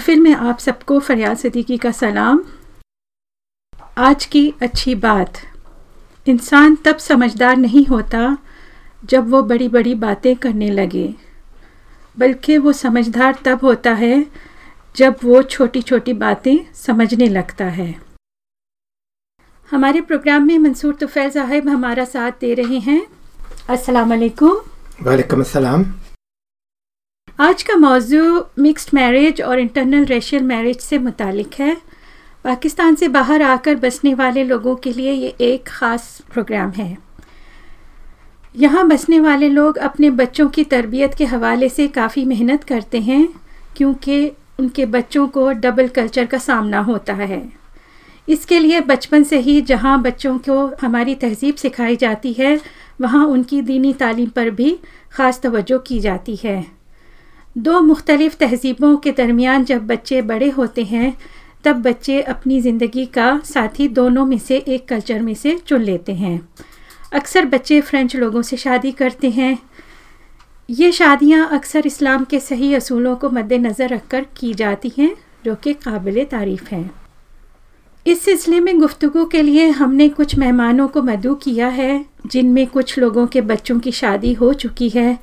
महफिल 0.00 0.20
में 0.20 0.34
आप 0.34 0.58
सबको 0.58 0.98
फरियाद 0.98 1.36
सदीकी 1.36 1.76
का 1.78 1.90
सलाम। 1.92 2.38
आज 3.98 4.24
की 4.24 4.42
अच्छी 4.62 4.94
बात। 4.94 5.40
इंसान 6.26 6.76
तब 6.76 6.98
समझदार 6.98 7.56
नहीं 7.56 7.84
होता 7.86 8.20
जब 9.04 9.28
वो 9.30 9.42
बड़ी 9.42 9.68
बड़ी 9.68 9.94
बातें 10.06 10.34
करने 10.36 10.70
लगे। 10.70 11.04
बल्कि 12.18 12.58
वो 12.58 12.72
समझदार 12.72 13.38
तब 13.44 13.60
होता 13.62 13.92
है 13.94 14.24
जब 14.96 15.16
वो 15.24 15.42
छोटी 15.42 15.82
छोटी 15.82 16.12
बातें 16.12 16.56
समझने 16.74 17.28
लगता 17.28 17.64
है। 17.70 17.94
हमारे 19.70 20.00
प्रोग्राम 20.00 20.46
में 20.46 20.58
मंसूर 20.58 20.94
तुफैल 20.94 21.30
साहब 21.30 21.68
हमारा 21.68 22.04
साथ 22.04 22.40
दे 22.40 22.54
रहे 22.54 22.78
हैं। 22.88 23.02
अस्सलाम 23.68 24.10
वालेकुम। 24.10 24.60
वालेकुम 25.02 25.40
अस्सलाम। 25.40 25.84
आज 27.40 27.62
का 27.62 27.74
मौजू 27.76 28.22
मिक्स्ड 28.58 28.90
मैरिज 28.94 29.40
और 29.42 29.58
इंटरनल 29.58 30.04
रेशियल 30.04 30.42
मैरिज 30.42 30.80
से 30.80 30.96
मुतालिक 30.98 31.54
है। 31.58 31.76
पाकिस्तान 32.44 32.94
से 32.94 33.08
बाहर 33.08 33.42
आकर 33.42 33.74
बसने 33.74 34.12
वाले 34.14 34.42
लोगों 34.44 34.74
के 34.76 34.92
लिए 34.92 35.12
ये 35.12 35.28
एक 35.40 35.64
ख़ास 35.66 36.02
प्रोग्राम 36.32 36.70
है। 36.70 36.96
यहाँ 38.54 38.86
बसने 38.88 39.20
वाले 39.20 39.48
लोग 39.48 39.78
अपने 39.78 40.10
बच्चों 40.10 40.48
की 40.48 40.64
तरबियत 40.64 41.14
के 41.14 41.24
हवाले 41.24 41.68
से 41.68 41.86
काफ़ी 41.88 42.24
मेहनत 42.24 42.64
करते 42.64 43.00
हैं, 43.00 43.28
क्योंकि 43.76 44.32
उनके 44.58 44.86
बच्चों 44.86 45.26
को 45.28 45.50
डबल 45.52 45.88
कल्चर 45.90 46.26
का 46.26 46.38
सामना 46.38 46.80
होता 46.80 47.14
है। 47.14 47.42
इसके 48.28 48.58
लिए 48.58 48.80
बचपन 48.80 49.22
से 49.22 49.38
ही 49.38 49.60
जहाँ 49.62 50.00
बच्चों 50.02 50.36
को 50.38 50.58
हमारी 50.82 51.14
तहजीब 51.14 51.54
सिखाई 51.54 51.96
जाती 51.96 52.32
है, 52.32 52.60
वहाँ 53.00 53.24
उनकी 53.26 53.62
दीनी 53.62 53.92
तालीम 53.94 54.28
पर 54.28 54.50
भी 54.50 54.78
ख़ास 55.12 55.40
तवज्जो 55.42 55.78
की 55.78 56.00
जाती 56.00 56.36
है। 56.36 56.79
दो 57.58 57.80
मुख्तलिफ़ 57.80 58.36
तहजीबों 58.36 58.96
के 58.96 59.12
दरमियान 59.12 59.64
जब 59.64 59.86
बच्चे 59.86 60.22
बड़े 60.22 60.48
होते 60.50 60.82
हैं, 60.82 61.16
तब 61.64 61.76
बच्चे 61.82 62.20
अपनी 62.22 62.60
ज़िंदगी 62.60 63.06
का 63.06 63.40
साथी 63.44 63.88
दोनों 63.88 64.26
में 64.26 64.38
से 64.38 64.56
एक 64.56 64.88
कल्चर 64.88 65.22
में 65.22 65.34
से 65.34 65.56
चुन 65.66 65.82
लेते 65.82 66.12
हैं। 66.12 66.48
अक्सर 67.12 67.44
बच्चे 67.44 67.80
फ़्रेंच 67.80 68.16
लोगों 68.16 68.42
से 68.42 68.56
शादी 68.56 68.92
करते 68.92 69.30
हैं। 69.30 69.58
ये 70.70 70.92
शादियाँ 70.92 71.48
अक्सर 71.52 71.86
इस्लाम 71.86 72.24
के 72.24 72.40
सही 72.40 72.74
असूलों 72.74 73.16
को 73.16 73.30
मद्देनज़र 73.30 73.88
रख 73.88 74.06
कर 74.06 74.26
की 74.36 74.54
जाती 74.54 74.92
हैं, 74.98 75.16
जो 75.44 75.54
कि 75.54 75.72
काबिल 75.72 76.24
तारीफ़ 76.24 76.64
हैं। 76.64 76.90
इस 78.06 78.22
सिलसिले 78.22 78.60
में 78.60 78.78
गुफ्तु 78.80 79.24
के 79.24 79.42
लिए 79.42 79.68
हमने 79.68 80.08
कुछ 80.08 80.38
मेहमानों 80.38 80.88
को 80.88 81.02
मदू 81.02 81.34
किया 81.34 81.68
है, 81.68 82.04
जिनमें 82.26 82.66
कुछ 82.66 82.98
लोगों 82.98 83.26
के 83.26 83.40
बच्चों 83.40 83.80
की 83.80 83.92
शादी 83.92 84.32
हो 84.32 84.52
चुकी 84.52 84.88
है, 84.88 85.18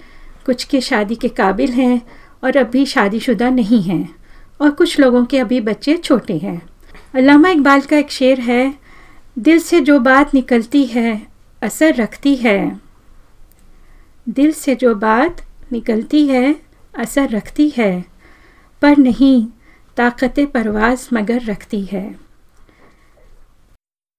कुछ 0.45 0.63
के 0.63 0.81
शादी 0.81 1.15
के 1.15 1.27
काबिल 1.27 1.71
हैं 1.71 2.01
और 2.43 2.57
अभी 2.57 2.85
शादीशुदा 2.85 3.49
नहीं 3.49 3.81
हैं 3.81 4.15
और 4.61 4.71
कुछ 4.71 4.99
लोगों 4.99 5.25
के 5.25 5.39
अभी 5.39 5.61
बच्चे 5.61 5.97
छोटे 5.97 6.37
हैं। 6.37 6.69
अलामा 7.15 7.49
इकबाल 7.49 7.81
का 7.81 7.97
एक 7.97 8.11
शेर 8.11 8.39
है, 8.39 8.73
दिल 9.39 9.59
से 9.59 9.81
जो 9.81 9.99
बात 9.99 10.33
निकलती 10.33 10.85
है, 10.85 11.27
असर 11.61 11.95
रखती 11.95 12.35
है। 12.35 12.79
दिल 14.29 14.51
से 14.51 14.75
जो 14.75 14.95
बात 14.95 15.41
निकलती 15.71 16.27
है, 16.27 16.55
असर 16.97 17.29
रखती 17.29 17.73
है, 17.77 18.05
पर 18.81 18.97
नहीं, 18.97 19.47
ताकत 19.97 20.35
परवाज़ 20.53 21.07
मगर 21.13 21.41
रखती 21.41 21.85
है। 21.85 22.19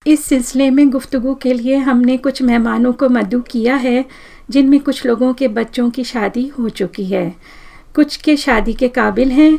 इस 0.06 0.24
सिलसिले 0.24 0.70
में 0.70 0.90
गुफ्तु 0.90 1.34
के 1.34 1.52
लिए 1.52 1.76
हमने 1.76 2.16
कुछ 2.16 2.42
मेहमानों 2.42 2.92
को 2.92 3.08
मदू 3.08 3.40
किया 3.40 3.76
है, 3.76 4.04
जिनमें 4.50 4.80
कुछ 4.80 5.06
लोगों 5.06 5.34
के 5.34 5.48
बच्चों 5.48 5.90
की 5.90 6.04
शादी 6.04 6.46
हो 6.48 6.68
चुकी 6.68 7.04
है। 7.04 7.36
कुछ 7.94 8.16
के 8.16 8.36
शादी 8.36 8.74
के 8.74 8.88
काबिल 8.88 9.30
हैं 9.30 9.58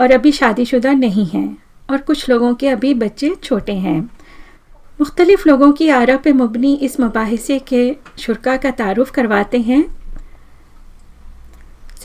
और 0.00 0.10
अभी 0.10 0.32
शादीशुदा 0.32 0.92
नहीं 0.92 1.26
हैं 1.26 1.58
और 1.90 1.98
कुछ 1.98 2.28
लोगों 2.28 2.54
के 2.54 2.68
अभी 2.68 2.94
बच्चे 2.94 3.34
छोटे 3.44 3.72
हैं। 3.72 4.00
मुख्तलिफ़ 5.00 5.48
लोगों 5.48 5.72
की 5.72 5.88
आरा 5.88 6.16
पे 6.16 6.32
मुबनी 6.32 6.74
इस 6.74 7.00
मुबासे 7.00 7.58
के 7.58 7.96
शुरा 8.18 8.56
का 8.56 8.70
तारुफ 8.70 9.10
करवाते 9.10 9.58
हैं। 9.58 10.02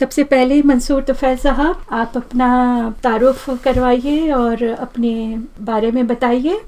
सबसे 0.00 0.24
पहले 0.24 0.62
मंसूर 0.62 1.02
तुफ़ैल 1.02 1.36
साहब, 1.36 1.86
आप 1.90 2.12
अपना 2.16 2.94
तारुफ 3.02 3.62
करवाइए 3.64 4.30
और 4.30 4.62
अपने 4.62 5.38
बारे 5.60 5.90
में 5.90 6.06
बताइए। 6.06 6.60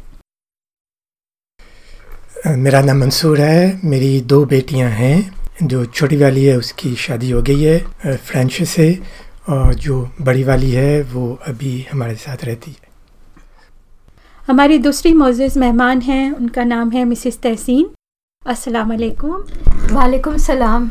मेरा 2.46 2.80
नाम 2.80 2.98
मंसूर 2.98 3.40
है, 3.40 3.80
मेरी 3.84 4.20
दो 4.20 4.44
बेटियाँ 4.44 4.90
हैं। 4.90 5.39
जो 5.62 5.84
छोटी 5.84 6.16
वाली 6.16 6.44
है 6.44 6.56
उसकी 6.58 6.94
शादी 6.96 7.30
हो 7.30 7.42
गई 7.42 7.62
है 7.62 8.16
फ्रेंच 8.16 8.62
से 8.68 8.86
और 9.48 9.74
जो 9.74 9.96
बड़ी 10.20 10.44
वाली 10.44 10.70
है 10.70 11.02
वो 11.02 11.38
अभी 11.48 11.86
हमारे 11.92 12.14
साथ 12.16 12.44
रहती 12.44 12.70
है। 12.70 12.88
हमारी 14.48 14.78
दूसरी 14.78 15.12
मोज़ 15.14 15.58
मेहमान 15.58 16.00
हैं 16.00 16.30
उनका 16.32 16.64
नाम 16.64 16.90
है 16.90 17.04
मिसिस 17.04 17.40
तहसीन। 17.42 17.90
अस्सलाम 18.42 18.88
वालेकुम 18.88 19.44
वालेकुम 19.92 20.36
सलाम। 20.36 20.90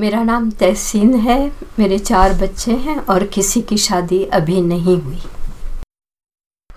मेरा 0.00 0.22
नाम 0.24 0.50
तहसीन 0.50 1.14
है 1.20 1.38
मेरे 1.78 1.98
चार 2.00 2.32
बच्चे 2.34 2.72
हैं 2.72 2.96
और 3.06 3.24
किसी 3.26 3.60
की 3.62 3.76
शादी 3.78 4.22
अभी 4.32 4.60
नहीं 4.60 4.96
हुई। 5.00 5.20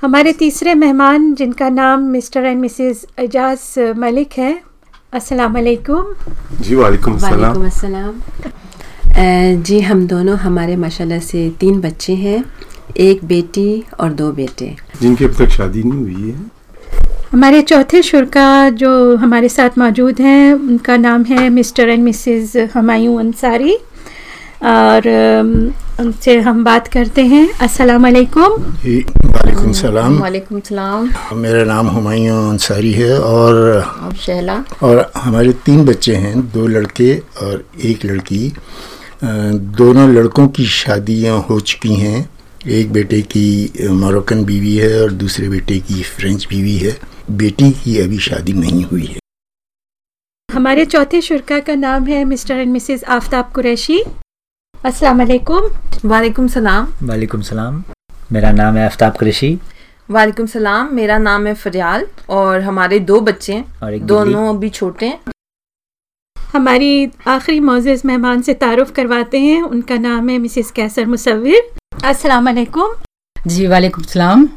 हमारे 0.02 0.34
तीसरे 0.34 0.74
मेहमान 0.76 1.34
जिनका 1.36 1.70
नाम 1.70 2.04
Mr 2.08 2.46
and 2.46 2.60
Mrs 2.62 3.06
Ejaz 3.20 3.94
Malik 3.98 4.38
है 4.38 4.52
अस्सलाम 5.14 5.54
वालेकुम 5.54 6.06
जी 6.62 6.76
वालेकुम 6.76 7.14
वालेकुम 7.20 7.66
अस्सलाम। 7.66 8.14
जी 9.64 9.80
हम 9.82 10.06
दोनों 10.08 10.36
हमारे 10.38 10.76
माशाल्लाह 10.76 11.20
से 11.20 11.50
तीन 11.60 11.80
बच्चे 11.82 12.14
हैं। 12.16 12.44
एक 12.98 13.24
बेटी 13.26 13.84
और 14.00 14.10
दो 14.14 14.32
बेटे। 14.32 14.68
जिनकी 15.02 15.26
अब 15.26 15.34
तक 15.38 15.50
शादी 15.50 15.84
नहीं 15.84 16.02
हुई 16.02 16.32
है। 16.32 16.36
हमारे 17.32 17.62
चौथे 17.62 18.02
शुरा 18.04 18.70
जो 18.82 18.92
हमारे 19.24 19.50
साथ 19.50 19.78
मौजूद 19.78 20.22
हैं 20.22 20.54
उनका 20.54 20.98
नाम 20.98 21.24
है 21.26 21.50
Mr 21.50 21.90
and 21.90 22.04
Mrs 22.04 22.56
Humayun 22.74 23.20
Ansari. 23.20 23.76
और 24.66 25.02
उनसे 26.00 26.38
हम 26.40 26.64
बात 26.64 26.88
करते 26.88 27.26
हैं। 27.26 27.48
अस्सलाम 27.60 28.04
वालेकुम 28.04 28.58
जी 28.82 29.00
वालेकुम 29.26 29.72
सलाम। 29.74 30.18
वालेकुम 30.20 30.60
सलाम। 30.60 31.10
मेरा 31.36 31.64
नाम 31.64 31.88
हुमायूं 31.88 32.38
अंसारी 32.50 32.92
है 32.94 33.20
और 33.20 34.14
शहला। 34.18 34.64
और 34.84 35.12
हमारे 35.16 35.54
तीन 35.66 35.86
बच्चे 35.86 36.16
हैं 36.16 36.40
दो 36.52 36.66
लड़के 36.68 37.18
और 37.18 37.66
एक 37.84 38.06
लड़की। 38.06 38.52
दोनों 39.24 40.10
लड़कों 40.10 40.48
की 40.48 40.66
शादियाँ 40.66 41.40
हो 41.50 41.60
चुकी 41.62 41.96
हैं। 41.96 42.30
एक 42.68 42.92
बेटे 42.94 43.22
की 43.22 43.88
मोरक्कन 43.92 44.44
बीवी 44.46 44.76
है 44.76 45.02
और 45.02 45.12
दूसरे 45.24 45.50
बेटे 45.50 45.80
की 45.80 46.02
फ्रेंच 46.04 46.48
बीवी 46.50 46.78
है। 46.78 46.96
बेटी 47.38 47.72
की 47.74 47.98
अभी 48.00 48.20
शादी 48.20 48.54
नहीं 48.54 48.84
हुई 48.84 49.06
है। 49.06 49.20
हमारे 50.50 50.86
चौथे 50.86 51.22
शुरा 51.22 51.60
का 51.60 51.76
नाम 51.76 52.06
है 52.06 52.24
Mr 52.26 52.56
and 52.56 52.72
Mrs 52.72 53.04
Aftab 53.04 53.52
Qureshi. 53.56 54.04
अस्सलाम 54.88 55.18
वालेकुम 55.18 55.64
वालेकुम 56.10 56.48
सलाम। 56.48 56.88
वालेकुम 57.08 57.42
सलाम। 57.42 57.84
मेरा 58.32 58.52
नाम 58.52 58.78
है 58.78 58.86
आफ्ताब 58.86 59.16
कुरैशी। 59.20 59.50
वालेकुम 60.10 60.46
सलाम। 60.46 60.94
मेरा 60.96 61.18
नाम 61.18 61.48
है 61.48 61.54
फरियाल 61.54 62.06
और 62.30 62.62
हमारे 62.62 63.00
दो 63.10 63.20
बच्चे 63.22 63.54
हैं। 63.54 63.80
और 63.84 63.94
एक 63.94 64.06
दोनों 64.08 64.48
अभी 64.50 64.70
छोटे 64.70 65.06
हैं। 65.06 65.34
हमारी 66.36 67.12
आखिरी 67.28 67.60
मोज़ 67.60 68.08
मेहमान 68.08 68.42
से 68.42 68.54
तारुफ 68.64 68.92
करवाते 68.92 69.40
हैं। 69.40 69.62
उनका 69.64 69.98
नाम 69.98 70.30
है 70.30 70.38
मिसिस 70.38 70.72
कैसर 70.72 71.06
मुसविर 71.06 71.62
अस्सलाम 72.06 72.46
वालेकुम 72.46 72.96
जी 73.48 73.68
वालेकुम 73.68 74.04
सलाम। 74.06 74.50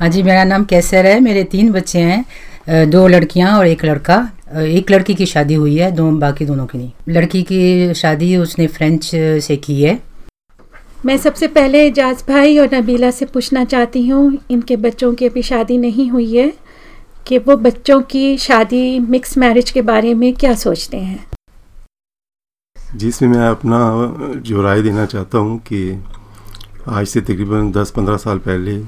हाँ 0.00 0.08
जी 0.08 0.22
मेरा 0.22 0.44
नाम 0.44 0.64
कैसर 0.70 1.06
है। 1.06 1.18
मेरे 1.20 1.44
तीन 1.52 1.72
बच्चे 1.72 1.98
हैं। 2.10 2.90
दो 2.90 3.06
लड़कियाँ 3.08 3.58
और 3.58 3.66
एक 3.66 3.84
लड़का। 3.84 4.16
एक 4.48 4.90
लड़की 4.90 5.14
की 5.14 5.26
शादी 5.26 5.54
हुई 5.54 5.76
है 5.76 5.90
दो 5.92 6.10
बाकी 6.18 6.44
दोनों 6.44 6.66
की 6.66 6.78
नहीं। 6.78 7.14
लड़की 7.14 7.42
की 7.42 7.94
शादी 7.94 8.36
उसने 8.36 8.66
फ्रेंच 8.66 9.10
से 9.42 9.56
की 9.56 9.82
है। 9.82 9.98
मैं 11.06 11.16
सबसे 11.16 11.46
पहले 11.48 11.86
एजाज 11.86 12.22
भाई 12.28 12.58
और 12.58 12.74
नबीला 12.74 13.10
से 13.10 13.26
पूछना 13.26 13.64
चाहती 13.64 14.06
हूँ 14.08 14.38
इनके 14.50 14.76
बच्चों 14.76 15.12
की 15.14 15.26
अभी 15.26 15.42
शादी 15.42 15.76
नहीं 15.78 16.10
हुई 16.10 16.36
है 16.36 16.52
कि 17.26 17.38
वो 17.38 17.56
बच्चों 17.56 18.00
की 18.02 18.36
शादी 18.38 18.98
मिक्स 18.98 19.36
मैरिज 19.38 19.70
के 19.70 19.82
बारे 19.82 20.14
में 20.14 20.32
क्या 20.34 20.54
सोचते 20.54 20.96
हैं? 20.96 21.26
जिसमें 22.96 23.28
मैं 23.28 23.48
अपना 23.48 23.78
जो 24.36 24.62
राय 24.62 24.82
देना 24.82 25.04
चाहता 25.06 25.38
हूँ 25.38 25.58
कि 25.58 26.02
आज 26.88 27.06
से 27.06 27.20
तकरीबन 27.20 27.70
10-15 27.72 28.16
साल 28.16 28.38
पहले 28.38 28.78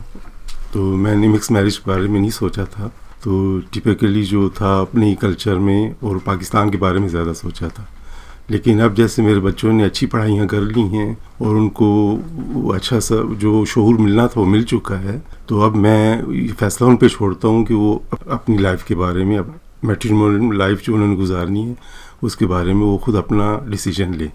तो 0.72 0.96
मैंने 0.96 1.28
मिक्स 1.28 1.50
मैरिज 1.50 1.76
के 1.76 1.90
बारे 1.90 2.08
में 2.08 2.20
नहीं 2.20 2.30
सोचा 2.30 2.64
था। 2.64 2.92
तो 3.24 3.58
टिपिकली 3.72 4.22
जो 4.24 4.48
था 4.50 4.80
अपने 4.80 5.14
कल्चर 5.14 5.54
में 5.58 5.94
और 6.04 6.18
पाकिस्तान 6.26 6.70
के 6.70 6.76
बारे 6.78 7.00
में 7.00 7.08
ज़्यादा 7.08 7.32
सोचा 7.32 7.68
था। 7.68 7.86
लेकिन 8.50 8.80
अब 8.80 8.94
जैसे 8.94 9.22
मेरे 9.22 9.40
बच्चों 9.40 9.72
ने 9.72 9.84
अच्छी 9.84 10.06
पढ़ाइयाँ 10.06 10.46
कर 10.46 10.60
ली 10.60 10.86
हैं 10.88 11.16
और 11.42 11.56
उनको 11.56 12.70
अच्छा 12.74 12.98
सा 13.00 13.16
जो 13.38 13.64
शहूर 13.64 13.98
मिलना 13.98 14.26
था 14.26 14.40
वो 14.40 14.46
मिल 14.46 14.64
चुका 14.64 14.96
है 14.98 15.20
तो 15.48 15.60
अब 15.60 15.76
मैं 15.76 16.32
ये 16.32 16.52
फैसला 16.52 16.88
उन 16.88 16.96
पर 16.96 17.08
छोड़ता 17.08 17.48
हूँ 17.48 17.64
कि 17.64 17.74
वो 17.74 18.02
अपनी 18.30 18.58
लाइफ 18.58 18.82
के 18.82 18.94
बारे 18.94 19.24
में 19.24 19.40
मेट्रीमोनियल 19.84 20.58
लाइफ 20.58 20.82
जो 20.84 20.94
उन्होंने 20.94 21.16
गुजारनी 21.16 21.62
है, 21.62 21.76
उसके 22.22 22.46
बारे 22.46 22.72
में 22.74 22.84
वो 22.86 22.96
खुद 22.98 23.16
अपना 23.16 23.56
डिसीज़न 23.68 24.14
ले। 24.14 24.30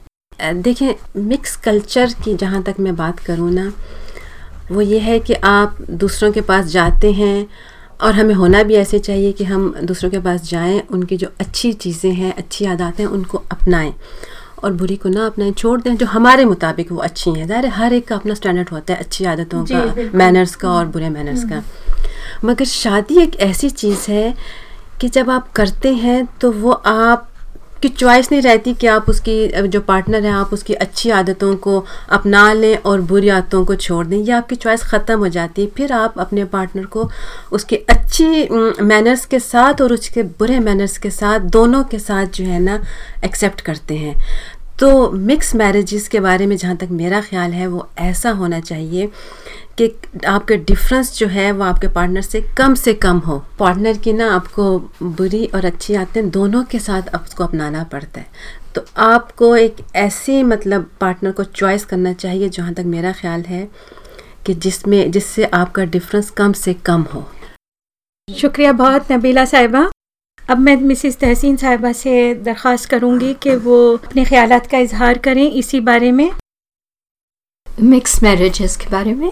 देखें 0.54 1.22
मिक्स 1.22 1.56
कल्चर 1.56 2.14
की 2.24 2.34
जहाँ 2.36 2.62
तक 2.64 2.76
मैं 2.80 2.96
बात 2.96 3.20
करूँ 3.20 3.52
ना, 3.52 3.72
वो 4.72 4.82
ये 4.82 5.00
है 5.00 5.20
कि 5.20 5.34
आप 5.34 5.78
दूसरों 5.92 6.32
के 6.32 6.42
पास 6.42 6.66
जाते 6.68 7.12
हैं 7.14 7.48
और 8.02 8.14
हमें 8.14 8.34
होना 8.36 8.62
भी 8.64 8.76
ऐसे 8.76 9.00
चाहिए 9.00 9.32
कि 9.32 9.44
हम 9.44 9.74
दूसरों 9.84 10.10
के 10.12 10.20
पास 10.20 10.50
जाएँ 10.50 10.82
उनकी 10.92 11.18
जो 11.18 11.28
अच्छी 11.40 11.72
चीज़ें 11.74 12.12
हैं 12.14 12.34
अच्छी 12.34 12.66
आदतें 12.66 13.04
हैं 13.04 13.12
उनको 13.12 13.44
अपनाएँ। 13.52 13.94
और 14.64 14.74
बुरी 14.74 14.96
को 14.96 15.10
ना 15.10 15.26
अपनाएँ 15.26 15.52
छोड़ 15.52 15.80
दें 15.82 15.96
जो 15.98 16.06
हमारे 16.06 16.46
मुताबिक 16.46 16.92
वो 16.92 16.98
अच्छी 17.00 17.32
हैं। 17.32 17.48
ज़ाहिर 17.48 17.66
हर 17.70 17.94
एक 17.94 18.08
का 18.08 18.16
अपना 18.16 18.34
स्टैंडर्ड 18.34 18.70
होता 18.70 18.94
है 18.94 19.00
अच्छी 19.00 19.26
आदतों 19.26 19.66
का 19.72 20.10
मैनर्स 20.18 20.56
का 20.56 20.72
और 20.72 20.86
बुरे 20.88 21.10
मैनर्स 21.10 21.44
का। 21.44 21.62
मगर 22.46 22.66
शादी 22.66 23.22
एक 23.22 23.36
ऐसी 23.42 23.70
चीज़ 23.70 24.10
है 24.12 24.34
कि 25.02 25.10
जब 25.10 25.30
आप 25.30 25.52
करते 25.52 25.94
हैं 25.96 26.26
तो 26.42 26.52
वो 26.52 26.72
आप 26.72 27.30
की 27.86 27.90
चॉइस 27.90 28.32
नहीं 28.32 28.42
रहती 28.42 28.74
कि 28.74 28.88
आप 28.88 29.10
उसकी 29.10 29.68
जो 29.68 29.80
पार्टनर 29.82 30.26
है, 30.26 30.32
आप 30.32 30.54
उसकी 30.54 30.74
अच्छी 30.76 31.10
आदतों 31.12 31.56
को 31.56 31.84
अपना 32.10 32.52
लें 32.54 32.78
और 32.78 33.02
बुरी 33.04 33.30
आदतों 33.30 33.64
को 33.66 33.76
छोड़ 33.78 34.06
दें। 34.08 34.18
या 34.18 34.38
आपकी 34.38 34.56
चॉइस 34.56 34.84
ख़त्म 34.84 35.18
हो 35.20 35.28
जाती 35.28 35.62
है। 35.62 35.68
फिर 35.78 35.94
आप 35.94 36.20
अपने 36.20 36.46
पार्टनर 36.46 36.86
को 36.86 37.10
उसकी 37.52 37.76
अच्छी 37.76 38.48
मैनर्स 38.84 39.26
के 39.26 39.40
साथ 39.40 39.82
और 39.82 39.94
उसके 39.94 40.24
बुरे 40.24 40.60
मैनर्स 40.60 40.98
के 40.98 41.10
साथ, 41.12 41.40
दोनों 41.40 41.84
के 41.84 42.00
साथ 42.00 42.26
जो 42.26 42.46
है 42.46 42.60
ना 42.60 42.82
एक्सेप्ट 43.26 43.62
करते 43.62 43.96
हैं। 43.96 44.16
तो 44.80 45.10
मिक्स 45.12 45.56
मैरिजेस 45.56 46.08
के 46.08 46.20
बारे 46.20 46.46
में 46.46 46.56
जहाँ 46.58 46.76
तक 46.78 46.88
मेरा 46.92 47.22
ख्याल 47.22 47.52
है, 47.52 47.68
वो 47.68 47.88
ऐसा 48.00 48.32
होना 48.32 48.60
चाहिए 48.60 49.10
कि 49.78 49.88
आपका 50.28 50.56
डिफरेंस 50.56 51.18
जो 51.18 51.28
है 51.28 51.52
वो 51.52 51.64
आपके 51.64 51.88
पार्टनर 51.88 52.22
से 52.22 52.42
कम 52.58 52.74
से 52.76 52.94
कम 52.94 53.18
हो। 53.20 53.38
पार्टनर 53.60 53.98
की 53.98 54.14
ना 54.14 54.30
आपको 54.36 54.78
बुरी 55.04 55.46
और 55.46 55.66
अच्छी 55.66 55.96
आदतें 55.96 56.30
दोनों 56.30 56.64
के 56.64 56.80
साथ 56.80 57.16
उसको 57.16 57.44
अपनाना 57.44 57.84
पड़ता 57.84 58.20
है। 58.20 58.28
तो 58.76 58.86
आपको 58.98 59.56
एक 59.56 59.76
ऐसी 59.96 60.42
मतलब 60.44 60.90
पार्टनर 61.02 61.32
को 61.32 61.44
चॉइस 61.44 61.86
करना 61.86 62.14
चाहिए 62.14 62.50
जहाँ 62.50 62.74
तक 62.74 62.84
मेरा 62.86 63.12
ख्याल 63.12 63.42
है 63.42 63.68
कि 64.46 64.54
जिसमें 64.54 65.12
जिससे 65.12 65.46
आपका 65.54 65.84
डिफरेंस 65.86 66.30
कम 66.30 66.54
से 66.54 66.74
कम 66.86 67.02
हो। 67.14 67.26
शुक्रिया 68.28 68.72
बहुत 68.74 69.12
नबीला 69.12 69.46
साहिबा। 69.46 69.90
अब 70.50 70.58
मैं 70.58 70.76
मिसिस 70.78 71.20
तहसीन 71.20 71.56
साहिबा 71.58 71.92
से 71.92 72.34
दरख्वास्त 72.36 72.90
करूँगी 72.90 73.34
कि 73.34 73.56
वो 73.56 73.78
अपने 73.98 74.26
ख्याल 74.26 74.60
का 74.72 74.78
इजहार 74.78 75.18
करें 75.18 75.50
इसी 75.52 75.80
बारे 75.80 76.12
में। 76.12 76.30
मिक्स 77.68 78.22
मैरिजेस 78.24 78.76
के 78.78 78.90
बारे 78.90 79.14
में? 79.14 79.32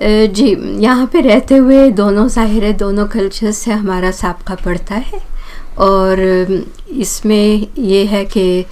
जी, 0.00 0.54
यहाँ 0.82 1.06
पे 1.12 1.20
रहते 1.20 1.56
हुए 1.56 1.88
दोनों 1.90 2.26
ज़ाहिर 2.28 2.64
है, 2.64 2.72
दोनों 2.72 3.06
कल्चर 3.08 3.50
से 3.52 3.72
हमारा 3.72 4.10
सबका 4.10 4.54
पड़ता 4.54 4.94
है। 4.94 5.20
और 5.78 6.20
इसमें 6.90 7.66
ये 7.78 8.04
है 8.06 8.24
कि 8.26 8.64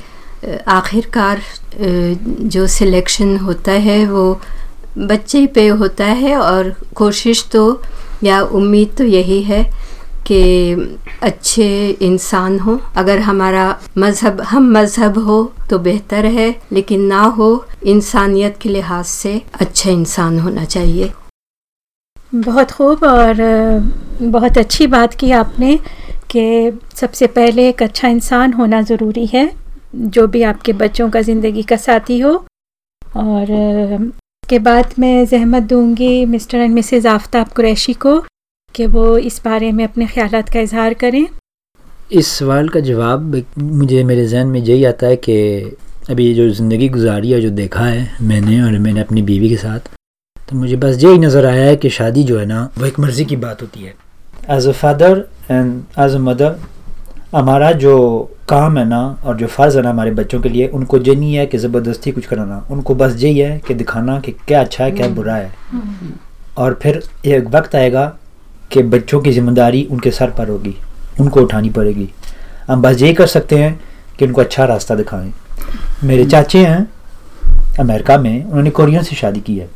आखिरकार 0.68 1.40
जो 1.76 2.66
सिलेक्शन 2.66 3.36
होता 3.36 3.72
है, 3.72 4.04
वो 4.06 4.40
बच्चे 4.98 5.46
पे 5.46 5.66
होता 5.68 6.04
है। 6.04 6.36
और 6.36 6.74
कोशिश 6.94 7.44
तो 7.52 7.82
या 8.24 8.40
उम्मीद 8.42 8.94
तो 8.98 9.04
यही 9.04 9.42
है 9.42 9.64
कि 10.26 10.98
अच्छे 11.22 11.66
इंसान 12.02 12.58
हो। 12.58 12.78
अगर 12.96 13.18
हमारा 13.20 13.64
मज़हब, 13.98 14.40
हम 14.42 14.70
मज़हब 14.72 15.18
हो 15.18 15.42
तो 15.70 15.78
बेहतर 15.80 16.26
है, 16.26 16.54
लेकिन 16.72 17.04
ना 17.06 17.20
हो, 17.20 17.64
इंसानियत 17.84 18.58
के 18.62 18.68
लिहाज 18.68 19.04
से 19.04 19.40
अच्छा 19.60 19.90
इंसान 19.90 20.38
होना 20.38 20.64
चाहिए। 20.66 21.12
बहुत 22.34 22.70
खूब 22.70 23.04
और 23.04 23.36
बहुत 24.22 24.58
अच्छी 24.58 24.86
बात 24.88 25.14
की 25.14 25.30
आपने 25.32 25.78
कि 26.30 26.72
सबसे 26.96 27.26
पहले 27.28 27.68
एक 27.68 27.82
अच्छा 27.82 28.08
इंसान 28.08 28.52
होना 28.52 28.80
ज़रूरी 28.82 29.26
है, 29.26 29.50
जो 29.96 30.26
भी 30.26 30.42
आपके 30.42 30.72
बच्चों 30.74 31.08
का 31.10 31.20
ज़िंदगी 31.22 31.62
का 31.62 31.76
साथी 31.78 32.18
हो। 32.20 32.32
और 33.02 33.46
के 34.48 34.58
बाद 34.60 34.94
मैं 34.98 35.26
जहमत 35.26 35.62
दूँगी 35.62 36.24
Mr 36.26 36.58
and 36.58 36.74
Mrs 36.74 37.06
Aftab 37.06 37.48
Qureshi 37.48 37.92
को। 37.96 38.18
कि 38.76 38.86
वो 38.88 39.16
इस 39.18 39.40
बारे 39.44 39.70
में 39.72 39.84
अपने 39.84 40.06
ख्याल 40.06 40.42
का 40.44 40.60
इजहार 40.60 40.94
करें। 40.94 41.26
इस 42.12 42.28
सवाल 42.28 42.68
का 42.68 42.80
जवाब 42.82 43.42
मुझे 43.58 44.02
मेरे 44.04 44.26
जहन 44.28 44.46
में 44.46 44.60
यही 44.60 44.84
आता 44.84 45.06
है 45.06 45.16
कि 45.18 45.36
अभी 46.10 46.32
जो 46.34 46.48
ज़िंदगी 46.50 46.88
गुजारी 46.88 47.30
है 47.32 47.40
जो 47.40 47.50
देखा 47.52 47.84
है 47.84 48.08
मैंने 48.22 48.60
और 48.62 48.78
मैंने 48.78 49.00
अपनी 49.00 49.22
बीवी 49.22 49.48
के 49.48 49.56
साथ 49.56 49.88
तो 50.48 50.56
मुझे 50.56 50.76
बस 50.76 51.02
यही 51.04 51.18
नज़र 51.18 51.46
आया 51.46 51.64
है 51.64 51.76
कि 51.76 51.90
शादी 51.90 52.22
जो 52.24 52.38
है 52.38 52.44
ना 52.46 52.62
वो 52.78 52.86
एक 52.86 52.98
मर्ज़ी 53.00 53.24
की 53.24 53.36
बात 53.36 53.62
होती 53.62 53.80
है। 53.82 53.94
As 54.50 54.66
a 54.68 54.72
father 54.72 55.24
and 55.50 55.82
as 56.00 56.14
a 56.14 56.18
mother 56.20 56.56
हमारा 57.34 57.70
जो 57.84 57.96
काम 58.48 58.78
है 58.78 58.84
ना 58.88 59.00
और 59.24 59.36
जो 59.36 59.46
फ़र्ज़ 59.46 59.76
है 59.76 59.82
ना 59.82 59.90
हमारे 59.90 60.10
बच्चों 60.12 60.40
के 60.40 60.48
लिए 60.48 60.66
उनको 60.68 60.98
ये 60.98 61.14
नहीं 61.14 61.34
है 61.34 61.46
कि 61.46 61.58
ज़बरदस्ती 61.58 62.12
कुछ 62.12 62.26
कराना। 62.26 62.64
उनको 62.70 62.94
बस 62.94 63.16
यही 63.22 63.38
है 63.38 63.58
कि 63.66 63.74
दिखाना 63.74 64.18
कि 64.20 64.32
क्या 64.46 64.60
अच्छा 64.60 64.84
है 64.84 64.90
क्या 64.92 65.08
बुरा 65.16 65.34
है। 65.34 65.52
और 66.58 66.78
फिर 66.82 67.02
एक 67.26 67.48
वक्त 67.54 67.74
आएगा 67.76 68.06
कि 68.70 68.82
बच्चों 68.84 69.20
की 69.20 69.32
ज़िम्मेदारी 69.32 69.82
उनके 69.90 70.10
सर 70.10 70.30
पर 70.30 70.48
होगी 70.48 70.74
उनको 71.20 71.42
उठानी 71.42 71.70
पड़ेगी। 71.70 72.08
हम 72.68 72.82
बस 72.82 73.02
यही 73.02 73.14
कर 73.14 73.26
सकते 73.26 73.58
हैं 73.58 73.78
कि 74.18 74.24
उनको 74.24 74.40
अच्छा 74.40 74.64
रास्ता 74.64 74.94
दिखाएँ। 74.94 75.32
मेरे 76.04 76.24
चाचे 76.26 76.64
हैं 76.66 76.86
अमेरिका 77.80 78.16
में 78.18 78.44
उन्होंने 78.44 78.70
कोरियन 78.70 79.02
से 79.02 79.16
शादी 79.16 79.40
की 79.40 79.56
है। 79.58 79.68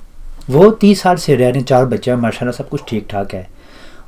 वो 0.50 0.70
तीस 0.72 1.02
साल 1.02 1.16
से 1.16 1.34
रह 1.37 1.48
रहे 1.48 1.62
चार 1.62 1.84
बच्चे 1.87 2.10
हैं 2.10 2.19
माशाल्लाह 2.19 2.56
सब 2.56 2.69
कुछ 2.69 2.82
ठीक 2.88 3.06
ठाक 3.10 3.34
है। 3.34 3.48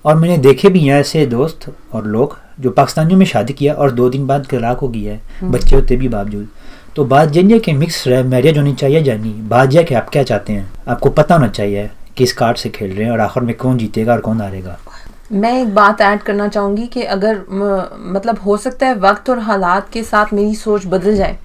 और 0.05 0.17
मैंने 0.17 0.37
देखे 0.39 0.69
भी 0.69 0.81
हैं 0.81 0.99
ऐसे 1.01 1.25
दोस्त 1.27 1.67
और 1.93 2.07
लोग 2.07 2.37
जो 2.61 2.71
पाकिस्तानियों 2.71 3.19
में 3.19 3.27
शादी 3.27 3.53
किया 3.53 3.75
और 3.75 3.91
दो 3.91 4.09
दिन 4.11 4.27
बाद 4.27 4.47
तलाक 4.51 4.79
हो 4.79 4.89
गई 4.89 5.03
है 5.03 5.21
हम्म। 5.41 5.53
बच्चे 5.53 5.77
होते 5.77 5.97
भी 5.97 6.09
बावजूद। 6.09 6.49
तो 6.97 7.05
बात 7.05 7.29
जानिए 7.29 7.59
कि 7.59 7.73
मिक्स 7.73 8.07
मैरिज 8.09 8.59
होनी 8.59 8.73
चाहिए 8.75 9.03
जानी 9.03 9.31
बात 9.49 9.73
यह 9.73 9.83
कि 9.83 9.95
आप 9.95 10.09
क्या 10.09 10.23
चाहते 10.23 10.53
हैं? 10.53 10.71
आपको 10.89 11.11
पता 11.11 11.35
होना 11.35 11.49
चाहिए। 11.49 11.91
किस 12.17 12.33
कार्ड 12.33 12.57
से 12.57 12.69
खेल 12.69 12.93
रहे 12.93 13.05
हैं 13.05 13.13
और 13.13 13.21
आखिर 13.21 13.43
में 13.43 13.55
कौन 13.57 13.79
जीतेगा 13.79 14.13
और 14.13 14.21
कौन 14.21 14.41
हारेगा? 14.41 14.79
मैं 15.33 15.61
एक 15.63 15.75
बात 15.75 16.01
ऐड 16.01 16.23
करना 16.23 16.49
चाहूँगी 16.49 16.87
कि 16.87 17.03
अगर 17.03 17.41
मतलब 18.13 18.39
हो 18.39 18.57
सकता 18.57 18.87
है 18.87 18.95
वक्त 19.01 19.31
और 19.31 19.39
हालात 19.41 19.89
के 19.93 20.03
साथ 20.03 20.33
मेरी 20.35 20.55
सोच 20.55 20.87
बदल 20.87 21.17
जाए 21.17 21.39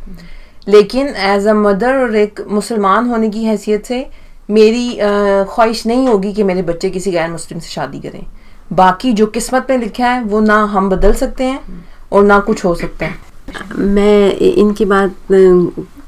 लेकिन 0.67 1.07
एज 1.07 1.47
अ 1.47 1.53
मदर 1.53 1.97
और 1.97 2.15
एक 2.15 2.41
मुसलमान 2.49 3.09
होने 3.09 3.29
की 3.29 3.43
हैसियत 3.43 3.85
से 3.85 4.05
मेरी 4.49 4.89
ख्वाहिश 5.49 5.85
नहीं 5.87 6.07
होगी 6.07 6.33
कि 6.33 6.43
मेरे 6.43 6.61
बच्चे 6.61 6.89
किसी 6.89 7.11
गैर 7.11 7.29
मुस्लिम 7.31 7.59
से 7.59 7.69
शादी 7.69 7.99
करें। 7.99 8.25
बाकी 8.73 9.11
जो 9.13 9.25
किस्मत 9.27 9.67
में 9.69 9.77
लिखा 9.77 10.07
है 10.07 10.23
वो 10.23 10.39
ना 10.41 10.55
हम 10.65 10.89
बदल 10.89 11.13
सकते 11.13 11.43
हैं 11.43 11.85
और 12.11 12.23
ना 12.23 12.39
कुछ 12.39 12.63
हो 12.65 12.73
सकते 12.75 13.05
हैं। 13.05 13.19
मैं 13.77 14.33
इनकी 14.33 14.85
बात 14.85 15.31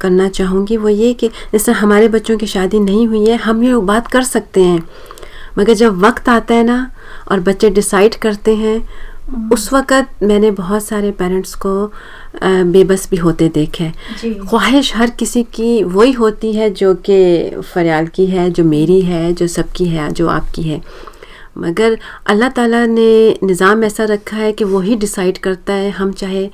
करना 0.00 0.28
चाहूँगी 0.30 0.76
वो 0.76 0.88
ये 0.88 1.12
कि 1.14 1.28
जैसे 1.52 1.72
हमारे 1.74 2.08
बच्चों 2.08 2.36
की 2.38 2.46
शादी 2.48 2.78
नहीं 2.80 3.06
हुई 3.08 3.26
है 3.26 3.36
हम 3.38 3.62
ये 3.64 3.76
बात 3.86 4.06
कर 4.08 4.22
सकते 4.24 4.62
हैं। 4.62 4.82
मगर 5.58 5.74
जब 5.74 6.00
वक्त 6.00 6.28
आता 6.28 6.54
है 6.54 6.64
ना 6.64 6.90
और 7.30 7.40
बच्चे 7.42 7.70
डिसाइड 7.70 8.14
करते 8.18 8.54
हैं 8.56 8.82
उस 9.52 9.72
वक़्त 9.72 10.22
मैंने 10.22 10.50
बहुत 10.52 10.84
सारे 10.84 11.10
पेरेंट्स 11.12 11.54
को 11.64 11.72
बेबस 12.72 13.08
भी 13.10 13.16
होते 13.16 13.48
देखे 13.54 13.90
ख्वाहिश 14.22 14.94
हर 14.96 15.10
किसी 15.18 15.42
की 15.54 15.82
वही 15.84 16.12
होती 16.12 16.52
है 16.52 16.70
जो 16.72 16.94
कि 17.08 17.18
फरियाल 17.74 18.06
की 18.06 18.26
है 18.26 18.48
जो 18.50 18.64
मेरी 18.64 19.00
है 19.02 19.32
जो 19.32 19.46
सबकी 19.48 19.86
है 19.88 20.10
जो 20.12 20.28
आपकी 20.28 20.62
है। 20.62 20.80
मगर 21.58 21.98
अल्लाह 22.26 22.48
ताला 22.48 22.84
ने 22.88 23.38
निज़ाम 23.42 23.84
ऐसा 23.84 24.04
रखा 24.06 24.36
है 24.36 24.52
कि 24.52 24.64
वही 24.66 24.96
डिसाइड 24.96 25.38
करता 25.38 25.72
है 25.72 25.90
हम 25.92 26.12
चाहे 26.14 26.48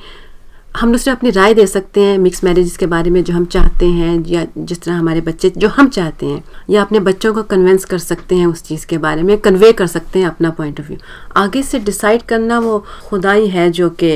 हम 0.76 0.92
दूसरे 0.92 1.12
अपनी 1.12 1.30
राय 1.30 1.54
दे 1.54 1.66
सकते 1.66 2.00
हैं 2.00 2.16
मिक्स 2.18 2.42
मैरिज 2.44 2.76
के 2.76 2.86
बारे 2.86 3.10
में 3.10 3.22
जो 3.24 3.34
हम 3.34 3.44
चाहते 3.46 3.86
हैं, 3.86 4.24
या 4.26 4.46
जिस 4.58 4.80
तरह 4.82 4.94
हमारे 4.94 5.20
बच्चे 5.20 5.50
जो 5.56 5.68
हम 5.68 5.88
चाहते 5.88 6.26
हैं, 6.26 6.42
या 6.70 6.82
अपने 6.82 7.00
बच्चों 7.00 7.32
को 7.34 7.42
कन्वेंस 7.44 7.84
कर 7.84 7.98
सकते 7.98 8.36
हैं 8.36 8.46
उस 8.46 8.62
चीज़ 8.62 8.86
के 8.86 8.98
बारे 8.98 9.22
में 9.22 9.36
कन्वे 9.38 9.72
कर 9.72 9.86
सकते 9.86 10.18
हैं 10.18 10.26
अपना 10.26 10.50
पॉइंट 10.52 10.80
ऑफ़ 10.80 10.88
व्यू 10.88 10.98
आगे 11.36 11.62
से 11.62 11.78
डिसाइड 11.80 12.22
करना 12.24 12.58
वो 12.58 12.78
खुदा 13.08 13.32
ही 13.32 13.48
है 13.48 13.70
जो 13.70 13.88
कि 14.02 14.10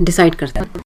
डिसाइड 0.00 0.34
करता 0.34 0.60
है। 0.60 0.84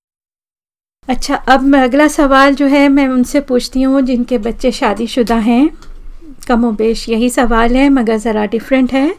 अच्छा 1.09 1.35
अब 1.35 1.63
मैं 1.63 1.83
अगला 1.83 2.09
सवाल 2.09 2.55
जो 2.55 2.67
है, 2.67 2.89
मैं 2.89 3.09
उनसे 3.09 3.41
पूछती 3.43 3.83
हूँ 3.83 4.03
जिनके 4.03 4.39
बच्चे 4.41 4.73
शादीशुदा 4.73 5.37
हैं। 5.37 5.71
कम 6.49 6.71
बेश 6.77 7.09
यही 7.09 7.31
सवाल 7.31 7.77
है, 7.77 7.89
मगर 7.91 8.17
ज़रा 8.19 8.45
डिफरेंट 8.49 8.93
है। 8.93 9.15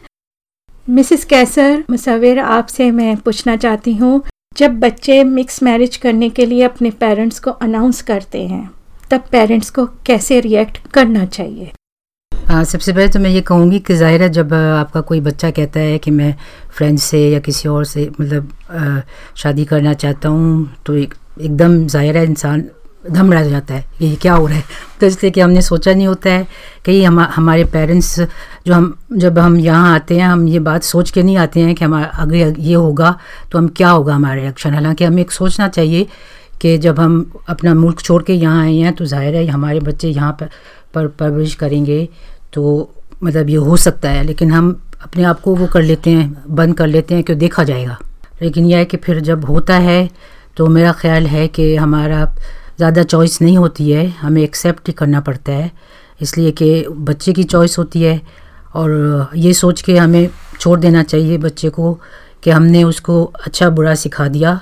मिसिस 0.88 1.24
कैसर 1.24 1.82
मुसविर 1.90 2.38
आपसे 2.40 2.90
मैं 2.90 3.16
पूछना 3.16 3.56
चाहती 3.56 3.94
हूँ 3.94 4.22
जब 4.56 4.78
बच्चे 4.80 5.22
मिक्स 5.24 5.62
मैरिज 5.62 5.96
करने 5.96 6.28
के 6.30 6.46
लिए 6.46 6.62
अपने 6.62 6.90
पेरेंट्स 7.00 7.38
को 7.40 7.50
अनाउंस 7.50 8.02
करते 8.02 8.42
हैं, 8.42 8.68
तब 9.10 9.24
पेरेंट्स 9.32 9.70
को 9.70 9.86
कैसे 10.06 10.40
रिएक्ट 10.40 10.78
करना 10.94 11.24
चाहिए? 11.26 11.72
हाँ 12.32 12.62
सबसे 12.64 12.92
पहले 12.92 13.08
तो 13.08 13.18
मैं 13.20 13.30
ये 13.30 13.40
कहूँगी 13.40 13.78
कि 13.80 13.94
ज़ाहिर 13.94 14.22
है 14.22 14.28
जब 14.30 14.52
आपका 14.54 15.00
कोई 15.00 15.20
बच्चा 15.20 15.50
कहता 15.50 15.80
है 15.80 15.98
कि 15.98 16.10
मैं 16.10 16.34
फ्रेंड 16.76 16.98
से 16.98 17.18
या 17.30 17.38
किसी 17.40 17.68
और 17.68 17.84
से 17.84 18.08
मतलब 18.20 18.52
शादी 19.36 19.64
करना 19.64 19.94
चाहता 19.94 20.28
हूँ 20.28 20.68
तो 20.86 20.94
एक, 20.94 21.14
एकदम 21.40 21.86
ज़ाहिर 21.86 22.16
है 22.16 22.24
इंसान 22.24 22.64
धम 23.04 23.32
रह 23.32 23.48
जाता 23.48 23.74
है 23.74 23.84
ये 24.00 24.14
क्या 24.16 24.34
हो 24.34 24.46
रहा 24.46 24.56
है? 24.56 24.64
तो 25.00 25.06
इसलिए 25.06 25.30
कि 25.30 25.40
हमने 25.40 25.62
सोचा 25.62 25.92
नहीं 25.94 26.06
होता 26.06 26.30
है 26.30 26.46
कि 26.84 27.02
हम, 27.04 27.20
हमारे 27.20 27.64
पेरेंट्स 27.66 28.18
जो 28.66 28.74
हम, 28.74 28.94
जब 29.12 29.38
हम 29.38 29.56
यहाँ 29.58 29.94
आते 29.94 30.18
हैं, 30.18 30.26
हम 30.26 30.46
ये 30.48 30.58
बात 30.60 30.82
सोच 30.84 31.10
के 31.10 31.22
नहीं 31.22 31.36
आते 31.36 31.60
हैं 31.60 31.74
कि 31.74 31.84
हमारा 31.84 32.06
अगर 32.16 32.58
ये 32.58 32.74
होगा 32.74 33.16
तो 33.52 33.58
हम 33.58 33.68
क्या 33.68 33.90
होगा 33.90 34.14
हमारा 34.14 34.34
रिएक्शन 34.34 34.74
हालाँकि 34.74 35.04
हमें 35.04 35.22
एक 35.22 35.32
सोचना 35.32 35.68
चाहिए 35.68 36.06
कि 36.60 36.76
जब 36.78 37.00
हम 37.00 37.30
अपना 37.48 37.74
मुल्क 37.74 38.00
छोड़ 38.00 38.22
के 38.22 38.34
यहाँ 38.34 38.62
आए 38.62 38.74
हैं 38.74 38.92
तो 38.92 39.04
ज़ाहिर 39.04 39.36
है 39.36 39.46
हमारे 39.46 39.80
बच्चे 39.80 40.08
यहाँ 40.08 40.32
पर 40.32 40.50
पर 40.94 41.06
परवरिश 41.08 41.54
करेंगे 41.54 42.08
तो 42.52 42.62
मतलब 43.24 43.50
ये 43.50 43.56
हो 43.56 43.76
सकता 43.76 44.10
है, 44.10 44.22
लेकिन 44.24 44.50
हम 44.52 44.70
अपने 45.02 45.24
आप 45.24 45.40
को 45.40 45.54
वो 45.56 45.66
कर 45.66 45.82
लेते 45.82 46.10
हैं, 46.10 46.44
बंद 46.48 46.76
कर 46.78 46.86
लेते 46.86 47.14
हैं 47.14 47.24
कि 47.24 47.34
देखा 47.34 47.64
जाएगा। 47.64 47.98
लेकिन 48.42 48.66
यह 48.66 48.78
है 48.78 48.84
कि 48.84 48.96
फिर 48.96 49.20
जब 49.20 49.44
होता 49.44 49.76
है 49.78 50.08
तो 50.56 50.66
मेरा 50.68 50.92
ख्याल 50.92 51.26
है 51.26 51.46
कि 51.48 51.74
हमारा 51.76 52.24
ज़्यादा 52.82 53.02
चॉइस 53.04 53.40
नहीं 53.42 53.56
होती 53.58 53.90
है, 53.90 54.06
हमें 54.10 54.42
एक्सेप्ट 54.42 54.88
ही 54.88 54.92
करना 54.92 55.20
पड़ता 55.20 55.52
है। 55.52 55.70
इसलिए 56.20 56.50
कि 56.52 56.86
बच्चे 57.08 57.32
की 57.32 57.42
चॉइस 57.44 57.78
होती 57.78 58.02
है 58.02 58.20
और 58.74 59.30
ये 59.36 59.52
सोच 59.54 59.82
के 59.82 59.96
हमें 59.98 60.28
छोड़ 60.60 60.78
देना 60.80 61.02
चाहिए 61.04 61.38
बच्चे 61.38 61.68
को 61.70 61.92
कि 62.42 62.50
हमने 62.50 62.82
उसको 62.84 63.22
अच्छा 63.46 63.68
बुरा 63.70 63.94
सिखा 63.94 64.26
दिया। 64.28 64.60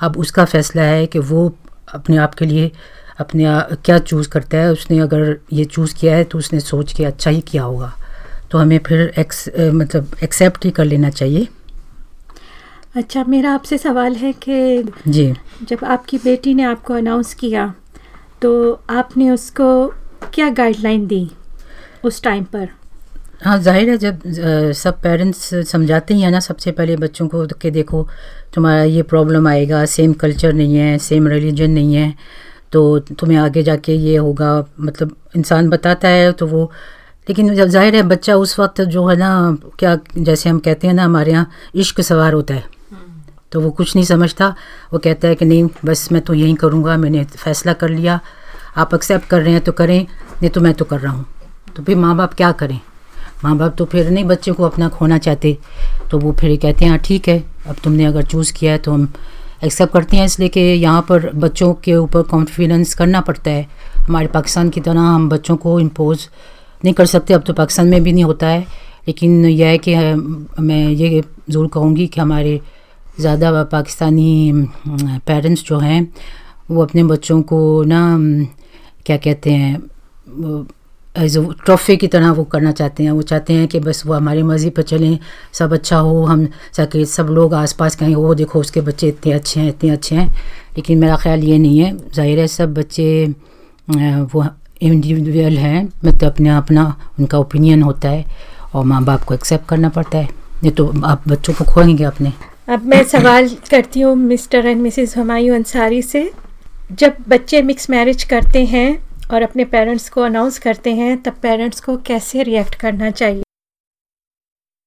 अब 0.00 0.16
उसका 0.18 0.44
फ़ैसला 0.44 0.82
है 0.82 1.06
कि 1.06 1.18
वो 1.20 1.46
अपने 1.94 2.16
आप 2.16 2.34
के 2.34 2.46
लिए 2.46 2.70
अपने 3.20 3.44
क्या 3.84 3.98
चूज़ 4.00 4.28
करता 4.28 4.58
है। 4.58 4.72
उसने 4.72 4.98
अगर 4.98 5.36
ये 5.52 5.64
चूज़ 5.66 5.94
किया 5.94 6.16
है 6.16 6.24
तो 6.24 6.38
उसने 6.38 6.60
सोच 6.60 6.92
के 6.92 7.04
अच्छा 7.04 7.30
ही 7.30 7.40
किया 7.48 7.62
होगा। 7.62 7.92
तो 8.50 8.58
हमें 8.58 8.78
फिर 8.86 9.12
एक्स 9.18 9.48
मतलब 9.58 10.16
एक्सेप्ट 10.22 10.64
ही 10.64 10.70
कर 10.70 10.84
लेना 10.84 11.10
चाहिए। 11.12 11.48
अच्छा 12.94 13.22
मेरा 13.24 13.50
आपसे 13.54 13.76
सवाल 13.78 14.14
है 14.16 14.32
कि 14.44 14.84
जी। 15.08 15.32
जब 15.62 15.84
आपकी 15.84 16.18
बेटी 16.18 16.54
ने 16.54 16.62
आपको 16.62 16.94
अनाउंस 16.94 17.32
किया 17.34 17.66
तो 18.42 18.50
आपने 18.90 19.30
उसको 19.30 19.66
क्या 20.34 20.48
गाइडलाइन 20.50 21.06
दी 21.06 21.30
उस 22.04 22.22
टाइम 22.22 22.44
पर? 22.44 22.68
हाँ 23.42 23.58
ज़ाहिर 23.58 23.90
है 23.90 23.96
जब 23.98 24.22
सब 24.76 25.00
पेरेंट्स 25.02 25.48
समझाते 25.68 26.14
ही 26.14 26.22
हैं 26.22 26.30
ना 26.30 26.40
सबसे 26.40 26.72
पहले 26.72 26.96
बच्चों 26.96 27.26
को 27.28 27.46
कि 27.54 27.70
देखो 27.70 28.06
तुम्हारा 28.54 28.82
ये 28.84 29.02
प्रॉब्लम 29.04 29.46
आएगा 29.48 29.84
सेम 29.86 30.12
कल्चर 30.22 30.52
नहीं 30.52 30.76
है 30.76 30.98
सेम 30.98 31.28
रिलीजन 31.28 31.70
नहीं 31.70 31.94
है 31.94 32.14
तो 32.72 32.98
तुम्हें 33.00 33.38
आगे 33.38 33.62
जाके 33.62 33.94
ये 33.94 34.16
होगा। 34.16 34.52
मतलब 34.80 35.14
इंसान 35.36 35.70
बताता 35.70 36.08
है 36.08 36.32
तो 36.32 36.46
वो 36.46 36.70
लेकिन 37.26 37.54
जब 37.54 37.68
ज़ाहिर 37.68 37.96
है 37.96 38.02
बच्चा 38.08 38.36
उस 38.36 38.58
वक्त 38.60 38.80
जो 38.82 39.06
है 39.06 39.16
ना 39.16 39.30
क्या 39.78 39.98
जैसे 40.18 40.48
हम 40.48 40.58
कहते 40.58 40.86
हैं 40.86 40.94
ना 40.94 41.04
हमारे 41.04 41.32
यहाँ 41.32 41.50
इश्क 41.76 42.00
सवार 42.02 42.32
होता 42.32 42.54
है। 42.54 42.64
तो 43.52 43.60
वो 43.60 43.70
कुछ 43.70 43.94
नहीं 43.96 44.04
समझता। 44.06 44.54
वो 44.92 44.98
कहता 44.98 45.28
है 45.28 45.34
कि 45.34 45.44
नहीं, 45.44 45.68
बस 45.84 46.08
मैं 46.12 46.22
तो 46.22 46.34
यही 46.34 46.54
करूँगा, 46.54 46.96
मैंने 46.96 47.24
फैसला 47.24 47.72
कर 47.72 47.88
लिया। 47.88 48.20
आप 48.76 48.94
एक्सेप्ट 48.94 49.26
कर 49.26 49.42
रहे 49.42 49.52
हैं 49.52 49.60
तो 49.60 49.72
करें, 49.72 50.00
नहीं 50.32 50.50
तो 50.50 50.60
मैं 50.60 50.74
तो 50.74 50.84
कर 50.84 51.00
रहा 51.00 51.12
हूँ। 51.12 51.26
तो 51.76 51.82
फिर 51.82 51.96
माँ 51.96 52.16
बाप 52.16 52.34
क्या 52.34 52.52
करें? 52.52 52.78
माँ 53.44 53.56
बाप 53.56 53.74
तो 53.78 53.84
फिर 53.84 54.10
नहीं 54.10 54.24
बच्चे 54.24 54.52
को 54.52 54.64
अपना 54.64 54.88
खोना 54.88 55.18
चाहते। 55.18 55.56
तो 56.10 56.18
वो 56.18 56.32
फिर 56.32 56.56
कहते 56.56 56.84
हैं 56.84 56.90
हाँ 56.90 57.00
ठीक 57.04 57.28
है, 57.28 57.42
अब 57.66 57.76
तुमने 57.84 58.04
अगर 58.04 58.22
चूज़ 58.22 58.52
किया 58.52 58.72
है 58.72 58.78
तो 58.78 58.92
हम 58.92 59.12
एक्सेप्ट 59.64 59.92
करते 59.92 60.16
हैं। 60.16 60.24
इसलिए 60.24 60.48
कि 60.48 60.60
यहाँ 60.60 61.02
पर 61.08 61.30
बच्चों 61.34 61.72
के 61.74 61.94
ऊपर 61.96 62.22
कॉन्फिडेंस 62.30 62.94
करना 62.94 63.20
पड़ता 63.20 63.50
है। 63.50 63.66
हमारे 63.98 64.26
पाकिस्तान 64.26 64.70
की 64.70 64.80
तरह 64.80 65.00
हम 65.00 65.28
बच्चों 65.28 65.56
को 65.56 65.78
इम्पोज 65.80 66.28
नहीं 66.84 66.94
कर 66.94 67.06
सकते। 67.06 67.34
अब 67.34 67.42
तो 67.42 67.52
पाकिस्तान 67.52 67.88
में 67.88 68.02
भी 68.02 68.12
नहीं 68.12 68.24
होता 68.24 68.46
है। 68.46 68.60
लेकिन 69.08 69.44
यह 69.46 69.66
है 69.66 69.78
कि 69.78 69.94
मैं 70.62 70.88
ये 70.88 71.22
ज़रूर 71.50 71.68
कहूँगी 71.68 72.06
कि 72.06 72.20
हमारे 72.20 72.60
ज़्यादा 73.20 73.62
पाकिस्तानी 73.64 74.52
पेरेंट्स 75.26 75.64
जो 75.64 75.78
हैं, 75.78 76.06
वो 76.70 76.82
अपने 76.82 77.04
बच्चों 77.04 77.40
को 77.42 77.60
ना 77.84 78.02
क्या 79.06 79.16
कहते 79.18 79.50
हैं 79.52 79.72
एज 81.14 81.36
ट्रॉफी 81.64 81.96
की 81.96 82.06
तरह 82.06 82.30
वो 82.32 82.42
करना 82.44 82.72
चाहते 82.72 83.02
हैं। 83.02 83.10
वो 83.10 83.22
चाहते 83.22 83.52
हैं 83.52 83.66
कि 83.68 83.78
बस 83.80 84.02
वो 84.06 84.14
हमारी 84.14 84.42
मर्ज़ी 84.42 84.70
पर 84.70 84.82
चलें, 84.82 85.18
सब 85.52 85.72
अच्छा 85.72 85.98
हो, 85.98 86.24
हम 86.24 86.44
ताकि 86.76 87.04
सब 87.06 87.26
लोग 87.30 87.54
आसपास 87.54 87.96
कहें 87.96 88.14
वो 88.14 88.34
देखो 88.34 88.60
उसके 88.60 88.80
बच्चे 88.80 89.08
इतने 89.08 89.32
अच्छे 89.32 89.60
हैं, 89.60 89.68
इतने 89.68 89.90
अच्छे 89.90 90.16
हैं। 90.16 90.28
लेकिन 90.76 90.98
मेरा 90.98 91.16
ख्याल 91.16 91.44
ये 91.44 91.58
नहीं 91.58 91.78
है। 91.78 91.96
ज़ाहिर 92.08 92.38
है 92.38 92.46
सब 92.48 92.74
बच्चे 92.74 93.26
वो 93.88 94.44
इंडिविजुअल 94.82 95.56
हैं 95.58 95.88
मतलब 96.04 96.30
अपने, 96.30 96.48
अपना 96.50 96.94
उनका 97.18 97.38
ओपिनियन 97.38 97.82
होता 97.82 98.08
है 98.08 98.24
और 98.74 98.84
माँ 98.84 99.02
बाप 99.04 99.24
को 99.24 99.34
एक्सेप्ट 99.34 99.68
करना 99.68 99.88
पड़ता 99.88 100.18
है। 100.18 100.28
नहीं 100.62 100.72
तो 100.72 100.92
आप 101.04 101.28
बच्चों 101.28 101.54
को 101.54 101.64
खोएँगे 101.64 102.04
अपने? 102.04 102.32
अब 102.70 102.84
मैं 102.86 103.02
सवाल 103.04 103.48
करती 103.70 104.00
हूँ, 104.00 104.14
Mr 104.16 104.66
and 104.66 104.80
Mrs 104.80 105.16
Humayun 105.16 105.54
Ansari 105.54 106.00
से। 106.02 106.30
जब 106.92 107.16
बच्चे 107.28 107.62
मिक्स 107.62 107.88
मैरिज 107.90 108.22
करते 108.24 108.64
हैं 108.64 108.88
और 109.32 109.42
अपने 109.42 109.64
पेरेंट्स 109.64 110.08
को 110.08 110.20
अनाउंस 110.20 110.58
करते 110.58 110.90
हैं, 110.94 111.16
तब 111.22 111.40
पेरेंट्स 111.42 111.80
को 111.80 111.96
कैसे 112.06 112.42
रिएक्ट 112.42 112.74
करना 112.74 113.10
चाहिए? 113.10 113.42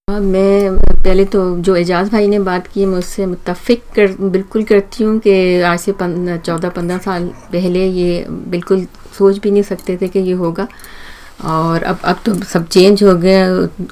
मैं 0.08 0.78
पहले 0.78 1.25
तो 1.25 1.44
जो 1.60 1.75
एजाज 1.75 2.10
भाई 2.12 2.28
ने 2.28 2.40
बात 2.40 2.68
की, 2.68 2.86
मैं 2.86 2.98
उससे 2.98 3.25
मुतफिक 3.25 3.84
कर, 3.96 4.16
बिल्कुल 4.22 4.63
करती 4.63 5.04
हूँ 5.04 5.20
कि 5.20 5.62
आज 5.62 5.80
से 5.80 5.92
चौदह, 5.92 6.70
पंद्रह 6.70 6.98
साल 7.00 7.28
पहले 7.52 7.86
ये 7.88 8.25
बिल्कुल 8.30 8.88
सोच 9.18 9.38
भी 9.38 9.52
नहीं 9.52 9.63
सकते 9.63 9.98
थे 9.98 10.08
कि 10.08 10.20
ये 10.20 10.34
होगा। 10.34 10.68
और 11.44 11.84
अब 11.84 12.00
अब 12.04 12.20
तो 12.26 12.34
सब 12.44 12.68
चेंज 12.68 13.04
हो 13.04 13.14
गए 13.16 13.44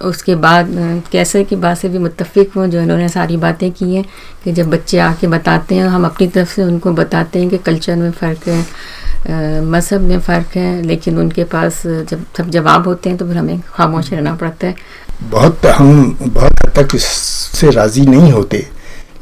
उसके 0.04 0.36
बाद 0.38 0.68
कैसे 1.12 1.44
की 1.44 1.56
बात 1.56 1.78
से 1.78 1.90
भी 1.90 1.98
मुतफिक 1.98 2.54
हूँ, 2.56 2.68
जो 2.68 2.82
इन्होंने 2.82 3.10
सारी 3.10 3.38
बातें 3.38 3.72
की 3.72 3.94
हैं 3.96 4.04
कि 4.44 4.52
जब 4.52 4.70
बच्चे 4.70 5.00
आके 5.00 5.28
बताते 5.28 5.76
हैं, 5.76 5.88
हम 5.88 6.06
अपनी 6.06 6.28
तरफ़ 6.28 6.54
से 6.54 6.64
उनको 6.64 6.92
बताते 6.94 7.40
हैं 7.40 7.50
कि 7.50 7.58
कल्चर 7.60 7.96
में 7.96 8.12
फ़र्क 8.12 8.48
है 8.48 9.62
मज़हब 9.64 10.02
में 10.02 10.20
फ़र्क 10.20 10.56
है, 10.56 10.82
लेकिन 10.82 11.18
उनके 11.20 11.44
पास 11.46 11.82
जब 11.86 12.26
सब 12.38 12.50
जवाब 12.50 12.88
होते 12.88 13.10
हैं 13.10 13.18
तो 13.18 13.28
फिर 13.28 13.38
हमें 13.38 13.60
खामोश 13.68 14.12
रहना 14.14 14.36
पड़ता 14.36 14.68
है। 14.68 14.76
बहुत 15.24 15.66
हम 15.68 16.18
बहुत 16.22 16.54
हद 16.60 16.72
तक 16.78 16.96
इससे 16.96 17.70
राज़ी 17.72 18.06
नहीं 18.06 18.32
होते, 18.32 18.66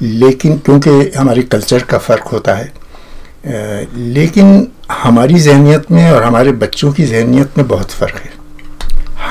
लेकिन 0.02 0.58
क्योंकि 0.60 1.12
हमारे 1.18 1.42
कल्चर 1.46 1.84
का 1.84 1.98
फ़र्क 2.00 2.28
होता 2.28 2.54
है 2.56 2.72
लेकिन 3.46 4.68
हमारी 4.92 5.40
जहनीत 5.40 5.92
में 5.92 6.12
और 6.12 6.24
हमारे 6.24 6.52
बच्चों 6.52 6.92
की 6.94 7.04
जहनीत 7.04 7.58
में 7.58 7.68
बहुत 7.68 7.92
फ़र्क 7.92 8.16
है। 8.16 8.32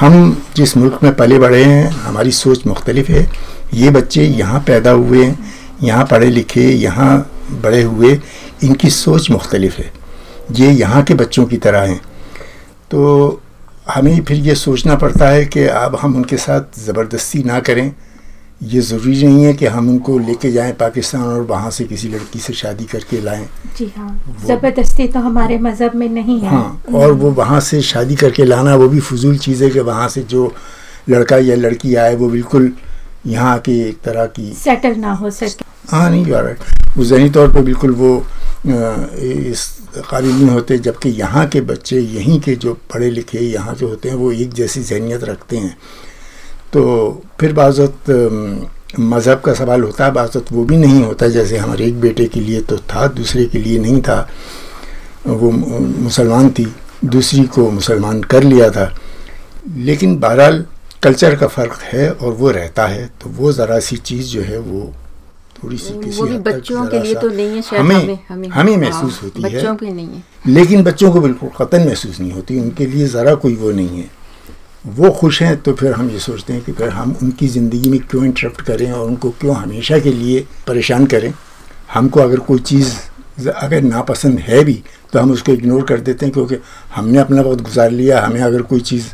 हम 0.01 0.43
जिस 0.57 0.77
मुल्क 0.77 0.99
में 1.03 1.15
पले 1.15 1.39
बड़े 1.39 1.63
हैं, 1.65 1.91
हमारी 1.91 2.33
सोच 2.33 2.67
मुख्तलिफ़ 2.67 3.11
है। 3.13 3.27
ये 3.75 3.91
बच्चे 3.91 4.25
यहाँ 4.25 4.61
पैदा 4.61 4.91
हुए 4.91 5.25
हैं 5.25 5.53
यहाँ 5.83 6.05
पढ़े 6.05 6.31
लिखे, 6.31 6.61
यहाँ 6.61 7.31
बड़े 7.63 7.83
हुए, 7.83 8.21
इनकी 8.65 8.91
सोच 8.91 9.31
मुख्तलिफ़ 9.31 9.77
है। 9.79 9.93
ये 10.53 10.71
यहाँ 10.71 11.03
के 11.03 11.15
बच्चों 11.15 11.45
की 11.47 11.57
तरह 11.57 11.81
हैं। 11.81 12.01
तो 12.91 13.41
हमें 13.89 14.25
फिर 14.25 14.37
ये 14.37 14.55
सोचना 14.55 14.95
पड़ता 14.95 15.29
है 15.29 15.45
कि 15.45 15.65
अब 15.65 15.97
हम 15.97 16.17
उनके 16.17 16.37
साथ 16.37 16.79
ज़बरदस्ती 16.81 17.43
ना 17.43 17.61
करें। 17.61 17.93
ये 18.61 18.81
ज़रूरी 18.81 19.23
नहीं 19.25 19.45
है 19.45 19.53
कि 19.55 19.67
हम 19.67 19.89
उनको 19.89 20.19
लेके 20.19 20.51
जाएँ 20.53 20.73
पाकिस्तान 20.75 21.23
और 21.23 21.41
वहाँ 21.47 21.71
से 21.71 21.85
किसी 21.85 22.09
लड़की 22.09 22.39
से 22.39 22.53
शादी 22.53 22.85
करके 22.85 23.21
लाएँ। 23.21 23.47
जी 23.79 23.87
हाँ 23.97 24.09
ज़बरदस्ती 24.47 25.07
तो 25.09 25.21
हमारे 25.21 25.59
मज़हब 25.59 25.95
में 25.95 26.09
नहीं 26.09 26.39
है। 26.41 26.49
हाँ 26.51 26.83
और 26.95 27.13
वो 27.13 27.31
वहाँ 27.33 27.61
से 27.61 27.81
शादी 27.83 28.17
करके 28.17 28.45
लाना 28.45 28.75
वो 28.77 28.89
भी 28.89 29.01
फजूल 29.01 29.37
चीज़ 29.39 29.65
है 29.65 29.71
कि 29.71 29.81
वहाँ 29.81 30.09
से 30.09 30.23
जो 30.25 30.53
लड़का 31.09 31.37
या 31.39 31.57
लड़की 31.57 31.95
आए 31.95 32.15
वो 32.17 32.29
बिल्कुल 32.31 32.73
यहाँ 33.27 33.59
की 33.59 33.79
एक 33.83 34.01
तरह 34.05 34.27
की 34.27 34.53
सेटल 34.55 34.97
ना 34.97 35.13
हो 35.13 35.31
सके। 35.31 35.65
हाँ 35.91 36.11
नहीं 36.11 36.27
यार 36.27 36.57
वो 36.97 37.05
जहनी 37.05 37.31
तौर 37.31 37.53
पर 37.53 37.63
बिल्कुल 37.63 37.95
वो 37.95 38.17
इस 38.67 39.67
काबिल 40.11 40.31
नहीं 40.33 40.49
होते 40.51 40.79
जबकि 40.79 41.09
यहाँ 41.11 41.47
के 41.49 41.61
बच्चे 41.61 42.01
यहीं 42.01 42.41
के 42.41 42.55
जो 42.57 42.75
पढ़े 42.93 43.11
लिखे 43.11 43.39
यहाँ 43.39 43.75
जो 43.75 43.89
होते 43.89 44.09
हैं 44.09 44.17
वो 44.17 44.33
एक 44.33 44.53
जैसी 44.55 44.83
जहनीत 44.83 45.25
रखते 45.25 45.57
हैं। 45.57 45.77
तो 46.73 46.83
फिर 47.41 47.53
बाज़त 47.53 48.11
मज़हब 49.01 49.41
का 49.41 49.53
सवाल 49.55 49.83
होता 49.83 50.05
है 50.05 50.13
बाज़त 50.13 50.53
वो 50.53 50.65
भी 50.65 50.77
नहीं 50.77 51.03
होता 51.03 51.29
जैसे 51.29 51.57
हमारे 51.59 51.87
एक 51.87 52.01
बेटे 52.01 52.25
के 52.27 52.41
लिए 52.41 52.61
तो 52.61 52.77
था 52.93 53.07
दूसरे 53.17 53.45
के 53.47 53.59
लिए 53.59 53.79
नहीं 53.79 54.01
था। 54.03 54.29
वो 55.27 55.51
मुसलमान 55.51 56.51
थी 56.51 56.67
दूसरी 57.05 57.45
को 57.55 57.71
मुसलमान 57.71 58.23
कर 58.23 58.43
लिया 58.43 58.71
था। 58.71 58.93
लेकिन 59.79 60.19
बहरहाल 60.21 60.65
कल्चर 61.03 61.35
का 61.37 61.47
फ़र्क 61.47 61.79
है 61.83 62.11
और 62.13 62.33
वो 62.33 62.51
रहता 62.51 62.87
है 62.87 63.07
तो 63.23 63.31
वो 63.31 63.53
ज़रा 63.53 63.79
सी 63.81 63.97
चीज़ 63.97 64.27
जो 64.27 64.43
है 64.43 64.59
वो 64.59 64.93
थोड़ी 65.63 65.77
सी 65.79 65.93
किसी 66.03 66.23
वो 66.23 66.27
बच्चों 66.43 66.87
के 66.87 67.01
लिए 67.01 67.15
तो 67.15 67.29
नहीं 67.29 67.49
है 67.49 67.63
शायद 67.63 67.81
हमें 67.83 67.95
हमें, 67.97 68.19
हमें, 68.29 68.49
हमें 68.49 68.77
महसूस 68.77 69.13
हाँ, 69.13 69.21
होती 69.23 69.43
बच्चों 69.43 69.71
है 69.71 69.77
के 69.77 69.93
नहीं 69.93 70.09
है। 70.09 70.23
लेकिन 70.47 70.83
बच्चों 70.85 71.13
को 71.13 71.21
बिल्कुल 71.21 71.49
ख़तन 71.57 71.87
महसूस 71.87 72.21
नहीं 72.21 72.33
होती 72.33 72.61
उनके 72.61 72.87
लिए 72.87 73.07
ज़रा 73.07 73.35
कोई 73.35 73.55
वो 73.57 73.71
नहीं 73.71 73.99
है। 73.99 74.18
वो 74.85 75.11
खुश 75.11 75.41
हैं 75.43 75.57
तो 75.63 75.73
फिर 75.73 75.93
हम 75.93 76.11
ये 76.11 76.19
सोचते 76.19 76.53
हैं 76.53 76.63
कि 76.65 76.73
फिर 76.73 76.89
हम 76.89 77.17
उनकी 77.23 77.47
ज़िंदगी 77.49 77.89
में 77.91 77.99
क्यों 78.01 78.25
इंटरप्ट 78.25 78.61
करें 78.61 78.91
और 78.93 79.07
उनको 79.07 79.31
क्यों 79.31 79.57
हमेशा 79.57 79.99
के 79.99 80.13
लिए 80.13 80.47
परेशान 80.67 81.07
करें? 81.07 81.33
हमको 81.95 82.21
अगर 82.21 82.39
कोई 82.41 82.59
चीज़ 82.61 82.95
अगर 83.49 83.83
नापसंद 83.83 84.39
है 84.39 84.63
भी 84.65 84.83
तो 85.13 85.19
हम 85.19 85.33
उसको 85.33 85.53
इग्नोर 85.53 85.83
कर 85.83 86.01
देते 86.01 86.27
हैं 86.27 86.33
क्योंकि 86.35 86.57
हमने 86.95 87.19
अपना 87.19 87.43
वक्त 87.43 87.63
गुजार 87.63 87.91
लिया, 87.91 88.21
हमें 88.21 88.41
अगर 88.41 88.63
कोई 88.63 88.81
चीज़ 88.81 89.07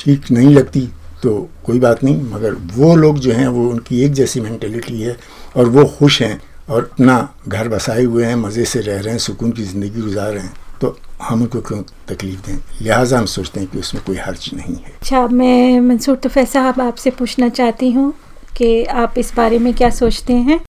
ठीक 0.00 0.30
नहीं 0.30 0.54
लगती 0.54 0.88
तो 1.22 1.48
कोई 1.64 1.78
बात 1.80 2.02
नहीं। 2.04 2.22
मगर 2.22 2.52
वो 2.74 2.94
लोग 2.96 3.18
जो 3.18 3.32
हैं, 3.32 3.46
वो 3.48 3.68
उनकी 3.70 4.00
एक 4.04 4.12
जैसी 4.12 4.40
मैंटेलिटी 4.40 5.00
है 5.00 5.16
और 5.56 5.68
वो 5.68 5.84
खुश 5.98 6.20
हैं 6.22 6.40
और 6.68 6.82
अपना 6.82 7.28
घर 7.48 7.68
बसाए 7.68 8.04
हुए 8.04 8.24
हैं, 8.24 8.34
मज़े 8.36 8.64
से 8.64 8.80
रह 8.80 9.00
रहे 9.00 9.12
हैं, 9.12 9.18
सुकून 9.18 9.50
की 9.50 9.62
ज़िंदगी 9.62 10.00
गुजार 10.00 10.32
रहे 10.32 10.42
हैं। 10.42 10.54
तो 10.80 10.96
हम 11.22 11.42
उनको 11.42 11.60
क्यों 11.60 11.82
तकलीफ़ 12.08 12.40
दें? 12.46 12.56
लिहाजा 12.82 13.18
हम 13.18 13.26
सोचते 13.26 13.60
हैं 13.60 13.68
कि 13.68 13.78
उसमें 13.78 14.02
कोई 14.04 14.16
हर्ज 14.16 14.50
नहीं 14.54 14.74
है। 14.74 14.92
अच्छा 15.00 15.26
मैं 15.28 15.80
मंसूर 15.80 16.16
तुफै 16.16 16.44
साहब 16.46 16.80
आपसे 16.80 17.10
पूछना 17.10 17.48
चाहती 17.48 17.90
हूँ 17.90 18.12
कि 18.56 18.84
आप 18.84 19.14
इस 19.18 19.32
बारे 19.36 19.58
में 19.58 19.72
क्या 19.74 19.90
सोचते 19.90 20.32
हैं? 20.32 20.60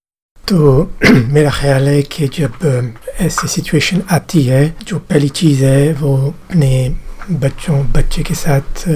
तो 0.49 0.91
मेरा 1.33 1.49
ख्याल 1.51 1.87
है 1.87 2.01
कि 2.01 2.27
जब 2.27 2.93
ऐसी 3.21 3.47
सिचुएशन 3.47 4.01
आती 4.11 4.43
है 4.43 4.63
जो 4.83 4.99
पहली 4.99 5.29
चीज़ 5.29 5.63
है 5.65 5.93
वो 5.93 6.15
अपने 6.27 6.71
बच्चों 7.31 7.79
बच्चे 7.91 8.23
के 8.23 8.33
साथ 8.33 8.87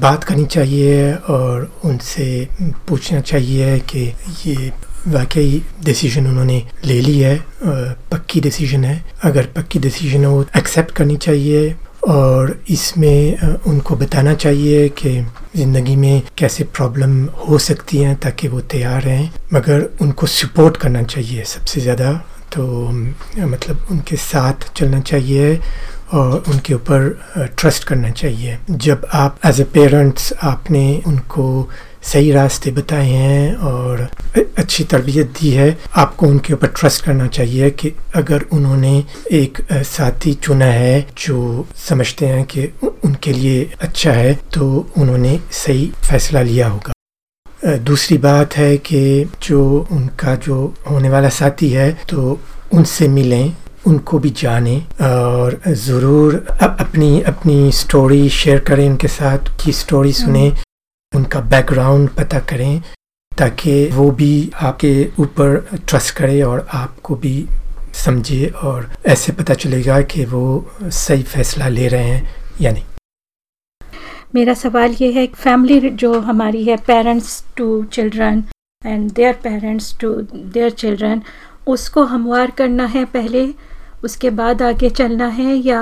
बात 0.00 0.24
करनी 0.24 0.44
चाहिए 0.46 1.12
और 1.14 1.70
उनसे 1.84 2.26
पूछना 2.88 3.20
चाहिए 3.20 3.78
कि 3.92 4.04
ये 4.46 4.70
वाकई 5.06 5.62
डिसीज़न 5.84 6.26
उन्होंने 6.26 6.62
ले 6.84 7.00
ली 7.00 7.18
है 7.18 7.36
पक्की 8.12 8.40
डिसीज़न 8.40 8.84
है। 8.84 9.02
अगर 9.24 9.46
पक्की 9.56 9.78
डिसीज़न 9.78 10.24
हो 10.24 10.44
एक्सेप्ट 10.56 10.90
करनी 10.96 11.16
चाहिए 11.16 11.74
और 12.08 12.58
इसमें 12.70 13.38
उनको 13.66 13.96
बताना 13.96 14.34
चाहिए 14.34 14.88
कि 14.98 15.14
ज़िंदगी 15.56 15.96
में 15.96 16.22
कैसे 16.38 16.64
प्रॉब्लम 16.76 17.24
हो 17.48 17.58
सकती 17.60 17.98
हैं 17.98 18.16
ताकि 18.20 18.48
वो 18.48 18.60
तैयार 18.72 19.02
रहें 19.02 19.30
मगर 19.52 19.88
उनको 20.02 20.26
सपोर्ट 20.26 20.76
करना 20.76 21.02
चाहिए 21.04 21.44
सबसे 21.46 21.80
ज़्यादा। 21.80 22.12
तो 22.52 22.64
मतलब 23.38 23.86
उनके 23.90 24.16
साथ 24.16 24.72
चलना 24.76 25.00
चाहिए 25.00 25.58
और 26.14 26.44
उनके 26.48 26.74
ऊपर 26.74 27.48
ट्रस्ट 27.58 27.84
करना 27.84 28.10
चाहिए। 28.10 28.58
जब 28.70 29.06
आप 29.14 29.38
एज 29.46 29.60
ए 29.60 29.64
पेरेंट्स 29.74 30.32
आपने 30.42 30.84
उनको 31.06 31.46
सही 32.04 32.30
रास्ते 32.32 32.70
बताए 32.70 33.06
हैं 33.06 33.54
और 33.56 34.08
अच्छी 34.58 34.84
तरबियत 34.84 35.26
दी 35.40 35.50
है। 35.50 35.76
आपको 35.96 36.26
उनके 36.26 36.54
ऊपर 36.54 36.68
ट्रस्ट 36.70 37.04
करना 37.04 37.26
चाहिए 37.28 37.70
कि 37.72 37.92
अगर 38.16 38.44
उन्होंने 38.52 38.96
एक 39.32 39.58
साथी 39.72 40.34
चुना 40.36 40.64
है 40.66 41.00
जो 41.18 41.66
समझते 41.78 42.26
हैं 42.26 42.44
कि 42.46 42.66
उनके 43.04 43.32
लिए 43.32 43.70
अच्छा 43.82 44.12
है 44.12 44.34
तो 44.54 44.68
उन्होंने 44.98 45.38
सही 45.54 45.86
फैसला 46.08 46.42
लिया 46.42 46.68
होगा। 46.68 46.92
दूसरी 47.80 48.16
बात 48.20 48.56
है 48.56 48.76
कि 48.78 49.30
जो 49.42 49.64
उनका 49.92 50.34
जो 50.36 50.56
होने 50.90 51.10
वाला 51.10 51.28
साथी 51.30 51.68
है 51.70 51.90
तो 52.10 52.38
उनसे 52.72 53.08
मिलें, 53.08 53.52
उनको 53.86 54.18
भी 54.18 54.30
जाने 54.38 54.76
और 55.02 55.60
ज़रूर 55.68 56.34
अपनी 56.62 57.20
अपनी 57.22 57.72
स्टोरी 57.72 58.28
शेयर 58.30 58.58
करें 58.60 58.88
उनके 58.88 59.08
साथ, 59.08 59.50
की 59.64 59.72
स्टोरी 59.72 60.12
सुने। 60.14 60.52
उनका 61.14 61.40
बैकग्राउंड 61.40 62.08
पता 62.10 62.38
करें, 62.50 62.80
ताकि 63.32 63.74
वो 63.92 64.10
भी 64.10 64.50
आपके 64.62 64.94
ऊपर 65.20 65.56
ट्रस्ट 65.88 66.14
करे 66.16 66.40
और 66.42 66.66
आपको 66.72 67.14
भी 67.16 67.36
समझे 67.94 68.46
और 68.64 68.90
ऐसे 69.06 69.32
पता 69.32 69.54
चलेगा 69.54 70.00
कि 70.02 70.24
वो 70.24 70.44
सही 70.82 71.22
फैसला 71.22 71.68
ले 71.68 71.88
रहे 71.88 72.04
हैं 72.04 72.34
या 72.60 72.72
नहीं। 72.72 72.84
मेरा 74.34 74.54
सवाल 74.54 74.96
ये 75.00 75.10
है 75.12 75.26
फैमिली 75.34 75.90
जो 75.90 76.18
हमारी 76.20 76.64
है 76.64 76.76
parents 76.86 77.44
to 77.56 77.82
children 77.92 78.42
and 78.82 79.10
their 79.12 79.34
parents 79.42 79.96
to 80.00 80.12
their 80.34 80.70
children 80.70 81.22
उसको 81.66 82.04
हमवार 82.04 82.50
करना 82.50 82.86
है 82.86 83.04
पहले, 83.04 83.46
उसके 84.04 84.30
बाद 84.30 84.62
आगे 84.62 84.90
चलना 84.90 85.26
है 85.28 85.54
या 85.56 85.80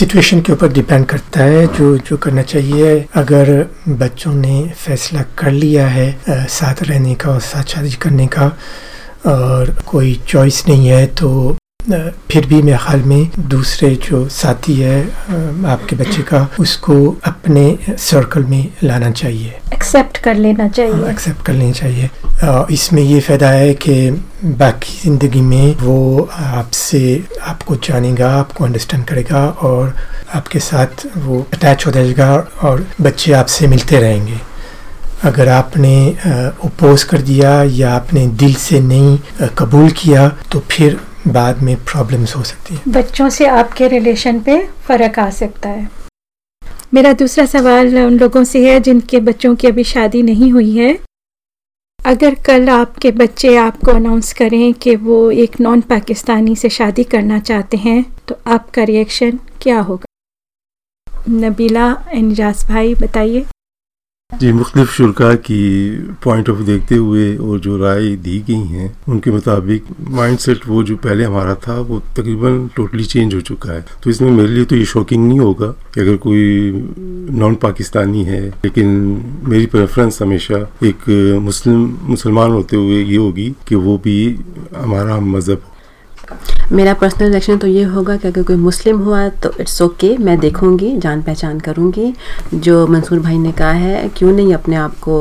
सिचुएशन 0.00 0.40
के 0.40 0.52
ऊपर 0.52 0.68
डिपेंड 0.72 1.04
करता 1.06 1.40
है, 1.40 1.66
जो 1.68 1.96
जो 1.98 2.16
करना 2.16 2.42
चाहिए। 2.42 3.04
अगर 3.14 3.48
बच्चों 3.88 4.32
ने 4.34 4.62
फैसला 4.76 5.22
कर 5.38 5.50
लिया 5.52 5.86
है 5.88 6.46
साथ 6.50 6.82
रहने 6.82 7.14
का 7.14 7.30
और 7.30 7.40
साथ 7.40 7.74
शादी 7.74 7.90
करने 8.02 8.26
का, 8.26 8.46
और 9.26 9.76
कोई 9.86 10.14
चॉइस 10.28 10.66
नहीं 10.68 10.88
है 10.88 11.06
तो 11.06 11.28
फिर 12.30 12.46
भी 12.46 12.60
मेरे 12.62 12.78
ख्याल 12.78 13.02
में 13.02 13.30
दूसरे 13.48 13.94
जो 14.04 14.28
साथी 14.28 14.74
है 14.74 15.00
आपके 15.66 15.96
बच्चे 15.96 16.22
का 16.22 16.48
उसको 16.60 16.94
अपने 17.24 17.96
सर्कल 17.98 18.44
में 18.44 18.72
लाना 18.82 19.10
चाहिए। 19.12 19.58
एक्सेप्ट 19.74 20.18
कर 20.18 20.34
लेना 20.34 20.68
चाहिए। 20.68 21.10
एक्सेप्ट 21.10 21.44
कर 21.46 21.52
लेना 21.52 21.72
चाहिए। 21.72 22.10
इसमें 22.74 23.02
ये 23.02 23.20
फ़ायदा 23.20 23.50
है 23.50 23.72
कि 23.74 24.10
बाकी 24.44 24.98
ज़िंदगी 25.02 25.40
में 25.40 25.74
वो 25.76 26.28
आपसे 26.32 27.02
आपको 27.42 27.76
जानेगा 27.84 28.30
आपको 28.34 28.64
अंडरस्टैंड 28.64 29.04
करेगा 29.04 29.46
और 29.62 29.94
आपके 30.34 30.58
साथ 30.60 31.06
वो 31.16 31.46
अटैच 31.52 31.86
हो 31.86 31.92
जाएगा 31.92 32.32
और 32.62 32.86
बच्चे 33.00 33.32
आपसे 33.32 33.66
मिलते 33.66 34.00
रहेंगे। 34.00 34.38
अगर 35.24 35.48
आपने 35.48 35.94
अपोज 36.26 37.02
कर 37.02 37.22
दिया 37.22 37.62
या 37.62 37.90
आपने 37.92 38.26
दिल 38.40 38.54
से 38.54 38.80
नहीं 38.80 39.48
कबूल 39.58 39.90
किया 39.92 40.28
तो 40.52 40.60
फिर 40.70 40.98
बाद 41.28 41.62
में 41.62 41.76
प्रॉब्लम्स 41.76 42.36
हो 42.36 42.42
सकती 42.42 42.74
है। 42.74 42.92
बच्चों 42.92 43.28
से 43.28 43.46
आपके 43.46 43.88
रिलेशन 43.88 44.40
पे 44.40 44.66
फ़र्क 44.66 45.18
आ 45.18 45.30
सकता 45.30 45.68
है। 45.68 45.88
मेरा 46.94 47.12
दूसरा 47.12 47.44
सवाल 47.46 47.98
उन 47.98 48.18
लोगों 48.18 48.44
से 48.44 48.70
है 48.70 48.80
जिनके 48.80 49.20
बच्चों 49.20 49.54
की 49.56 49.66
अभी 49.66 49.84
शादी 49.84 50.22
नहीं 50.22 50.50
हुई 50.52 50.76
है। 50.76 50.98
अगर 52.00 52.34
कल 52.34 52.68
आपके 52.68 53.10
बच्चे 53.10 53.56
आपको 53.56 53.92
अनाउंस 53.92 54.32
करें 54.32 54.72
कि 54.74 54.96
वो 54.96 55.30
एक 55.30 55.60
नॉन 55.60 55.80
पाकिस्तानी 55.80 56.56
से 56.56 56.68
शादी 56.68 57.04
करना 57.04 57.38
चाहते 57.38 57.76
हैं 57.76 58.04
तो 58.28 58.38
आपका 58.46 58.82
रिएक्शन 58.82 59.38
क्या 59.62 59.80
होगा? 59.80 60.06
नबीला 61.28 61.86
एनजाज 62.12 62.64
भाई, 62.68 62.94
बताइए। 62.94 63.44
जी, 64.30 64.52
मुख्तलिफ़ 64.52 64.90
शुरा 64.90 65.34
की 65.34 65.90
पॉइंट 66.24 66.48
ऑफ़ 66.50 66.58
देखते 66.58 66.94
हुए 66.94 67.36
और 67.36 67.58
जो 67.60 67.76
राय 67.76 68.14
दी 68.16 68.38
गई 68.48 68.64
हैं, 68.66 68.90
उनके 69.08 69.30
मुताबिक 69.30 69.84
माइंड 70.10 70.38
सेट 70.38 70.66
वो 70.66 70.82
जो 70.82 70.96
पहले 70.96 71.24
हमारा 71.24 71.54
था, 71.54 71.78
वो 71.80 71.98
तकरीबन 72.16 72.68
टोटली 72.76 73.04
चेंज 73.04 73.34
हो 73.34 73.40
चुका 73.40 73.72
है। 73.72 73.84
तो 74.04 74.10
इसमें 74.10 74.30
मेरे 74.30 74.48
लिए 74.48 74.64
तो 74.64 74.76
ये 74.76 74.84
शॉकिंग 74.84 75.26
नहीं 75.28 75.40
होगा 75.40 75.66
कि 75.94 76.00
अगर 76.00 76.16
कोई 76.16 76.70
नॉन 77.38 77.54
पाकिस्तानी 77.54 78.22
है, 78.24 78.40
लेकिन 78.64 78.86
मेरी 79.44 79.66
प्रेफरेंस 79.66 80.22
हमेशा 80.22 80.66
एक 80.84 81.08
मुस्लिम, 81.42 81.84
मुसलमान 82.02 82.50
होते 82.50 82.76
हुए 82.76 83.02
ये 83.02 83.16
होगी 83.16 83.54
कि 83.68 83.74
वो 83.74 83.98
भी 83.98 84.18
हमारा 84.76 85.18
मज़हब 85.20 85.62
मेरा 86.72 86.92
पर्सनल 86.94 87.30
रिएक्शन 87.30 87.56
तो 87.58 87.66
ये 87.66 87.82
होगा 87.84 88.16
कि 88.16 88.28
अगर 88.28 88.42
कोई 88.42 88.56
मुस्लिम 88.56 88.98
हुआ 88.98 89.28
तो 89.28 89.52
इट्स 89.60 89.80
ओके 89.82 90.06
okay, 90.06 90.20
मैं 90.20 90.38
देखूँगी 90.40 90.96
जान 90.96 91.22
पहचान 91.22 91.58
करूँगी। 91.60 92.12
जो 92.54 92.86
मंसूर 92.86 93.20
भाई 93.20 93.38
ने 93.38 93.52
कहा 93.52 93.70
है 93.72 94.08
क्यों 94.16 94.32
नहीं 94.32 94.54
अपने 94.54 94.76
आप 94.76 94.94
को 95.00 95.16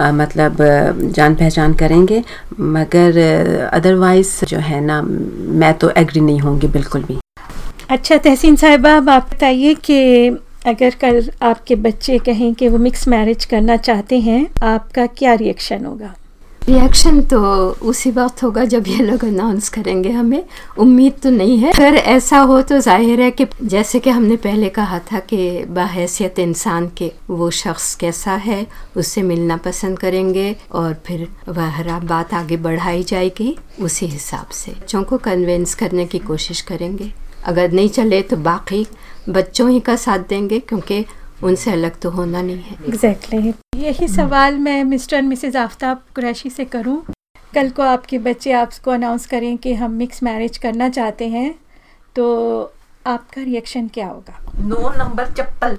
मतलब 0.00 0.56
जान 1.14 1.34
पहचान 1.34 1.74
करेंगे? 1.74 2.22
मगर 2.60 3.18
अदरवाइज़ 3.72 4.44
जो 4.44 4.58
है 4.58 4.80
ना 4.80 5.00
मैं 5.02 5.72
तो 5.74 5.90
एग्री 5.96 6.20
नहीं 6.20 6.40
होंगी 6.40 6.68
बिल्कुल 6.68 7.02
भी। 7.02 7.18
अच्छा 7.90 8.16
तहसीन 8.16 8.56
साहिबा 8.56 8.92
आप 8.94 9.30
बताइए 9.32 9.74
कि 9.84 10.28
अगर 10.66 10.94
कल 11.00 11.30
आपके 11.42 11.74
बच्चे 11.76 12.18
कहें 12.18 12.52
कि 12.54 12.68
वो 12.68 12.78
मिक्स 12.78 13.08
मैरिज 13.08 13.44
करना 13.44 13.76
चाहते 13.78 14.18
हैं 14.20 14.46
आपका 14.64 15.06
क्या 15.18 15.34
रिएक्शन 15.34 15.84
होगा? 15.84 16.14
रिएक्शन 16.68 17.20
तो 17.22 17.40
उसी 17.82 18.10
वक्त 18.10 18.42
होगा 18.42 18.64
जब 18.64 18.84
ये 18.88 18.98
लोग 18.98 19.24
अनाउंस 19.24 19.68
करेंगे 19.68 20.10
हमें। 20.10 20.44
उम्मीद 20.78 21.14
तो 21.22 21.30
नहीं 21.30 21.56
है। 21.58 21.72
अगर 21.72 21.94
ऐसा 21.94 22.38
हो 22.40 22.60
तो 22.62 22.78
ज़ाहिर 22.80 23.20
है 23.20 23.30
कि 23.30 23.46
जैसे 23.62 23.98
कि 24.00 24.10
हमने 24.10 24.36
पहले 24.36 24.68
कहा 24.68 24.98
था 25.12 25.18
कि 25.22 25.64
बाहैसियत 25.68 26.38
इंसान 26.38 26.88
के 26.98 27.10
वो 27.30 27.50
शख्स 27.50 27.94
कैसा 27.94 28.34
है 28.36 28.66
उससे 28.96 29.22
मिलना 29.22 29.56
पसंद 29.56 29.98
करेंगे 29.98 30.54
और 30.72 30.94
फिर 31.06 31.28
वह 31.48 31.98
बात 32.00 32.32
आगे 32.34 32.56
बढ़ाई 32.58 33.02
जाएगी 33.02 33.56
उसी 33.80 34.06
हिसाब 34.06 34.46
से। 34.52 34.72
बच्चों 34.72 35.02
को 35.02 35.18
कन्विंस 35.18 35.74
करने 35.74 36.06
की 36.06 36.18
कोशिश 36.18 36.60
करेंगे। 36.60 37.12
अगर 37.44 37.72
नहीं 37.72 37.88
चले 37.88 38.22
तो 38.22 38.36
बाकी 38.36 38.86
बच्चों 39.28 39.70
ही 39.70 39.80
का 39.80 39.96
साथ 39.96 40.18
देंगे 40.28 40.58
क्योंकि 40.60 41.04
उनसे 41.44 41.72
अलग 41.72 41.98
तो 42.00 42.10
होना 42.10 42.42
नहीं 42.42 42.56
है। 42.56 42.76
Exactly 42.88 43.38
exactly. 43.38 43.82
यही 43.84 44.08
सवाल 44.08 44.58
मैं 44.58 44.82
Mr 44.84 45.16
and 45.16 45.28
Mrs 45.28 45.56
Aftab 45.56 46.02
Qureshi 46.14 46.50
से 46.50 46.64
करूँ। 46.64 47.02
कल 47.54 47.70
को 47.70 47.82
आपके 47.82 48.18
बच्चे 48.18 48.52
आपको 48.52 48.90
अनाउंस 48.90 49.26
करें 49.26 49.56
कि 49.58 49.74
हम 49.74 49.92
मिक्स 49.92 50.22
मैरिज 50.22 50.56
करना 50.58 50.88
चाहते 50.88 51.28
हैं 51.28 51.54
तो 52.16 52.24
आपका 53.06 53.42
रिएक्शन 53.42 53.88
क्या 53.88 54.06
होगा? 54.06 54.38
नो 54.58 54.92
नंबर 54.98 55.32
चप्पल। 55.32 55.78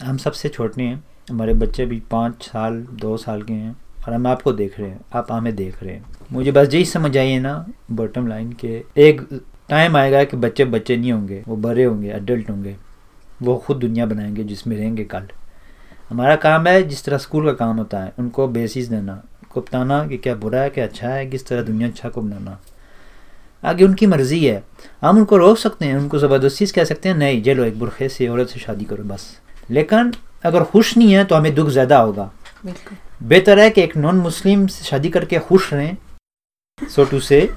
हम 0.00 0.16
सबसे 0.16 0.48
छोटे 0.48 0.82
हैं। 0.82 1.02
हमारे 1.30 1.54
बच्चे 1.54 1.86
भी 1.86 2.00
पाँच 2.10 2.42
साल 2.42 2.80
दो 3.00 3.16
साल 3.16 3.42
के 3.42 3.52
हैं 3.52 3.76
और 4.06 4.12
हम 4.14 4.26
आपको 4.26 4.52
देख 4.52 4.78
रहे 4.80 4.88
हैं। 4.90 5.00
आप 5.14 5.32
हमें 5.32 5.54
देख 5.56 5.82
रहे 5.82 5.94
हैं। 5.94 6.04
मुझे 6.32 6.52
बस 6.52 6.74
यही 6.74 6.84
समझ 6.84 7.16
आइए 7.16 7.38
ना 7.38 7.54
बॉटम 7.92 8.26
लाइन 8.28 8.52
के 8.60 8.82
एक 8.96 9.20
टाइम 9.68 9.96
आएगा 9.96 10.22
कि 10.24 10.36
बच्चे 10.36 10.64
बच्चे 10.66 10.96
नहीं 10.96 11.12
होंगे 11.12 11.42
वो 11.48 11.56
बड़े 11.58 11.84
होंगे 11.84 12.10
एडल्ट 12.10 12.50
होंगे। 12.50 12.76
वो 13.42 13.56
खुद 13.56 13.76
दुनिया 13.76 14.06
बनाएँगे 14.06 14.44
जिसमें 14.44 14.76
रहेंगे 14.76 15.04
कल। 15.04 15.28
हमारा 16.10 16.36
काम 16.38 16.66
है 16.66 16.82
जिस 16.82 17.04
तरह 17.04 17.18
स्कूल 17.18 17.44
का 17.46 17.52
काम 17.54 17.76
होता 17.76 17.98
है 17.98 18.12
उनको 18.18 18.46
बेसिस 18.48 18.88
देना। 18.88 19.12
उनको 19.12 19.60
बताना 19.60 20.06
कि 20.08 20.16
क्या 20.18 20.34
बुरा 20.36 20.60
है 20.60 20.70
क्या 20.70 20.84
अच्छा 20.84 21.08
है 21.08 21.26
किस 21.26 21.46
तरह 21.46 21.62
दुनिया 21.62 21.88
अच्छा 21.88 22.08
को 22.08 22.22
बनाना। 22.22 22.58
आगे 23.62 23.84
उनकी 23.84 24.06
मर्ज़ी 24.06 24.44
है। 24.44 24.62
हम 25.02 25.18
उनको 25.18 25.36
रोक 25.36 25.58
सकते 25.58 25.84
हैं 25.84 25.96
उनको 25.96 26.18
ज़बरदस्ती 26.18 26.66
कह 26.68 26.84
सकते 26.84 27.08
हैं 27.08 27.16
नहीं 27.16 27.42
चलो 27.42 27.64
एक 27.64 27.78
बुरखे 27.78 28.08
से 28.08 28.28
औरत 28.28 28.48
से 28.48 28.60
शादी 28.60 28.84
करो 28.84 29.04
बस। 29.04 29.30
लेकिन 29.70 30.12
अगर 30.44 30.64
खुश 30.64 30.96
नहीं 30.96 31.12
है 31.12 31.24
तो 31.24 31.34
हमें 31.34 31.54
दुख 31.54 31.68
ज़्यादा 31.68 31.98
होगा। 31.98 32.30
बेहतर 33.22 33.58
है 33.58 33.70
कि 33.70 33.82
एक 33.82 33.96
नॉन 33.96 34.16
मुस्लिम 34.18 34.66
से 34.66 34.84
शादी 34.84 35.08
करके 35.10 35.38
खुश 35.40 35.72
रहें 35.72 35.96
सो 36.78 37.04
टू 37.04 37.20
से 37.20 37.48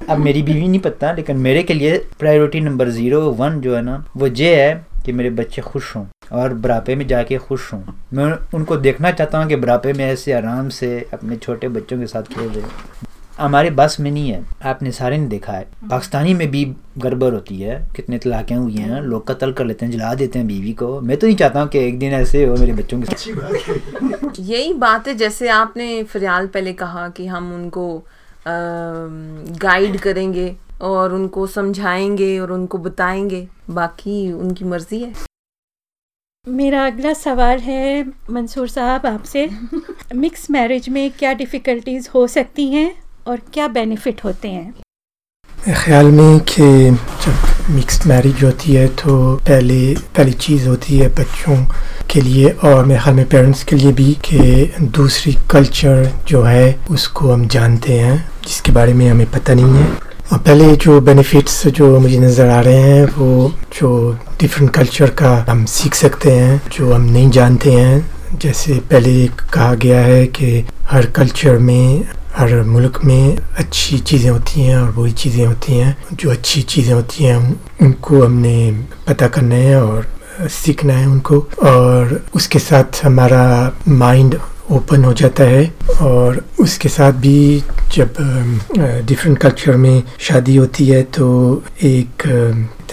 अब 0.00 0.18
मेरी 0.18 0.42
बीवी 0.42 0.68
नहीं 0.68 0.80
पता 0.80 1.12
लेकिन 1.12 1.36
मेरे 1.36 1.62
के 1.62 1.74
लिए 1.74 1.96
प्रायोरिटी 2.18 2.60
नंबर 2.60 2.88
ज़ीरो 2.90 3.20
वन 3.32 3.60
जो 3.60 3.74
है 3.76 3.82
ना 3.82 4.04
वो 4.16 4.26
ये 4.26 4.54
है 4.56 4.86
कि 5.06 5.12
मेरे 5.12 5.30
बच्चे 5.32 5.62
खुश 5.62 5.94
हों 5.96 6.04
और 6.32 6.54
बुढ़ापे 6.54 6.94
में 6.96 7.06
जाके 7.08 7.36
खुश 7.38 7.72
हों। 7.72 7.80
मैं 8.14 8.32
उनको 8.54 8.76
देखना 8.76 9.10
चाहता 9.10 9.38
हूँ 9.38 9.48
कि 9.48 9.56
बुढ़ापे 9.56 9.92
में 9.92 10.04
ऐसे 10.06 10.32
आराम 10.32 10.68
से 10.68 10.88
अपने 11.14 11.36
छोटे 11.36 11.68
बच्चों 11.68 11.98
के 11.98 12.06
साथ 12.06 12.22
खेल 12.34 12.48
रहे 12.48 13.06
हमारे 13.38 13.70
बस 13.70 13.96
में 14.00 14.10
नहीं 14.10 14.30
है 14.30 14.42
आपने 14.64 14.90
सारे 14.92 15.18
ने 15.18 15.26
देखा 15.28 15.52
है। 15.52 15.66
पाकिस्तानी 15.90 16.34
में 16.34 16.50
भी 16.50 16.64
गड़बड़ 16.98 17.32
होती 17.34 17.60
है 17.60 17.76
कितने 17.96 18.18
तलाक़ें 18.18 18.56
हुई 18.56 18.74
हैं 18.74 19.00
लोग 19.02 19.26
कत्ल 19.28 19.52
कर 19.52 19.64
लेते 19.64 19.86
हैं 19.86 19.92
जला 19.92 20.14
देते 20.14 20.38
हैं 20.38 20.48
बीवी 20.48 20.72
को। 20.72 21.00
मैं 21.00 21.16
तो 21.16 21.26
नहीं 21.26 21.36
चाहता 21.36 21.60
हूँ 21.60 21.68
कि 21.68 21.78
एक 21.78 21.98
दिन 21.98 22.12
ऐसे 22.12 22.44
हो 22.44 22.56
मेरे 22.56 22.72
बच्चों 22.72 23.00
के 23.02 23.14
साथ। 23.14 24.38
यही 24.40 24.72
बात 24.74 25.08
है 25.08 25.14
जैसे 25.14 25.48
आपने 25.48 26.02
फरियाल 26.04 26.46
पहले 26.46 26.72
कहा 26.72 27.08
कि 27.08 27.26
हम 27.26 27.52
उनको 27.54 27.86
गाइड 29.62 30.00
करेंगे 30.00 30.56
और 30.82 31.12
उनको 31.14 31.46
समझाएँगे 31.46 32.38
और 32.38 32.52
उनको 32.52 32.78
बताएँगे। 32.78 33.48
बाकी 33.70 34.32
उनकी 34.32 34.64
मर्ज़ी 34.64 35.02
है। 35.02 35.12
मेरा 36.48 36.86
अगला 36.86 37.12
सवाल 37.12 37.58
है 37.58 38.04
मंसूर 38.30 38.68
साहब 38.68 39.06
आपसे। 39.06 39.48
मिक्स 40.14 40.50
मैरिज 40.50 40.88
में 40.88 41.10
क्या 41.10 41.32
डिफ़िकल्टीज 41.32 42.08
हो 42.14 42.26
सकती 42.26 42.68
हैं 42.68 43.02
और 43.26 43.40
क्या 43.54 43.68
बेनिफिट 43.68 44.24
होते 44.24 44.48
हैं? 44.48 44.74
ख्याल 45.74 46.06
में 46.06 46.40
कि 46.40 46.62
जब 47.24 47.70
मिक्स्ड 47.70 48.06
मैरिज 48.06 48.44
होती 48.44 48.72
है 48.72 48.86
तो 48.88 49.34
पहले, 49.36 49.94
पहली 50.16 50.32
चीज़ 50.32 50.68
होती 50.68 50.98
है 50.98 51.08
बच्चों 51.08 51.56
के 52.10 52.20
लिए 52.20 52.48
और 52.48 52.84
मेरे 52.84 53.00
ख्याल 53.00 53.16
में 53.16 53.28
पेरेंट्स 53.28 53.64
के 53.64 53.76
लिए 53.76 53.92
भी 53.92 54.12
कि 54.24 54.72
दूसरी 54.82 55.36
कल्चर 55.50 56.10
जो 56.28 56.42
है 56.42 56.78
उसको 56.90 57.32
हम 57.32 57.46
जानते 57.48 57.92
हैं, 57.92 58.30
जिसके 58.46 58.72
बारे 58.72 58.92
में 58.92 59.08
हमें 59.10 59.30
पता 59.30 59.54
नहीं 59.54 59.74
है। 59.74 59.86
और 60.32 60.38
पहले 60.38 60.76
जो 60.76 61.00
बेनिफिट्स 61.00 61.66
जो 61.66 62.00
मुझे 62.00 62.18
नज़र 62.18 62.48
आ 62.48 62.60
रहे 62.60 62.80
हैं, 62.80 63.04
वो 63.04 63.52
जो 63.80 64.18
डिफरेंट 64.40 64.70
कल्चर 64.74 65.10
का 65.10 65.46
हम 65.48 65.64
सीख 65.64 65.94
सकते 65.94 66.32
हैं, 66.32 66.62
जो 66.72 66.92
हम 66.94 67.00
नहीं 67.00 67.30
जानते 67.30 67.72
हैं। 67.72 68.38
जैसे 68.42 68.74
पहले 68.74 69.26
कहा 69.28 69.74
गया 69.74 70.00
है 70.00 70.26
कि 70.26 70.64
हर 70.84 71.06
कल्चर 71.06 71.58
में 71.58 72.04
हर 72.38 72.62
मुल्क 72.64 72.98
में 73.04 73.36
अच्छी 73.58 73.98
चीज़ें 74.00 74.30
होती 74.30 74.60
हैं 74.62 74.76
और 74.76 74.90
वही 74.90 75.12
चीज़ें 75.12 75.44
होती 75.46 75.76
हैं। 75.76 75.96
जो 76.12 76.30
अच्छी 76.30 76.60
चीज़ें 76.64 76.92
होती 76.94 77.24
हैं, 77.24 77.36
उनको 77.82 78.22
हमने 78.24 78.84
पता 79.08 79.28
करना 79.28 79.54
है 79.54 79.80
और 79.82 80.06
सीखना 80.50 80.94
है 80.94 81.06
उनको। 81.06 81.38
और 81.62 82.20
उसके 82.34 82.58
साथ 82.58 83.02
हमारा 83.04 83.42
माइंड 83.88 84.38
ओपन 84.70 85.04
हो 85.04 85.12
जाता 85.14 85.44
है 85.44 85.64
और 86.02 86.42
उसके 86.60 86.88
साथ 86.88 87.12
भी 87.24 87.62
जब 87.94 88.14
डिफरेंट 89.06 89.38
कल्चर 89.38 89.76
में 89.76 90.02
शादी 90.20 90.56
होती 90.56 90.86
है 90.86 91.02
तो 91.02 91.26
एक 91.84 92.26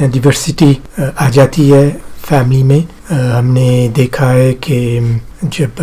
डिवर्सिटी 0.01 0.77
आ 0.99 1.29
जाती 1.29 1.69
है 1.69 1.89
फैमिली 2.25 2.63
में। 2.63 2.87
हमने 3.11 3.89
देखा 3.95 4.29
है 4.29 4.51
कि 4.53 4.77
जब 5.45 5.75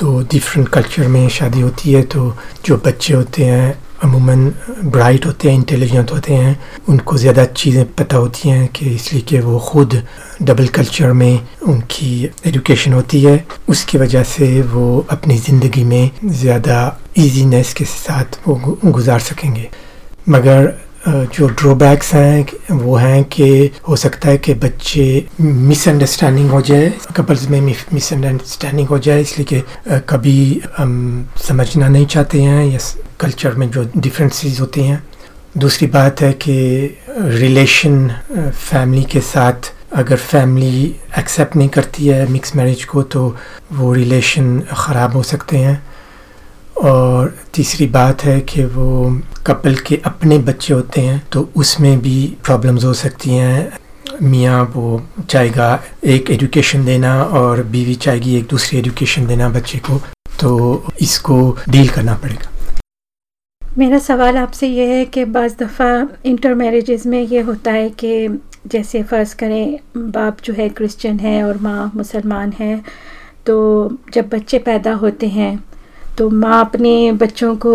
दो 0.00 0.20
डिफरेंट 0.30 0.68
कल्चर 0.68 1.08
में 1.08 1.28
शादी 1.28 1.60
होती 1.60 1.92
है 1.92 2.02
तो 2.02 2.36
जो 2.66 2.76
बच्चे 2.76 3.14
होते 3.14 3.44
हैं, 3.44 3.78
अमूमन 4.02 4.46
ब्राइट 4.84 5.26
होते 5.26 5.48
हैं 5.48 5.56
इंटेलिजेंट 5.56 6.10
होते 6.12 6.34
हैं, 6.34 6.58
उनको 6.88 7.16
ज़्यादा 7.16 7.44
चीज़ें 7.44 7.84
पता 7.94 8.16
होती 8.16 8.48
हैं 8.48 8.66
कि 8.68 8.86
इसलिए 8.90 9.22
कि 9.22 9.38
वो 9.38 9.58
ख़ुद 9.60 10.02
डबल 10.42 10.66
कल्चर 10.68 11.12
में 11.12 11.40
उनकी 11.62 12.30
एजुकेशन 12.46 12.92
होती 12.92 13.22
है। 13.22 13.44
उसकी 13.68 13.98
वजह 13.98 14.22
से 14.24 14.60
वो 14.62 15.06
अपनी 15.10 15.38
ज़िंदगी 15.38 15.84
में 15.84 16.10
ज़्यादा 16.24 16.78
इजीनेस 17.18 17.74
के 17.74 17.84
साथ 17.86 18.40
वो 18.46 18.54
गुजार 18.84 19.20
सकेंगे। 19.20 19.68
मगर 20.28 20.72
जो 21.08 21.46
ड्रॉबैक्स 21.48 22.12
हैं, 22.14 22.46
वो 22.70 22.94
हैं 22.96 23.22
कि 23.24 23.70
हो 23.88 23.96
सकता 23.96 24.28
है 24.28 24.38
कि 24.38 24.54
बच्चे 24.54 25.04
मिसअंडरस्टैंडिंग 25.40 26.50
हो 26.50 26.60
जाए 26.60 26.92
कपल्स 27.16 27.48
में 27.50 27.60
मिसअंडरस्टैंडिंग 27.60 28.88
हो 28.88 28.98
जाए, 28.98 29.20
इसलिए 29.20 29.46
कि 29.52 29.62
कभी 30.08 30.60
हम 30.76 31.28
समझना 31.38 31.88
नहीं 31.88 32.06
चाहते 32.06 32.42
हैं, 32.42 32.64
या 32.66 32.78
कल्चर 33.20 33.54
में 33.54 33.70
जो 33.70 33.88
डिफरेंसेस 33.96 34.60
होती 34.60 34.86
हैं। 34.86 35.02
दूसरी 35.58 35.86
बात 35.88 36.20
है 36.20 36.32
कि 36.32 36.56
रिलेशन 37.18 38.08
फैमिली 38.50 39.04
के 39.04 39.20
साथ 39.20 39.72
अगर 39.92 40.16
फैमिली 40.16 40.84
एक्सेप्ट 41.18 41.56
नहीं 41.56 41.68
करती 41.68 42.06
है 42.06 42.26
मिक्स 42.30 42.54
मैरिज 42.56 42.84
को 42.84 43.02
तो 43.04 43.36
वो 43.72 43.92
रिलेशन 43.92 44.58
ख़राब 44.72 45.16
हो 45.16 45.22
सकते 45.22 45.56
हैं। 45.56 45.82
और 46.82 47.34
तीसरी 47.54 47.86
बात 47.86 48.22
है 48.24 48.40
कि 48.40 48.64
वो 48.64 49.20
कपल 49.46 49.74
के 49.86 50.00
अपने 50.06 50.38
बच्चे 50.38 50.74
होते 50.74 51.00
हैं 51.00 51.22
तो 51.32 51.48
उसमें 51.56 51.98
भी 52.00 52.18
प्रॉब्लम्स 52.44 52.84
हो 52.84 52.92
सकती 52.94 53.30
हैं। 53.30 53.78
मियाँ 54.22 54.62
वो 54.74 55.02
चाहेगा 55.28 55.68
एक 56.04 56.30
एजुकेशन 56.30 56.84
देना 56.84 57.12
और 57.22 57.62
बीवी 57.64 57.94
चाहेगी 57.96 58.36
एक 58.36 58.46
दूसरी 58.50 58.78
एजुकेशन 58.78 59.26
देना 59.26 59.48
बच्चे 59.48 59.78
को 59.78 59.98
तो 60.40 60.50
इसको 61.02 61.36
डील 61.68 61.88
करना 61.88 62.14
पड़ेगा। 62.14 62.48
मेरा 63.78 63.98
सवाल 63.98 64.36
आपसे 64.36 64.68
ये 64.68 64.86
है 64.86 65.04
कि 65.04 65.24
बज़ 65.26 65.56
दफ़ा 65.56 66.08
इंटर 66.24 66.54
मैरिजेज़ 66.54 67.08
में 67.08 67.20
ये 67.20 67.40
होता 67.40 67.72
है 67.72 67.88
कि 67.90 68.28
जैसे 68.66 69.02
फ़र्ज़ 69.02 69.34
करें, 69.36 69.78
बाप 69.96 70.38
जो 70.44 70.54
है 70.54 70.68
क्रिश्चियन 70.68 71.18
है 71.18 71.42
और 71.44 71.58
माँ 71.58 71.90
मुसलमान 71.96 72.52
है 72.58 72.76
तो 73.46 73.56
जब 74.14 74.28
बच्चे 74.28 74.58
पैदा 74.58 74.92
होते 74.94 75.28
हैं 75.28 75.58
तो 76.18 76.28
माँ 76.30 76.60
अपने 76.60 77.12
बच्चों 77.14 77.54
को 77.56 77.74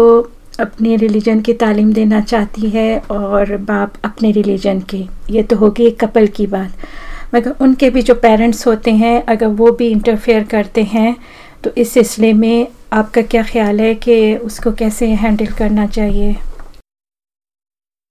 अपने 0.60 0.96
रिलीजन 0.96 1.42
की 1.42 1.54
तालीम 1.54 1.92
देना 1.94 2.20
चाहती 2.22 2.70
है 2.70 3.00
और 3.12 3.56
बाप 3.60 3.94
अपने 4.06 4.32
रिलीजन 4.32 4.80
की। 4.82 5.08
ये 5.30 5.44
तो 5.44 5.56
होगी 5.56 5.86
एक 5.86 6.00
कपल 6.00 6.28
की 6.28 6.48
बात। 6.48 6.86
मगर 7.36 7.56
उनके 7.62 7.90
भी 7.90 8.02
जो 8.02 8.16
पेरेंट्स 8.16 8.66
होते 8.68 8.92
हैं, 8.94 9.24
अगर 9.24 9.48
वो 9.48 9.72
भी 9.72 9.88
इंटरफेयर 9.88 10.44
करते 10.44 10.84
हैं 10.84 11.16
तो 11.64 11.72
इस 11.78 11.92
सिलसिले 11.92 12.32
में 12.34 12.68
आपका 12.94 13.22
क्या 13.22 13.44
ख्याल 13.44 13.80
है 13.82 13.94
कि 13.96 14.36
उसको 14.38 14.72
कैसे 14.72 15.08
हैंडल 15.16 15.46
करना 15.54 15.86
चाहिए? 15.88 16.34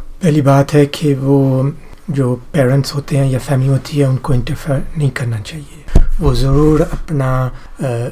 पहली 0.00 0.42
बात 0.42 0.72
है 0.72 0.84
कि 0.86 1.14
वो 1.14 1.72
जो 2.10 2.34
पेरेंट्स 2.52 2.94
होते 2.94 3.16
हैं 3.16 3.26
या 3.30 3.38
फैमिली 3.38 3.68
होती 3.68 3.98
है, 3.98 4.08
उनको 4.08 4.34
इंटरफेयर 4.34 4.84
नहीं 4.98 5.10
करना 5.10 5.40
चाहिए। 5.40 5.83
वो 6.20 6.34
ज़रूर 6.34 6.80
अपना 6.82 7.30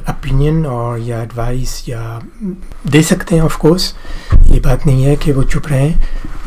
ओपिनियन 0.09 0.65
और 0.65 0.99
या 0.99 1.21
एडवाइस 1.23 1.83
या, 1.89 2.21
दे 2.87 3.01
सकते 3.03 3.35
हैं 3.35 3.41
ऑफ़ 3.43 3.57
कोर्स 3.59 3.93
ये 4.33 4.59
बात 4.59 4.85
नहीं 4.87 5.03
है 5.03 5.15
कि 5.15 5.31
वो 5.31 5.43
चुप 5.43 5.67
रहें, 5.67 5.95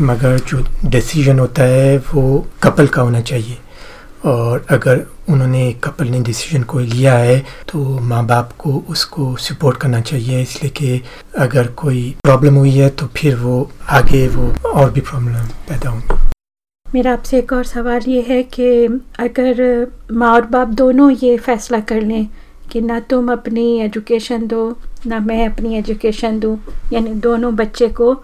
मगर 0.00 0.38
जो 0.40 0.64
डिसीज़न 0.86 1.38
होता 1.38 1.62
है, 1.62 1.96
वो 1.98 2.46
कपल 2.62 2.86
का 2.86 3.02
होना 3.02 3.20
चाहिए। 3.22 3.58
और 4.24 4.64
अगर 4.70 5.04
उन्होंने 5.30 5.72
कपल 5.84 6.08
ने 6.08 6.20
डिसीज़न 6.22 6.62
को 6.62 6.78
लिया 6.78 7.16
है 7.16 7.38
तो 7.68 7.78
माँ 8.02 8.24
बाप 8.26 8.52
को 8.58 8.72
उसको 8.90 9.34
सपोर्ट 9.38 9.76
करना 9.80 10.00
चाहिए। 10.00 10.40
इसलिए 10.42 10.70
कि 10.70 11.02
अगर 11.38 11.66
कोई 11.82 12.04
प्रॉब्लम 12.24 12.54
हुई 12.54 12.72
है 12.72 12.88
तो 12.90 13.06
फिर 13.16 13.36
वो 13.36 13.58
आगे 13.90 14.26
वो 14.28 14.52
और 14.70 14.90
भी 14.90 15.00
प्रॉब्लम 15.00 15.46
पैदा 15.68 15.90
होंगी। 15.90 16.35
मेरा 16.94 17.12
आपसे 17.12 17.38
एक 17.38 17.52
और 17.52 17.64
सवाल 17.64 18.02
ये 18.08 18.20
है 18.22 18.42
कि 18.42 18.66
अगर 19.18 19.60
माँ 20.12 20.32
और 20.34 20.46
बाप 20.46 20.68
दोनों 20.68 21.10
ये 21.12 21.36
फ़ैसला 21.36 21.80
कर 21.80 22.00
लें 22.02 22.26
कि 22.70 22.80
ना 22.80 22.98
तुम 23.00 23.32
अपनी 23.32 23.64
एजुकेशन 23.80 24.46
दो 24.46 24.60
ना 25.06 25.18
मैं 25.20 25.46
अपनी 25.48 25.74
एजुकेशन 25.78 26.38
दूँ 26.40 26.58
यानी 26.92 27.14
दोनों 27.26 27.54
बच्चे 27.56 27.88
को, 27.88 28.12
आ, 28.12 28.20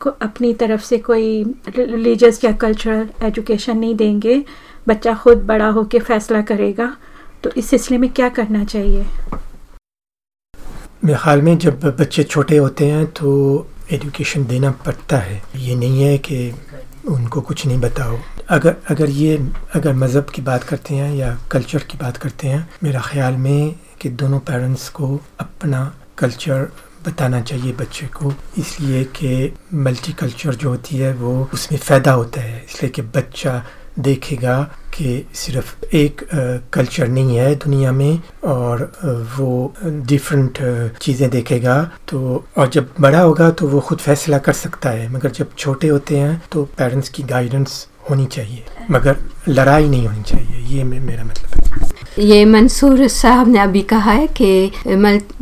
को 0.00 0.10
अपनी 0.22 0.52
तरफ़ 0.54 0.84
से 0.84 0.98
कोई 0.98 1.42
रिलीजस 1.78 2.40
या 2.44 2.52
कल्चरल 2.52 3.08
एजुकेशन 3.22 3.78
नहीं 3.78 3.94
देंगे 3.94 4.42
बच्चा 4.88 5.14
खुद 5.14 5.42
बड़ा 5.46 5.68
हो 5.68 5.84
के 5.84 5.98
फ़ैसला 5.98 6.42
करेगा 6.42 6.96
तो 7.44 7.50
इस 7.56 7.70
सिलसिले 7.70 7.98
में 7.98 8.10
क्या 8.12 8.28
करना 8.28 8.64
चाहिए? 8.64 9.04
मेरे 11.04 11.18
ख्याल 11.18 11.42
में 11.42 11.56
जब 11.58 11.84
बच्चे 12.00 12.22
छोटे 12.24 12.56
होते 12.56 12.86
हैं 12.86 13.06
तो 13.12 13.66
एजुकेशन 13.92 14.44
देना 14.46 14.70
पड़ता 14.86 15.16
है। 15.16 15.42
ये 15.56 15.74
नहीं 15.74 16.02
है 16.02 16.16
कि 16.18 16.50
उनको 17.08 17.40
कुछ 17.40 17.66
नहीं 17.66 17.80
बताओ। 17.80 18.18
अगर 18.48 18.76
अगर 18.90 19.10
ये, 19.10 19.36
अगर 19.74 19.92
मज़हब 19.92 20.24
की 20.24 20.42
बात 20.42 20.64
करते 20.64 20.94
हैं 20.94 21.14
या 21.14 21.38
कल्चर 21.50 21.78
की 21.78 21.98
बात 21.98 22.16
करते 22.16 22.48
हैं, 22.48 22.70
मेरा 22.82 23.00
ख्याल 23.00 23.34
में 23.34 23.74
कि 24.00 24.08
दोनों 24.08 24.38
पेरेंट्स 24.40 24.88
को 24.88 25.20
अपना 25.40 25.94
कल्चर 26.18 26.68
बताना 27.06 27.40
चाहिए 27.40 27.72
बच्चे 27.72 28.06
को। 28.06 28.32
इसलिए 28.58 29.04
कि 29.04 29.54
मल्टी 29.74 30.12
कल्चर 30.12 30.54
जो 30.54 30.68
होती 30.68 30.96
है 30.96 31.12
वो 31.14 31.50
उसमें 31.54 31.78
फ़ायदा 31.78 32.12
होता 32.12 32.40
है। 32.40 32.64
इसलिए 32.64 32.90
कि 32.90 33.02
बच्चा 33.02 33.64
देखेगा 33.98 34.60
कि 34.94 35.24
सिर्फ़ 35.34 35.74
एक 35.96 36.22
कल्चर 36.72 37.08
नहीं 37.08 37.36
है 37.36 37.54
दुनिया 37.56 37.92
में 37.92 38.20
और 38.46 38.82
वो 39.38 39.72
डिफरेंट 39.84 40.58
चीज़ें 41.02 41.28
देखेगा। 41.30 41.82
तो 42.08 42.44
और 42.58 42.68
जब 42.68 42.88
बड़ा 43.00 43.20
होगा 43.20 43.50
तो 43.50 43.68
वो 43.68 43.80
खुद 43.80 43.98
फैसला 43.98 44.38
कर 44.38 44.52
सकता 44.54 44.90
है, 44.90 45.12
मगर 45.12 45.30
जब 45.30 45.54
छोटे 45.58 45.88
होते 45.88 46.16
हैं 46.16 46.40
तो 46.52 46.64
पेरेंट्स 46.78 47.08
की 47.08 47.22
गाइडेंस 47.24 47.86
होनी 48.10 48.26
चाहिए, 48.26 48.64
मगर 48.90 49.16
लड़ाई 49.48 49.88
नहीं 49.88 50.06
होनी 50.06 50.22
चाहिए, 50.22 50.76
ये 50.76 50.84
मेरा 50.84 51.24
मतलब 51.24 51.46
है। 51.46 51.56
ये 52.20 52.44
मंसूर 52.44 53.06
साहब 53.08 53.48
ने 53.48 53.58
अभी 53.58 53.82
कहा 53.84 54.12
है 54.12 54.26
कि 54.40 54.70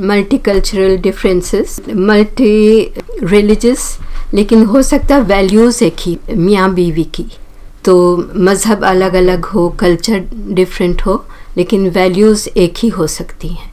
multi 0.01 0.39
cultural 0.39 0.97
differences 0.99 1.81
multi 1.89 2.93
religious 3.23 3.97
लेकिन 4.35 4.65
हो 4.67 4.83
सकता 4.83 5.15
है 5.15 5.23
वैल्यूज़ 5.25 5.83
एक 5.85 5.97
ही, 6.01 6.19
मियाँ 6.31 6.73
बीवी 6.75 7.05
की। 7.15 7.27
तो 7.87 7.95
मज़हब 8.37 8.85
अलग 8.85 9.15
अलग 9.15 9.45
हो 9.47 9.69
कल्चर 9.81 10.25
डिफरेंट 10.55 11.03
हो, 11.07 11.25
लेकिन 11.57 11.89
वैल्यूज़ 11.91 12.49
एक 12.57 12.75
ही 12.79 12.89
हो 12.91 13.07
सकती 13.09 13.49
हैं। 13.49 13.71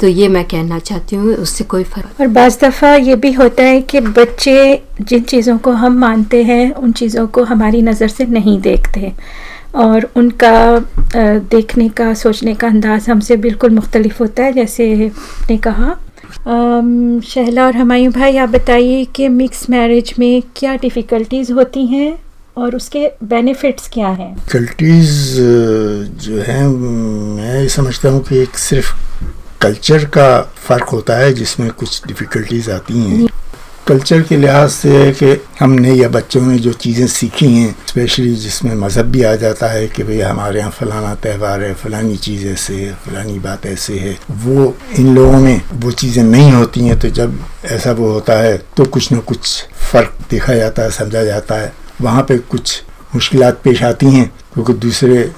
तो 0.00 0.06
ये 0.08 0.28
मैं 0.28 0.44
कहना 0.44 0.78
चाहती 0.78 1.16
हूँ, 1.16 1.34
उससे 1.34 1.64
कोई 1.64 1.84
फ़र्क 1.84 2.20
और 2.20 2.26
बज़ 2.28 2.58
दफ़ा 2.60 2.94
ये 2.96 3.16
भी 3.16 3.32
होता 3.32 3.62
है 3.62 3.80
कि 3.82 4.00
बच्चे 4.00 4.82
जिन 5.00 5.22
चीज़ों 5.22 5.56
को 5.58 5.72
हम 5.72 5.98
मानते 5.98 6.42
हैं, 6.44 6.72
उन 6.72 6.92
चीज़ों 6.92 7.26
को 7.28 7.44
हमारी 7.44 7.82
नज़र 7.82 8.08
से 8.08 8.26
नहीं 8.26 8.60
देखते 8.60 9.12
और 9.74 10.08
उनका 10.16 10.78
देखने 11.16 11.88
का, 11.88 12.12
सोचने 12.14 12.54
का 12.54 12.66
अंदाज़ 12.68 13.10
हमसे 13.10 13.36
बिल्कुल 13.36 13.70
मुख्तलिफ़ 13.70 14.18
होता 14.20 14.42
है, 14.42 14.52
जैसे 14.52 15.10
ने 15.50 15.56
कहा। 15.58 15.96
शहला 17.24 17.66
और 17.66 17.76
हमायूं 17.76 18.12
भाई, 18.12 18.36
आप 18.36 18.48
बताइए 18.48 19.04
कि 19.16 19.28
मिक्स 19.30 19.68
मैरिज 19.70 20.14
में 20.18 20.42
क्या 20.56 20.74
डिफ़िकल्टीज़ 20.76 21.52
होती 21.52 21.86
हैं? 21.86 22.23
और 22.56 22.76
उसके 22.76 23.06
बेनिफिट्स 23.24 23.88
क्या 23.92 24.08
हैं? 24.08 24.34
डिफ़िकल्टीज़ 24.34 25.12
जो 26.24 26.42
हैं 26.42 26.66
मैं 27.36 27.66
समझता 27.68 28.08
हूँ 28.08 28.22
कि 28.24 28.42
एक 28.42 28.56
सिर्फ़ 28.58 28.92
कल्चर 29.62 30.04
का 30.16 30.40
फ़र्क 30.66 30.88
होता 30.88 31.16
है 31.18 31.32
जिसमें 31.34 31.70
कुछ 31.72 32.02
डिफ़िकल्टीज 32.06 32.70
आती 32.70 32.98
हैं। 33.00 33.28
कल्चर 33.88 34.22
के 34.22 34.36
लिहाज 34.36 34.70
से 34.70 34.90
है 34.96 35.10
कि 35.12 35.36
हमने 35.58 35.92
या 35.94 36.08
बच्चों 36.08 36.40
ने 36.42 36.58
जो 36.58 36.72
चीज़ें 36.72 37.06
सीखी 37.06 37.46
हैं 37.54 37.74
स्पेशली 37.88 38.34
जिसमें 38.34 38.74
मज़हब 38.74 39.06
भी 39.12 39.22
आ 39.22 39.34
जाता 39.36 39.66
है 39.68 39.86
कि 39.88 40.02
भाई 40.02 40.20
हमारे 40.20 40.58
यहाँ 40.58 40.70
फ़लाना 40.70 41.14
त्यौहार 41.14 41.62
है 41.62 41.72
फ़लानी 41.74 42.16
चीज़ 42.16 42.46
ऐसे 42.48 42.74
है 42.76 42.92
फ़लानी 43.04 43.38
बात 43.38 43.66
ऐसे 43.66 43.98
है 43.98 44.16
वो 44.44 44.74
इन 44.98 45.14
लोगों 45.14 45.40
में 45.40 45.60
वो 45.74 45.90
चीज़ें 45.92 46.22
नहीं 46.22 46.50
होती 46.52 46.86
हैं। 46.86 46.98
तो 46.98 47.08
जब 47.10 47.38
ऐसा 47.64 47.92
वो 47.92 48.12
होता 48.12 48.38
है 48.38 48.56
तो 48.76 48.84
कुछ 48.86 49.12
ना 49.12 49.18
कुछ 49.28 49.62
फ़र्क 49.92 50.16
देखा 50.30 50.54
जाता 50.54 50.82
है 50.82 50.90
समझा 50.90 51.24
जाता 51.24 51.54
है। 51.54 51.72
वहाँ 52.00 52.22
पे 52.22 52.38
कुछ 52.40 52.82
मुश्किल 53.14 53.50
पेश 53.64 53.82
आती 53.82 54.06
हैं, 54.06 54.26
क्योंकि 54.54 54.72
दूसरे 54.74 55.32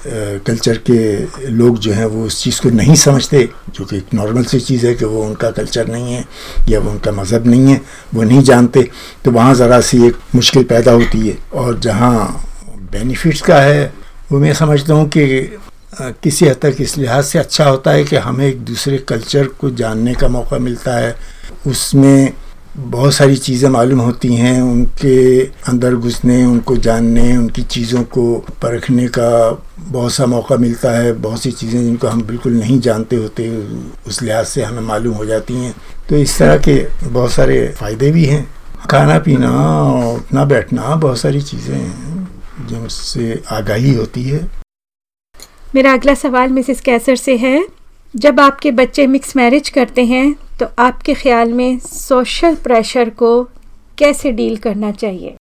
कल्चर 0.45 0.77
के 0.89 1.49
लोग 1.49 1.77
जो 1.79 1.91
हैं 1.93 2.05
वो 2.05 2.25
उस 2.25 2.41
चीज़ 2.43 2.61
को 2.61 2.69
नहीं 2.69 2.95
समझते, 2.95 3.43
जो 3.69 3.85
कि 3.85 3.97
एक 3.97 4.13
नॉर्मल 4.13 4.43
सी 4.43 4.59
चीज़ 4.59 4.85
है 4.87 4.93
कि 4.95 5.05
वो 5.05 5.23
उनका 5.23 5.51
कल्चर 5.51 5.87
नहीं 5.87 6.13
है 6.13 6.25
या 6.69 6.79
वो 6.79 6.89
उनका 6.91 7.11
मज़हब 7.11 7.47
नहीं 7.47 7.67
है, 7.67 7.81
वो 8.13 8.23
नहीं 8.23 8.41
जानते। 8.43 8.89
तो 9.25 9.31
वहाँ 9.31 9.53
ज़रा 9.55 9.79
सी 9.81 10.05
एक 10.07 10.17
मुश्किल 10.35 10.63
पैदा 10.63 10.91
होती 10.91 11.27
है। 11.27 11.37
और 11.53 11.79
जहाँ 11.79 12.43
बेनिफिट्स 12.91 13.41
का 13.41 13.61
है, 13.61 13.93
वो 14.31 14.39
मैं 14.39 14.53
समझता 14.53 14.93
हूँ 14.93 15.07
कि 15.09 15.57
किसी 16.23 16.45
हद 16.47 16.57
तक 16.61 16.75
इस 16.81 16.97
लिहाज 16.97 17.23
से 17.25 17.39
अच्छा 17.39 17.65
होता 17.65 17.91
है 17.91 18.03
कि 18.03 18.15
हमें 18.15 18.45
एक 18.45 18.59
दूसरे 18.65 18.97
कल्चर 19.07 19.45
को 19.59 19.69
जानने 19.71 20.13
का 20.13 20.27
मौका 20.27 20.57
मिलता 20.59 20.97
है। 20.97 21.15
उसमें 21.67 22.33
बहुत 22.79 23.13
सारी 23.13 23.37
चीज़ें 23.37 23.69
मालूम 23.69 23.99
होती 23.99 24.35
हैं, 24.35 24.61
उनके 24.61 25.43
अंदर 25.43 25.95
घुसने, 25.95 26.43
उनको 26.45 26.75
जानने, 26.77 27.37
उनकी 27.37 27.61
चीज़ों 27.61 28.03
को 28.03 28.37
परखने 28.61 29.07
का 29.07 29.63
बहुत 29.79 30.13
सा 30.13 30.25
मौका 30.25 30.57
मिलता 30.57 30.91
है। 30.91 31.13
बहुत 31.13 31.41
सी 31.41 31.51
चीज़ें 31.51 31.79
जिनको 31.83 32.07
हम 32.07 32.21
बिल्कुल 32.21 32.53
नहीं 32.53 32.79
जानते 32.79 33.15
होते, 33.15 33.49
उस 34.07 34.21
लिहाज 34.21 34.45
से 34.45 34.63
हमें 34.63 34.81
मालूम 34.81 35.13
हो 35.13 35.25
जाती 35.25 35.53
हैं। 35.53 35.73
तो 36.09 36.15
इस 36.15 36.37
तरह 36.39 36.57
के 36.57 36.77
बहुत 37.03 37.31
सारे 37.31 37.67
फ़ायदे 37.79 38.11
भी 38.11 38.25
हैं। 38.25 38.47
खाना 38.89 39.19
पीना, 39.19 39.51
उठना 40.13 40.45
बैठना, 40.45 40.95
बहुत 40.95 41.19
सारी 41.19 41.41
चीज़ें 41.41 41.75
हैं 41.75 42.27
जिनसे 42.69 43.43
आगाही 43.51 43.93
होती 43.93 44.23
है। 44.23 44.47
मेरा 45.75 45.93
अगला 45.93 46.13
सवाल 46.13 46.49
मिसिस 46.49 46.81
कैसर 46.81 47.15
से 47.15 47.37
है। 47.37 47.67
जब 48.15 48.39
आपके 48.39 48.71
बच्चे 48.71 49.07
मिक्स 49.07 49.35
मैरिज 49.35 49.69
करते 49.69 50.05
हैं 50.05 50.35
तो 50.59 50.65
आपके 50.79 51.13
ख्याल 51.13 51.51
में 51.53 51.77
सोशल 51.79 52.55
प्रेशर 52.55 53.09
को 53.09 53.43
कैसे 53.97 54.31
डील 54.31 54.57
करना 54.57 54.91
चाहिए? 54.91 55.35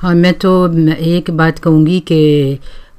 हाँ 0.00 0.14
मैं 0.14 0.32
तो 0.34 0.50
एक 0.94 1.30
बात 1.30 1.58
कहूँगी 1.58 1.98
कि 2.00 2.58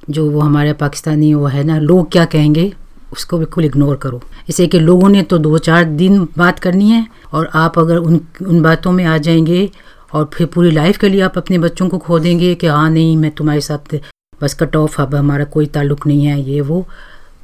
जो 0.09 0.29
वो 0.31 0.39
हमारे 0.39 0.73
पाकिस्तानी 0.73 1.33
वो 1.33 1.45
है 1.45 1.63
ना, 1.63 1.77
लोग 1.79 2.11
क्या 2.11 2.25
कहेंगे, 2.25 2.71
उसको 3.13 3.37
बिल्कुल 3.37 3.65
इग्नोर 3.65 3.95
करो। 3.97 4.21
इसे 4.49 4.67
कि 4.67 4.79
लोगों 4.79 5.09
ने 5.09 5.21
तो 5.23 5.37
दो 5.37 5.57
चार 5.57 5.83
दिन 5.83 6.19
बात 6.37 6.59
करनी 6.59 6.89
है 6.89 7.05
और 7.33 7.49
आप 7.53 7.79
अगर 7.79 7.97
उन 7.97 8.19
उन 8.47 8.61
बातों 8.61 8.91
में 8.91 9.03
आ 9.05 9.17
जाएँगे 9.17 9.69
और 10.13 10.29
फिर 10.33 10.47
पूरी 10.47 10.71
लाइफ 10.71 10.97
के 10.97 11.09
लिए 11.09 11.21
आप 11.21 11.37
अपने 11.37 11.57
बच्चों 11.59 11.87
को 11.89 11.97
खो 11.97 12.19
देंगे 12.19 12.53
कि 12.55 12.67
हाँ 12.67 12.89
नहीं, 12.89 13.15
मैं 13.17 13.31
तुम्हारे 13.31 13.61
साथ 13.61 13.95
बस 14.41 14.53
कट 14.53 14.75
ऑफ़ 14.75 15.01
अब 15.01 15.15
हमारा 15.15 15.45
कोई 15.45 15.65
ताल्लुक़ 15.67 16.07
नहीं 16.07 16.25
है, 16.25 16.41
ये 16.41 16.61
वो 16.61 16.85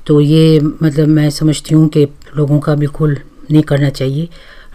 तो 0.07 0.19
ये 0.21 0.59
मतलब 0.59 1.07
मैं 1.07 1.29
समझती 1.29 1.75
हूँ 1.75 1.87
कि 1.87 2.07
लोगों 2.37 2.59
का 2.59 2.75
बिल्कुल 2.75 3.17
नहीं 3.51 3.63
करना 3.63 3.89
चाहिए। 3.91 4.27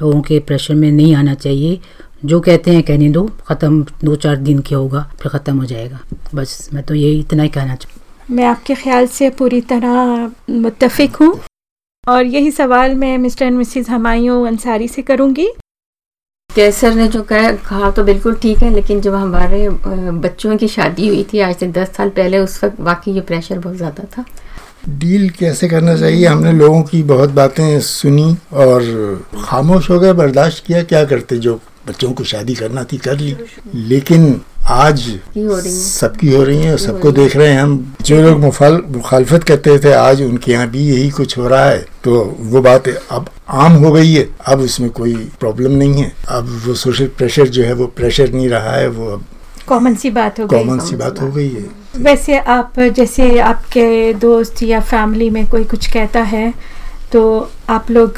लोगों 0.02 0.20
के 0.22 0.38
प्रेशर 0.40 0.74
में 0.74 0.90
नहीं 0.90 1.14
आना 1.16 1.34
चाहिए। 1.36 1.80
जो 2.24 2.40
कहते 2.40 2.70
हैं 2.70 2.82
कहने 2.82 3.08
दो 3.10 3.24
ख़त्म 3.46 3.84
दो 4.04 4.14
चार 4.16 4.36
दिन 4.38 4.58
के 4.60 4.74
होगा 4.74 5.02
फिर 5.20 5.32
ख़त्म 5.32 5.56
हो 5.58 5.64
जाएगा। 5.66 6.00
बस 6.34 6.68
मैं 6.74 6.82
तो 6.82 6.94
यही 6.94 7.18
इतना 7.20 7.42
ही 7.42 7.48
कहना 7.50 7.76
चाहूँ 7.76 8.00
मैं 8.30 8.44
आपके 8.46 8.74
ख्याल 8.74 9.06
से 9.08 9.30
पूरी 9.32 9.60
तरह 9.72 10.30
मुतफिक 10.50 11.16
हूँ। 11.16 11.34
और 12.04 12.24
यही 12.26 12.50
सवाल 12.52 12.94
मैं 12.94 13.16
Mr 13.18 13.46
and 13.46 13.56
Mrs 13.56 13.88
Humayun 13.88 14.46
Ansari 14.46 14.88
से 14.88 15.02
करूँगी। 15.02 15.48
कैसर 16.50 16.94
ने 16.94 17.06
जो 17.08 17.22
कहा 17.24 17.50
कहा 17.60 17.90
तो 17.90 18.04
बिल्कुल 18.04 18.34
ठीक 18.36 18.62
है 18.62 18.70
लेकिन 18.70 19.00
जब 19.00 19.14
हमारे 19.14 19.68
बच्चों 19.68 20.56
की 20.56 20.68
शादी 20.68 21.06
हुई 21.08 21.24
थी 21.32 21.40
आज 21.40 21.56
से 21.56 21.66
दस 21.72 21.94
साल 21.96 22.08
पहले 22.16 22.38
उस 22.38 22.62
वक्त 22.64 22.80
वाकई 22.80 23.12
ये 23.12 23.20
प्रेशर 23.22 23.58
बहुत 23.58 23.76
ज़्यादा 23.76 24.04
था। 24.16 24.24
डील 24.88 25.28
कैसे 25.30 25.68
करना 25.68 25.96
चाहिए? 25.96 26.26
हमने 26.26 26.52
लोगों 26.52 26.82
की 26.82 27.02
बहुत 27.02 27.30
बातें 27.30 27.80
सुनी 27.80 28.36
और 28.52 28.82
खामोश 29.44 29.90
हो 29.90 29.98
गए 30.00 30.12
बर्दाश्त 30.12 30.64
किया 30.66 30.82
क्या 30.82 31.04
करते? 31.04 31.36
जो 31.36 31.60
बच्चों 31.88 32.12
को 32.12 32.24
शादी 32.24 32.54
करना 32.54 32.84
थी 32.84 32.96
कर 32.96 33.18
ली। 33.18 33.36
लेकिन 33.74 34.40
आज 34.62 35.00
सबकी 35.68 36.32
हो 36.32 36.42
रही 36.42 36.62
है 36.62 36.72
और 36.72 36.78
सबको 36.78 37.10
देख 37.12 37.36
रहे 37.36 37.48
हैं 37.48 37.60
हम। 37.60 37.94
जो 38.02 38.20
लोग 38.22 38.38
मुखालफत 38.38 39.44
करते 39.44 39.78
थे 39.78 39.92
आज 39.92 40.22
उनके 40.22 40.52
यहाँ 40.52 40.68
भी 40.70 40.86
यही 40.86 41.10
कुछ 41.10 41.36
हो 41.38 41.48
रहा 41.48 41.64
है। 41.64 41.84
तो 42.04 42.20
वो 42.40 42.60
बात 42.60 42.88
अब 42.88 43.28
आम 43.48 43.72
हो 43.74 43.92
गई 43.92 44.12
है। 44.12 44.28
अब 44.46 44.60
उसमें 44.60 44.90
कोई 44.90 45.14
प्रॉब्लम 45.40 45.72
नहीं 45.72 46.02
है। 46.02 46.12
अब 46.28 46.62
वो 46.66 46.74
सोशल 46.74 47.06
प्रेशर 47.16 47.48
जो 47.48 47.64
है 47.64 47.72
वो 47.72 47.86
प्रेशर 47.86 48.32
नहीं 48.32 48.48
रहा 48.48 48.72
है 48.72 48.88
वो 48.88 49.12
अब 49.12 49.24
कॉमन 49.68 49.94
सी 49.94 50.10
बात 50.10 50.40
हो 50.40 50.46
गई 50.46 50.58
कॉमन 50.58 50.78
सी 50.80 50.96
बात 50.96 51.20
हो 51.20 51.26
गई 51.32 51.48
है। 51.48 51.68
वैसे 52.02 52.38
आप 52.38 52.80
जैसे 52.96 53.38
आपके 53.40 54.12
दोस्त 54.20 54.62
या 54.62 54.80
फैमिली 54.82 55.28
में 55.30 55.46
कोई 55.48 55.64
कुछ 55.64 55.90
कहता 55.92 56.22
है 56.28 56.52
तो 57.12 57.50
आप 57.70 57.90
लोग 57.90 58.14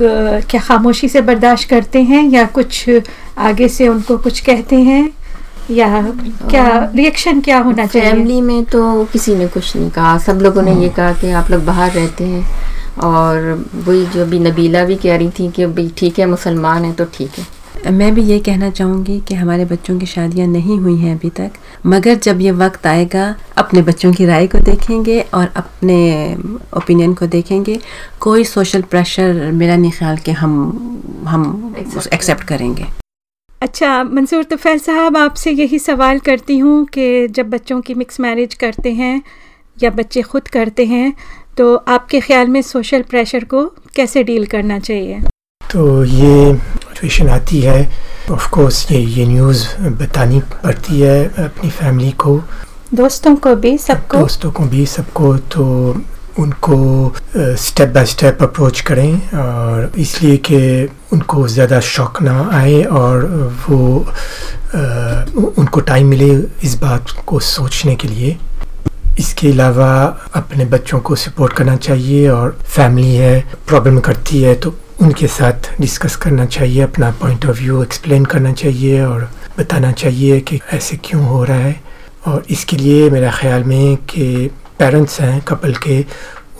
क्या 0.50 0.60
खामोशी 0.60 1.08
से 1.08 1.20
बर्दाश्त 1.22 1.68
करते 1.68 2.02
हैं 2.02 2.22
या 2.30 2.44
कुछ 2.54 2.88
आगे 3.38 3.68
से 3.68 3.88
उनको 3.88 4.16
कुछ 4.18 4.40
कहते 4.40 4.76
हैं? 4.82 5.10
या 5.70 5.88
क्या 6.50 6.92
रिएक्शन 6.94 7.40
क्या 7.40 7.58
होना 7.58 7.86
चाहिए? 7.86 8.10
फैमिली 8.10 8.40
में 8.40 8.64
तो 8.64 9.04
किसी 9.12 9.34
ने 9.34 9.46
कुछ 9.48 9.74
नहीं 9.76 9.90
कहा। 9.90 10.16
सब 10.18 10.40
लोगों 10.42 10.62
ने 10.62 10.74
ये 10.82 10.88
कहा 10.88 11.12
कि 11.12 11.30
आप 11.32 11.50
लोग 11.50 11.64
बाहर 11.64 11.90
रहते 11.92 12.24
हैं 12.24 12.44
और 13.02 13.64
वही 13.74 14.04
जो 14.06 14.22
अभी 14.22 14.38
नबीला 14.38 14.84
भी 14.84 14.96
कह 14.96 15.16
रही 15.16 15.30
थी 15.30 15.50
कि 15.50 15.66
भाई 15.66 15.90
ठीक 15.98 16.18
है 16.18 16.26
मुसलमान 16.26 16.84
है 16.84 16.92
तो 16.92 17.04
ठीक 17.14 17.38
है। 17.38 17.46
मैं 17.90 18.14
भी 18.14 18.22
ये 18.22 18.38
कहना 18.38 18.70
चाहूँगी 18.70 19.20
कि 19.20 19.34
हमारे 19.34 19.64
बच्चों 19.64 19.98
की 19.98 20.06
शादियाँ 20.06 20.46
नहीं 20.46 20.78
हुई 20.78 20.96
हैं 20.98 21.14
अभी 21.14 21.30
तक 21.30 21.50
मगर 21.86 22.14
जब 22.14 22.40
ये 22.40 22.50
वक्त 22.50 22.86
आएगा 22.86 23.36
अपने 23.56 23.82
बच्चों 23.82 24.12
की 24.12 24.26
राय 24.26 24.46
को 24.46 24.58
देखेंगे 24.58 25.20
और 25.20 25.52
अपने 25.56 25.98
ओपिनियन 26.76 27.14
को 27.14 27.26
देखेंगे 27.26 27.78
कोई 28.20 28.44
सोशल 28.44 28.82
प्रेशर 28.82 29.50
मेरा 29.52 29.76
नहीं 29.76 29.90
ख्याल 29.90 30.16
कि 30.16 30.32
हम 30.32 30.52
हम 31.26 31.74
एक्सेप्ट 32.12 32.42
करेंगे। 32.42 32.86
अच्छा 33.62 34.02
मंसूर 34.04 34.44
तफैल 34.44 34.78
साहब 34.78 35.16
आपसे 35.16 35.50
यही 35.50 35.78
सवाल 35.78 36.18
करती 36.18 36.58
हूँ 36.58 36.84
कि 36.84 37.28
जब 37.28 37.50
बच्चों 37.50 37.80
की 37.80 37.94
मिक्स 37.94 38.20
मैरिज 38.20 38.54
करते 38.54 38.92
हैं 38.92 39.22
या 39.82 39.90
बच्चे 39.90 40.22
खुद 40.22 40.48
करते 40.48 40.84
हैं 40.86 41.12
तो 41.58 41.74
आपके 41.76 42.20
ख्याल 42.20 42.48
में 42.48 42.62
सोशल 42.62 43.02
प्रेशर 43.02 43.44
को 43.44 43.64
कैसे 43.96 44.22
डील 44.22 44.46
करना 44.46 44.78
चाहिए? 44.78 45.20
तो 45.72 46.04
ये 46.04 46.54
सिचुएशन 46.94 47.28
आती 47.28 47.60
है 47.60 47.90
ऑफ़ 48.30 48.48
कोर्स 48.50 48.90
ये 48.90 48.98
ये 48.98 49.24
न्यूज़ 49.26 49.66
बतानी 49.98 50.40
पड़ती 50.62 51.00
है 51.00 51.24
अपनी 51.44 51.70
फैमिली 51.70 52.10
को। 52.22 52.36
दोस्तों 52.94 53.34
को 53.36 53.54
भी 53.56 53.76
सबको। 53.78 54.18
दोस्तों 54.18 54.50
को 54.52 54.64
भी 54.64 54.84
सबको 54.86 55.36
तो 55.54 55.64
उनको 56.38 56.76
स्टेप 57.38 57.88
बाय 57.94 58.06
स्टेप 58.06 58.42
अप्रोच 58.42 58.80
करें 58.80 59.12
और 59.34 59.92
इसलिए 59.98 60.36
कि 60.46 60.60
उनको 61.12 61.46
ज़्यादा 61.48 61.80
शौक 61.90 62.22
ना 62.22 62.38
आए 62.52 62.82
और 62.82 63.26
वो 63.68 64.00
आ, 64.00 64.78
उनको 65.58 65.80
टाइम 65.80 66.06
मिले 66.08 66.32
इस 66.64 66.74
बात 66.80 67.10
को 67.26 67.40
सोचने 67.40 67.94
के 67.96 68.08
लिए। 68.08 68.36
इसके 69.18 69.48
अलावा 69.48 69.90
अपने 70.34 70.64
बच्चों 70.64 71.00
को 71.00 71.14
सपोर्ट 71.16 71.52
करना 71.52 71.76
चाहिए 71.76 72.28
और 72.28 72.58
फैमिली 72.64 73.14
है 73.14 73.40
प्रॉब्लम 73.68 74.00
करती 74.00 74.42
है 74.42 74.54
तो 74.54 74.74
उनके 75.02 75.26
साथ 75.26 75.70
डिस्कस 75.80 76.16
करना 76.16 76.44
चाहिए, 76.46 76.80
अपना 76.82 77.10
पॉइंट 77.20 77.46
ऑफ़ 77.46 77.58
व्यू 77.58 77.82
एक्सप्लेन 77.82 78.24
करना 78.24 78.52
चाहिए 78.52 79.00
और 79.04 79.28
बताना 79.58 79.90
चाहिए 79.92 80.40
कि 80.40 80.60
ऐसे 80.72 80.96
क्यों 81.04 81.24
हो 81.26 81.42
रहा 81.44 81.58
है। 81.58 81.80
और 82.26 82.44
इसके 82.50 82.76
लिए 82.76 83.08
मेरा 83.10 83.30
ख्याल 83.30 83.64
में 83.64 83.96
कि 83.96 84.50
पेरेंट्स 84.78 85.20
हैं 85.20 85.40
कपल 85.40 85.74
के, 85.76 86.04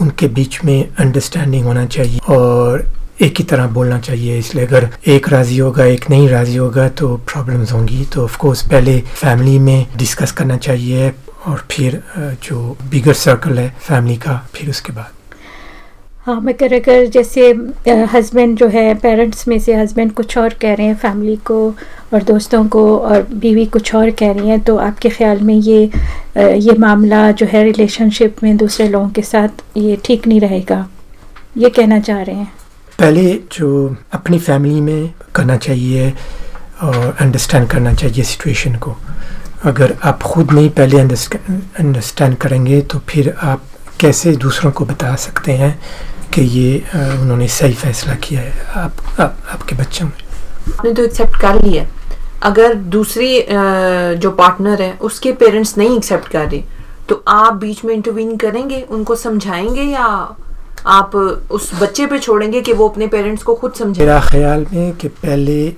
उनके 0.01 0.29
बीच 0.29 0.59
में 0.64 0.88
अंडरस्टैंडिंग 0.99 1.64
होना 1.64 1.85
चाहिए 1.87 2.19
और 2.29 2.85
एक 3.23 3.38
ही 3.38 3.45
तरह 3.45 3.67
बोलना 3.69 3.99
चाहिए। 3.99 4.38
इसलिए 4.38 4.67
अगर 4.67 4.88
एक 5.07 5.29
राज़ी 5.29 5.59
होगा, 5.59 5.85
एक 5.85 6.11
नहीं 6.11 6.29
राज़ी 6.29 6.57
होगा 6.57 6.88
तो 6.90 7.17
प्रॉब्लम्स 7.33 7.73
होंगी। 7.73 8.05
तो 8.14 8.25
ऑफ़ 8.25 8.38
कोर्स 8.38 8.62
पहले 8.69 8.99
फैमिली 9.01 9.59
में 9.59 9.87
डिस्कस 9.97 10.33
करना 10.33 10.57
चाहिए 10.59 11.12
और 11.46 11.66
फिर 11.70 12.02
जो 12.42 12.76
बिगर 12.90 13.12
सर्कल 13.22 13.59
है 13.59 13.68
फैमिली 13.80 14.16
का 14.16 14.37
फिर 14.54 14.70
उसके 14.70 14.92
बाद। 14.92 15.12
हाँ 16.26 16.40
मगर 16.40 16.72
अगर 16.74 17.07
जैसे 17.14 17.48
हस्बैंड 18.12 18.57
जो 18.59 18.68
है 18.68 18.94
पेरेंट्स 18.98 19.46
में 19.48 19.59
से 19.61 19.74
हस्बैंड 19.76 20.12
कुछ 20.12 20.37
और 20.38 20.54
कह 20.61 20.74
रहे 20.74 20.87
हैं 20.87 20.94
फैमिली 20.96 21.37
को 21.46 21.57
और 22.14 22.22
दोस्तों 22.22 22.66
को 22.68 22.85
और 22.98 23.22
बीवी 23.35 23.64
कुछ 23.74 23.94
और 23.94 24.11
कह 24.11 24.33
रही 24.33 24.48
हैं 24.48 24.61
तो 24.64 24.76
आपके 24.78 25.09
ख्याल 25.09 25.40
में 25.40 25.54
ये 25.54 25.83
ये 26.37 26.76
मामला 26.78 27.30
जो 27.33 27.46
है 27.46 27.62
रिलेशनशिप 27.64 28.42
में 28.42 28.57
दूसरे 28.57 28.88
लोगों 28.88 29.09
के 29.11 29.22
साथ 29.22 29.62
ये 29.76 29.98
ठीक 30.04 30.26
नहीं 30.26 30.40
रहेगा? 30.40 30.87
ये 31.57 31.70
कहना 31.70 31.98
चाह 32.00 32.22
रहे 32.22 32.37
हैं। 32.37 32.52
पहले 32.98 33.33
जो 33.52 33.96
अपनी 34.12 34.38
फैमिली 34.38 34.80
में 34.80 35.12
करना 35.35 35.57
चाहिए 35.57 36.12
और 36.83 37.16
अंडरस्टैंड 37.20 37.68
करना 37.70 37.92
चाहिए 37.94 38.24
सिचुएशन 38.24 38.74
को। 38.76 38.96
अगर 39.64 39.96
आप 40.03 40.22
खुद 40.22 40.50
नहीं 40.53 40.70
पहले 40.70 40.98
अंडरस्टैंड 40.98 42.37
करेंगे 42.37 42.81
तो 42.81 42.98
फिर 42.98 43.35
आप 43.42 43.62
कैसे 44.00 44.33
दूसरों 44.37 44.72
को 44.72 44.85
बता 44.85 45.14
सकते 45.16 45.53
हैं 45.53 45.81
कि 46.35 46.42
ये 46.42 46.79
उन्होंने 46.94 47.48
सही 47.48 47.74
फैसला 47.74 48.14
किया 48.14 48.40
है 48.40 48.64
आप, 48.77 48.92
आप 49.20 49.37
आपके 49.50 49.77
बच्चों 49.77 50.07
में 50.07 50.12
आपने 50.79 50.92
तो 50.92 51.05
एक्सेप्ट 51.05 51.40
कर 51.40 51.62
लिया। 51.64 51.87
अगर 52.42 52.74
दूसरी 52.74 53.44
जो 54.18 54.31
पार्टनर 54.31 54.83
है 54.83 54.98
उसके 55.00 55.33
पेरेंट्स 55.33 55.79
नहीं 55.79 55.96
एक्सेप्ट 55.96 56.29
कर 56.29 56.48
रहे 56.48 56.62
तो 57.09 57.24
आप 57.29 57.53
बीच 57.53 57.85
में 57.85 57.94
इंटरवीन 57.94 58.37
करेंगे 58.37 58.81
उनको 58.90 59.14
समझाएँगे 59.14 59.83
या 59.83 60.37
आप 60.87 61.14
उस 61.16 61.70
बच्चे 61.83 62.07
पे 62.07 62.18
छोड़ेंगे 62.18 62.61
कि 62.61 62.73
वो 62.73 62.88
अपने 62.88 63.07
पेरेंट्स 63.07 63.42
को 63.42 63.55
खुद 63.55 63.73
समझे? 63.73 64.01
मेरा 64.01 64.20
ख्याल 64.20 64.66
में 64.73 64.92
कि 64.97 65.09
पहले 65.09 65.77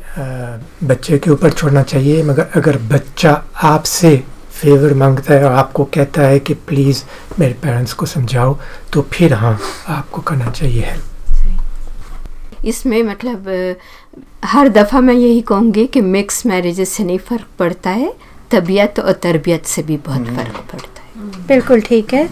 बच्चे 0.87 1.19
के 1.19 1.31
ऊपर 1.31 1.51
छोड़ना 1.51 1.83
चाहिए 1.83 2.23
मगर 2.23 2.47
अगर 2.55 2.77
बच्चा 2.93 3.43
आपसे 3.63 4.17
फेवर 4.53 4.95
माँगता 4.95 5.35
है 5.35 5.45
और 5.45 5.53
आपको 5.53 5.85
कहता 5.85 6.23
है 6.23 6.39
कि 6.39 6.55
प्लीज़ 6.69 7.03
मेरे 7.39 7.53
पेरेंट्स 7.63 7.93
को 7.93 8.07
समझाओ 8.07 8.59
तो 8.93 9.03
फिर 9.13 9.35
हाँ 9.35 9.59
आपको 9.89 10.21
करना 10.23 10.51
चाहिए 10.51 10.83
हेल्प 10.83 12.65
इसमें 12.65 13.03
मतलब 13.03 13.49
हर 14.45 14.69
दफ़ा 14.69 15.01
मैं 15.01 15.15
यही 15.15 15.41
कहूँगी 15.41 15.87
कि 15.87 16.01
मिक्स 16.01 16.47
मैरिजेस 16.47 16.93
से 16.93 17.05
नहीं 17.05 17.19
फ़र्क 17.19 17.47
पड़ता 17.59 17.91
है 17.91 18.13
तबीयत 18.51 19.01
और 19.01 19.13
तरबियत 19.13 19.67
से 19.67 19.83
भी 19.83 19.97
बहुत 19.97 20.27
फ़र्क 20.27 20.57
पड़ता 20.73 21.03
है। 21.03 21.47
बिल्कुल 21.47 21.81
ठीक 21.81 22.15
है। 22.15 22.29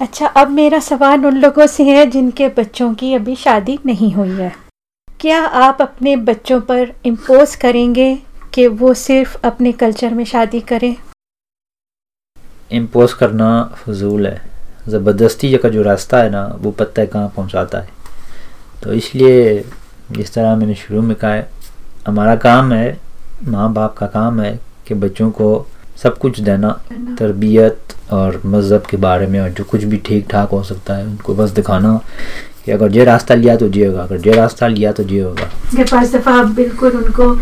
अच्छा 0.00 0.26
अब 0.26 0.48
मेरा 0.48 0.78
सवाल 0.78 1.24
उन 1.26 1.36
लोगों 1.40 1.66
से 1.66 1.84
है 1.84 2.04
जिनके 2.06 2.48
बच्चों 2.48 2.92
की 2.94 3.12
अभी 3.14 3.36
शादी 3.36 3.78
नहीं 3.86 4.12
हुई 4.14 4.30
है। 4.30 4.52
क्या 5.20 5.40
आप 5.60 5.80
अपने 5.82 6.16
बच्चों 6.16 6.60
पर 6.60 6.92
इम्पोज 7.06 7.54
करेंगे 7.56 8.14
कि 8.54 8.66
वो 8.66 8.92
सिर्फ़ 8.94 9.36
अपने 9.44 9.72
कल्चर 9.72 10.14
में 10.14 10.24
शादी 10.24 10.60
करें? 10.60 10.96
इम्पोज 12.72 13.12
करना 13.12 13.48
फजूल 13.78 14.26
है। 14.26 14.40
ज़बरदस्ती 14.88 15.56
का 15.58 15.68
जो 15.68 15.82
रास्ता 15.82 16.22
है 16.22 16.30
ना 16.30 16.44
वो 16.60 16.70
पता 16.72 17.00
है 17.00 17.06
कहाँ 17.06 17.32
पहुँचाता 17.36 17.80
है। 17.80 17.88
तो 18.82 18.92
इसलिए 18.92 19.58
जिस 20.12 20.34
तरह 20.34 20.56
मैंने 20.56 20.74
शुरू 20.74 21.02
में 21.02 21.16
कहा 21.16 21.32
है 21.32 21.50
हमारा 22.06 22.36
काम 22.36 22.72
है 22.72 22.98
माँ 23.48 23.72
बाप 23.72 23.96
का 23.96 24.06
काम 24.06 24.40
है 24.40 24.58
कि 24.88 24.94
बच्चों 24.94 25.30
को 25.30 25.50
सब 26.02 26.18
कुछ 26.18 26.40
देना। 26.40 26.80
तरबियत 27.18 27.95
और 28.12 28.40
मज़हब 28.46 28.82
के 28.90 28.96
बारे 28.96 29.26
में 29.26 29.40
और 29.40 29.48
जो 29.50 29.64
कुछ 29.64 29.84
भी 29.84 29.96
ठीक 29.96 30.26
ठाक 30.30 30.50
हो 30.50 30.62
सकता 30.62 30.94
है 30.94 31.06
उनको 31.06 31.34
बस 31.34 31.50
दिखाना 31.50 32.00
कि 32.64 32.72
अगर 32.72 32.96
ये 32.96 33.04
रास्ता 33.04 33.34
लिया 33.34 33.56
तो 33.56 33.68
ये 33.68 33.86
होगा 33.86 34.02
अगर 34.02 34.28
ये 34.28 34.34
रास्ता 34.34 34.68
लिया 34.68 34.92
तो 34.92 35.02
ये 35.02 35.20
होगा 35.20 35.50
के 35.76 35.84
दफ़ा 35.84 36.32
आप 36.32 36.46
बिल्कुल 36.56 36.96
उनको 36.96 37.34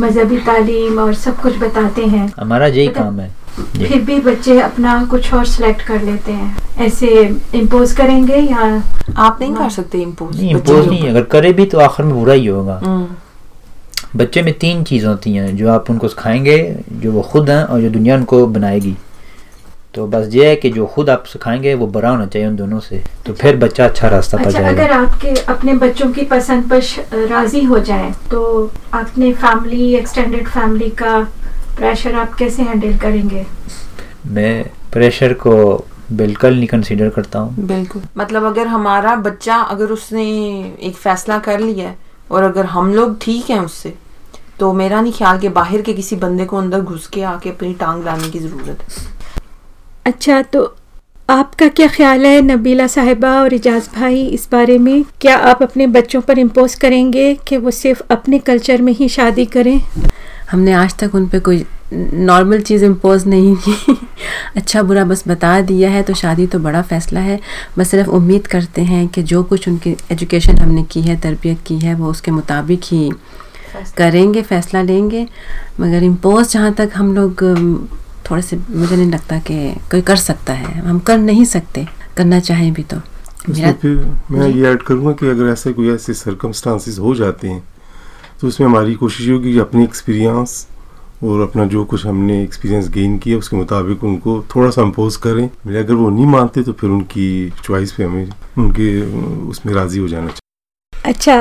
मजहबी 0.00 0.36
तालीम 0.46 0.98
और 0.98 1.14
सब 1.14 1.40
कुछ 1.40 1.56
बताते 1.58 2.06
हैं 2.06 2.32
हमारा 2.38 2.66
यही 2.66 2.88
मतलब 2.88 3.02
काम 3.02 3.20
है। 3.20 3.30
फिर 3.78 4.00
भी 4.02 4.18
बच्चे 4.20 4.60
अपना 4.60 5.04
कुछ 5.06 5.32
और 5.34 5.46
सिलेक्ट 5.46 5.82
कर 5.86 6.02
लेते 6.02 6.32
हैं। 6.32 6.56
ऐसे 6.86 7.08
इम्पोज 7.54 7.92
करेंगे 7.92 8.36
या 8.36 8.60
आप 9.16 9.38
नहीं 9.40 9.54
कर 9.54 9.68
सकते 9.70 9.98
इम्पोज 9.98 10.36
नहीं 10.36 10.50
इम्पोज 10.50 10.88
नहीं 10.88 11.08
अगर 11.08 11.22
करे 11.34 11.52
भी 11.52 11.66
तो 11.66 11.78
आखिर 11.80 12.06
में 12.06 12.14
बुरा 12.14 12.34
ही 12.34 12.46
होगा। 12.46 12.80
बच्चे 14.16 14.42
में 14.42 14.52
तीन 14.58 14.82
चीज़ 14.84 15.06
होती 15.06 15.32
हैं 15.32 15.56
जो 15.56 15.68
आप 15.70 15.90
उनको 15.90 16.08
सिखाएँगे 16.08 16.58
जो 16.92 17.12
वो 17.12 17.22
खुद 17.22 17.50
हैं 17.50 17.62
और 17.64 17.80
जो 17.80 17.90
दुनिया 17.90 18.16
उनको 18.16 18.46
बनाएगी। 18.48 18.96
तो 19.94 20.06
बस 20.06 20.28
ये 20.32 20.48
है 20.48 20.54
कि 20.56 20.70
जो 20.70 20.86
खुद 20.86 21.10
आप 21.10 21.24
सिखाएँगे 21.26 21.74
वो 21.74 21.86
बड़ा 21.86 22.08
होना 22.08 22.26
चाहिए 22.26 22.48
उन 22.48 22.56
दोनों 22.56 22.78
से। 22.80 23.02
तो 23.26 23.32
फिर 23.34 23.56
बच्चा 23.56 23.84
अच्छा 23.84 24.08
रास्ता 24.08 24.38
पर 24.38 24.46
अच्छा 24.46 24.60
जाएगा। 24.60 24.82
अगर 24.82 24.92
आपके 24.92 25.34
अपने 25.52 25.72
बच्चों 25.78 26.10
की 26.12 26.22
पसंद 26.26 26.70
पर 26.70 27.26
राज़ी 27.28 27.62
हो 27.64 27.78
जाए 27.80 28.10
तो 28.30 28.40
अपने 28.94 29.32
फैमिली 29.34 29.94
एक्सटेंडेड 29.94 30.48
फैमिली 30.48 30.88
का 31.02 31.18
प्रेशर 31.76 32.14
आप 32.14 32.34
कैसे 32.34 32.62
हैंडल 32.62 32.96
करेंगे? 32.98 33.46
मैं 34.26 34.64
प्रेशर 34.92 35.32
को 35.46 35.54
बिल्कुल 36.12 36.54
नहीं 36.54 36.66
कंसीडर 36.68 37.08
करता 37.10 37.38
हूँ। 37.38 37.66
बिल्कुल। 37.66 38.02
मतलब 38.18 38.44
अगर 38.44 38.66
हमारा 38.66 39.14
बच्चा 39.18 39.56
अगर 39.56 39.92
उसने 39.92 40.24
एक 40.82 40.96
फैसला 40.96 41.38
कर 41.40 41.60
लिया 41.60 41.88
है 41.88 41.96
और 42.30 42.42
अगर 42.42 42.66
हम 42.66 42.92
लोग 42.94 43.18
ठीक 43.20 43.50
हैं 43.50 43.60
उससे 43.60 43.94
तो 44.58 44.72
मेरा 44.72 45.00
नहीं 45.00 45.12
ख्याल 45.12 45.38
कि 45.38 45.48
बाहर 45.50 45.80
के 45.82 45.92
किसी 45.92 46.16
बंदे 46.16 46.44
को 46.44 46.56
अंदर 46.56 46.80
घुस 46.80 47.06
के 47.06 47.22
आके 47.24 47.50
अपनी 47.50 47.72
टांग 47.74 48.04
लाने 48.04 48.28
की 48.30 48.38
ज़रूरत 48.38 48.82
है। 48.82 49.10
अच्छा 50.06 50.40
तो 50.42 50.62
आपका 51.30 51.66
क्या 51.68 51.86
ख्याल 51.88 52.24
है 52.26 52.40
नबीला 52.42 52.86
साहिबा 52.86 53.30
और 53.40 53.54
इजाज 53.54 53.88
भाई 53.94 54.22
इस 54.26 54.48
बारे 54.52 54.78
में? 54.78 55.04
क्या 55.20 55.36
आप 55.50 55.62
अपने 55.62 55.86
बच्चों 55.86 56.20
पर 56.20 56.38
इम्पोज 56.38 56.74
करेंगे 56.74 57.34
कि 57.48 57.56
वो 57.56 57.70
सिर्फ़ 57.70 58.02
अपने 58.10 58.38
कल्चर 58.38 58.82
में 58.82 58.92
ही 58.92 59.08
शादी 59.08 59.44
करें? 59.46 59.80
हमने 60.50 60.72
आज 60.72 60.94
तक 60.98 61.14
उन 61.14 61.28
पर 61.28 61.40
कोई 61.40 61.64
नॉर्मल 61.92 62.60
चीज़ 62.60 62.84
इम्पोज 62.84 63.26
नहीं 63.26 63.54
की। 63.68 63.96
अच्छा 64.56 64.82
बुरा 64.82 65.04
बस 65.04 65.24
बता 65.28 65.60
दिया 65.60 65.90
है 65.90 66.02
तो 66.02 66.14
शादी 66.14 66.46
तो 66.46 66.58
बड़ा 66.58 66.82
फ़ैसला 66.82 67.20
है। 67.20 67.40
बस 67.78 67.90
सिर्फ़ 67.90 68.10
उम्मीद 68.10 68.46
करते 68.46 68.82
हैं 68.82 69.06
कि 69.08 69.22
जो 69.22 69.42
कुछ 69.44 69.68
उनकी 69.68 69.96
एजुकेशन 70.12 70.58
हमने 70.58 70.82
की 70.92 71.02
है 71.02 71.20
तरबियत 71.20 71.62
की 71.66 71.78
है 71.78 71.94
वो 71.94 72.10
उसके 72.10 72.30
मुताबिक 72.30 72.80
ही 72.84 73.10
करेंगे 73.96 74.42
फ़ैसला 74.42 74.82
लेंगे। 74.82 75.26
मगर 75.80 76.02
इम्पोज 76.02 76.52
जहाँ 76.52 76.72
तक 76.74 76.90
हम 76.94 77.14
लोग 77.14 77.44
थोड़े 78.32 78.42
से 78.42 78.56
मुझे 78.70 78.96
नहीं 78.96 79.10
लगता 79.10 79.38
कि 79.38 79.74
कोई 79.90 80.00
कर 80.00 80.16
सकता 80.16 80.52
है। 80.52 80.78
हम 80.80 80.98
कर 80.98 81.18
नहीं 81.18 81.44
सकते। 81.44 81.86
करना 82.16 82.40
चाहें 82.40 82.72
भी 82.72 82.82
तो। 82.82 82.96
उसमें 83.50 83.72
फिर 83.72 83.96
मैं 84.30 84.48
ये 84.48 84.66
ऐड 84.66 84.82
करूँगा 84.82 85.12
कि 85.12 85.26
अगर 85.28 85.46
ऐसे 85.46 85.72
कोई 85.72 85.90
ऐसे 85.90 86.14
सर्कमस्टांसिस 86.14 86.98
हो 86.98 87.14
जाते 87.14 87.48
हैं 87.48 87.62
तो 88.40 88.48
उसमें 88.48 88.68
हमारी 88.68 88.94
कोशिश 88.94 89.28
होगी 89.28 89.52
कि 89.52 89.58
अपनी 89.58 89.84
एक्सपीरियंस 89.84 90.66
और 91.24 91.40
अपना 91.40 91.64
जो 91.64 91.84
कुछ 91.84 92.06
हमने 92.06 92.42
एक्सपीरियंस 92.42 92.88
गेन 92.88 93.18
किया 93.18 93.38
उसके 93.38 93.56
मुताबिक 93.56 94.04
उनको 94.04 94.40
थोड़ा 94.54 94.70
सा 94.70 94.82
इम्पोज 94.82 95.16
करें। 95.16 95.48
मेरे 95.66 95.78
अगर 95.78 95.94
वो 95.94 96.10
नहीं 96.10 96.26
मानते 96.26 96.62
तो 96.62 96.72
फिर 96.72 96.90
उनकी 96.90 97.28
चॉइस 97.64 97.92
पे 97.92 98.04
हमें 98.04 98.30
उनके 98.58 98.88
उसमें 99.48 99.74
राज़ी 99.74 99.98
हो 99.98 100.08
जाना 100.08 100.28
चाहिए। 100.28 101.12
अच्छा 101.12 101.40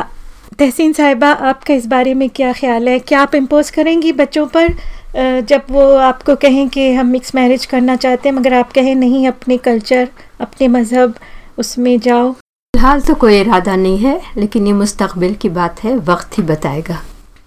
तहसीन 0.60 0.94
साहिबा 0.94 1.32
आपका 1.50 1.74
इस 1.74 1.86
बारे 1.88 2.14
में 2.14 2.30
क्या 2.30 2.54
ख्याल 2.54 2.88
है? 2.88 3.00
क्या 3.00 3.22
आप 3.22 3.36
इम्पोज 3.36 3.70
करेंगी 3.70 4.12
बच्चों 4.14 4.46
पर? 4.48 4.74
जब 5.14 5.64
वो 5.70 5.82
आपको 6.00 6.36
कहें 6.36 6.68
कि 6.70 6.92
हम 6.94 7.08
मिक्स 7.08 7.34
मैरिज 7.36 7.66
करना 7.66 7.96
चाहते 7.96 8.30
हैं 8.30 8.36
मगर 8.36 8.54
आप 8.54 8.72
कहें 8.74 8.94
नहीं 8.96 9.28
अपने 9.28 9.58
कल्चर 9.60 10.10
अपने 10.42 10.68
मज़हब 10.68 11.16
उसमें 11.58 12.00
जाओ। 12.00 12.32
फ़िलहाल 12.34 13.02
तो 13.02 13.16
कोई 13.16 13.40
इरादा 13.40 13.76
नहीं 13.76 13.98
है 13.98 14.20
लेकिन 14.38 14.68
ये 14.68 14.74
मुस्तकबिल 14.74 15.34
की 15.36 15.50
बात 15.52 15.84
है 15.84 15.96
वक्त 16.08 16.38
ही 16.38 16.44
बताएगा। 16.44 17.02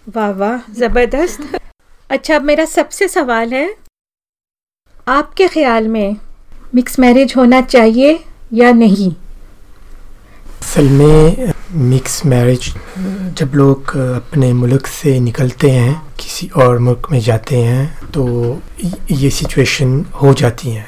वाह 0.06 0.30
वाह 0.32 0.72
ज़बरदस्त। 0.74 1.58
अच्छा 2.10 2.36
अब 2.36 2.42
मेरा 2.42 2.64
सबसे 2.66 3.08
सवाल 3.08 3.54
है 3.54 3.74
आपके 5.08 5.48
ख्याल 5.48 5.88
में 5.88 6.16
मिक्स 6.74 6.98
मैरिज 6.98 7.32
होना 7.36 7.60
चाहिए 7.62 8.18
या 8.54 8.72
नहीं? 8.74 9.12
असल 10.64 10.88
में 10.88 11.52
मिक्स 11.90 12.24
मैरिज 12.26 12.72
जब 13.38 13.54
लोग, 13.54 13.90
अपने 13.96 14.52
मुल्क 14.52 14.86
से 14.86 15.18
निकलते 15.20 15.70
हैं, 15.70 15.94
किसी 16.20 16.48
और 16.56 16.78
मुल्क 16.78 17.08
में 17.10 17.18
जाते 17.20 17.56
हैं 17.58 18.10
तो 18.12 18.24
ये 19.12 19.30
सिचुएशन 19.30 20.04
हो 20.22 20.32
जाती 20.32 20.70
हैं। 20.70 20.86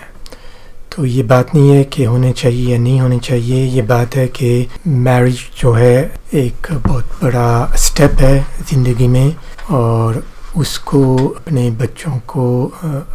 तो 0.93 1.05
ये 1.07 1.23
बात 1.23 1.55
नहीं 1.55 1.71
है 1.71 1.83
कि 1.85 2.05
होने 2.05 2.33
चाहिए 2.33 2.73
या 2.73 2.79
नहीं 2.79 3.01
होने 3.01 3.19
चाहिए, 3.19 3.65
ये 3.67 3.83
बात 3.83 4.17
है 4.17 4.27
कि 4.29 4.67
मैरिज 4.87 5.47
जो 5.61 5.73
है, 5.73 5.99
एक 6.35 6.73
बहुत 6.73 7.19
बड़ा 7.23 7.75
स्टेप 7.79 8.21
है 8.21 8.47
ज़िंदगी 8.71 9.09
में, 9.09 9.37
और 9.71 10.23
उसको 10.57 11.17
अपने 11.29 11.71
बच्चों 11.81 12.19
को 12.27 12.45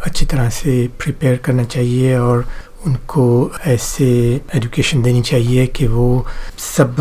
अच्छी 0.06 0.26
तरह 0.26 0.48
से 0.56 0.86
प्रिपेयर 1.00 1.36
करना 1.44 1.64
चाहिए 1.66 2.16
और 2.18 2.46
उनको 2.86 3.24
ऐसे 3.66 4.06
एजुकेशन 4.54 5.02
देनी 5.02 5.22
चाहिए 5.22 5.66
कि 5.66 5.86
वो 5.86 6.26
सब 6.58 7.00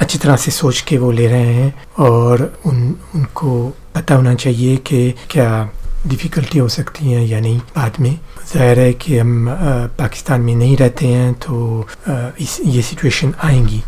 अच्छी 0.00 0.18
तरह 0.18 0.36
से 0.36 0.50
सोच 0.50 0.80
के 0.88 0.98
वो 0.98 1.10
ले 1.10 1.26
रहे 1.26 1.52
हैं 1.54 1.74
और 1.98 2.42
उन, 2.66 2.94
उनको 3.14 3.68
पता 3.94 4.14
होना 4.14 4.34
चाहिए 4.34 4.76
कि 4.76 5.14
क्या 5.30 5.70
डिफ़िकल्टी 6.06 6.58
हो 6.58 6.68
सकती 6.68 7.10
हैं 7.12 7.24
या 7.26 7.40
नहीं। 7.40 7.58
बाद 7.76 8.00
में 8.00 8.18
ज़ाहिर 8.52 8.78
है 8.80 8.92
कि 8.92 9.18
हम 9.18 9.46
पाकिस्तान 9.98 10.40
में 10.40 10.54
नहीं 10.54 10.76
रहते 10.76 11.06
हैं 11.06 11.32
तो 11.34 11.86
इस, 12.08 12.60
ये 12.64 12.82
सिचुएशन 12.82 13.34
आएँगी। 13.44 13.82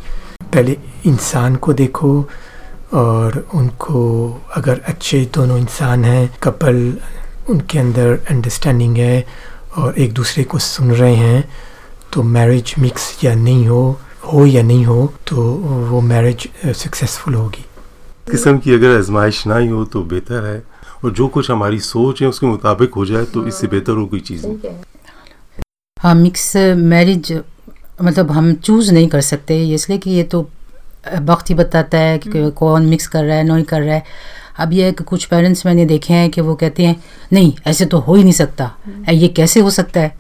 पहले 0.53 0.77
इंसान 1.07 1.57
को 1.57 1.73
देखो 1.73 2.13
और 2.95 3.39
उनको 3.55 4.01
अगर 4.57 4.81
अच्छे 4.87 5.25
दोनों 5.35 5.59
इंसान 5.59 6.05
हैं 6.05 6.29
कपल 6.43 6.77
उनके 7.51 7.79
अंदर 7.79 8.19
अंडरस्टैंडिंग 8.31 8.97
है 8.97 9.25
और 9.79 9.99
एक 9.99 10.13
दूसरे 10.13 10.45
को 10.45 10.59
सुन 10.59 10.91
रहे 10.93 11.15
हैं 11.15 11.49
तो 12.13 12.23
मैरिज 12.23 12.75
मिक्स 12.79 13.25
या 13.25 13.35
नहीं 13.35 13.67
हो 13.69 13.83
हो 14.25 14.45
या 14.47 14.63
नहीं 14.63 14.85
हो 14.85 15.13
तो 15.29 15.43
वो 15.91 16.01
मैरिज 16.01 16.49
सक्सेसफुल 16.77 17.35
होगी। 17.35 17.65
किस्म 18.31 18.59
की 18.59 18.75
अगर 18.75 18.97
आजमाइश 18.99 19.47
ना 19.47 19.57
ही 19.57 19.69
हो 19.69 19.85
तो 19.85 20.03
बेहतर 20.03 20.45
है 20.45 20.63
और 21.05 21.11
जो 21.11 21.27
कुछ 21.29 21.51
हमारी 21.51 21.81
सोच 21.81 22.23
है 22.23 22.29
उसके 22.29 22.47
मुताबिक 22.47 22.95
हो 22.95 23.07
जाए 23.07 23.25
तो 23.25 23.47
इससे 23.47 23.67
बेहतर 23.67 23.93
हो 23.93 24.07
कोई 24.07 24.21
चीज़ 24.21 24.47
नहीं। 24.47 24.75
हाँ 25.97 26.15
मिक्स 26.15 26.57
मैरिज 26.77 27.33
मतलब 28.03 28.31
हम 28.31 28.53
चूज़ 28.55 28.93
नहीं 28.93 29.09
कर 29.09 29.21
सकते 29.21 29.63
इसलिए 29.75 29.99
कि 29.99 30.11
ये 30.11 30.23
तो 30.23 30.49
वक्त 31.23 31.51
ही 31.51 31.55
बताता 31.55 31.99
है 31.99 32.19
कि 32.19 32.51
कौन 32.51 32.87
मिक्स 32.87 33.07
कर 33.07 33.25
रहा 33.25 33.37
है 33.37 33.45
नहीं 33.45 33.65
कर 33.65 33.83
रहा 33.83 33.95
है। 33.95 34.05
अब 34.59 34.73
यह 34.73 34.87
है 34.87 34.93
कि 34.93 35.05
कुछ 35.05 35.25
पेरेंट्स 35.25 35.67
मैंने 35.67 35.85
देखे 35.85 36.15
हैं 36.15 36.31
कि 36.31 36.41
वो 36.41 36.55
कहते 36.55 36.85
हैं 36.87 36.97
नहीं 37.33 37.53
ऐसे 37.67 37.85
तो 37.85 37.99
हो 37.99 38.15
ही 38.15 38.23
नहीं 38.23 38.33
सकता। 38.33 38.71
ये 39.11 39.29
कैसे 39.29 39.61
हो 39.61 39.71
सकता 39.71 40.01
है? 40.01 40.17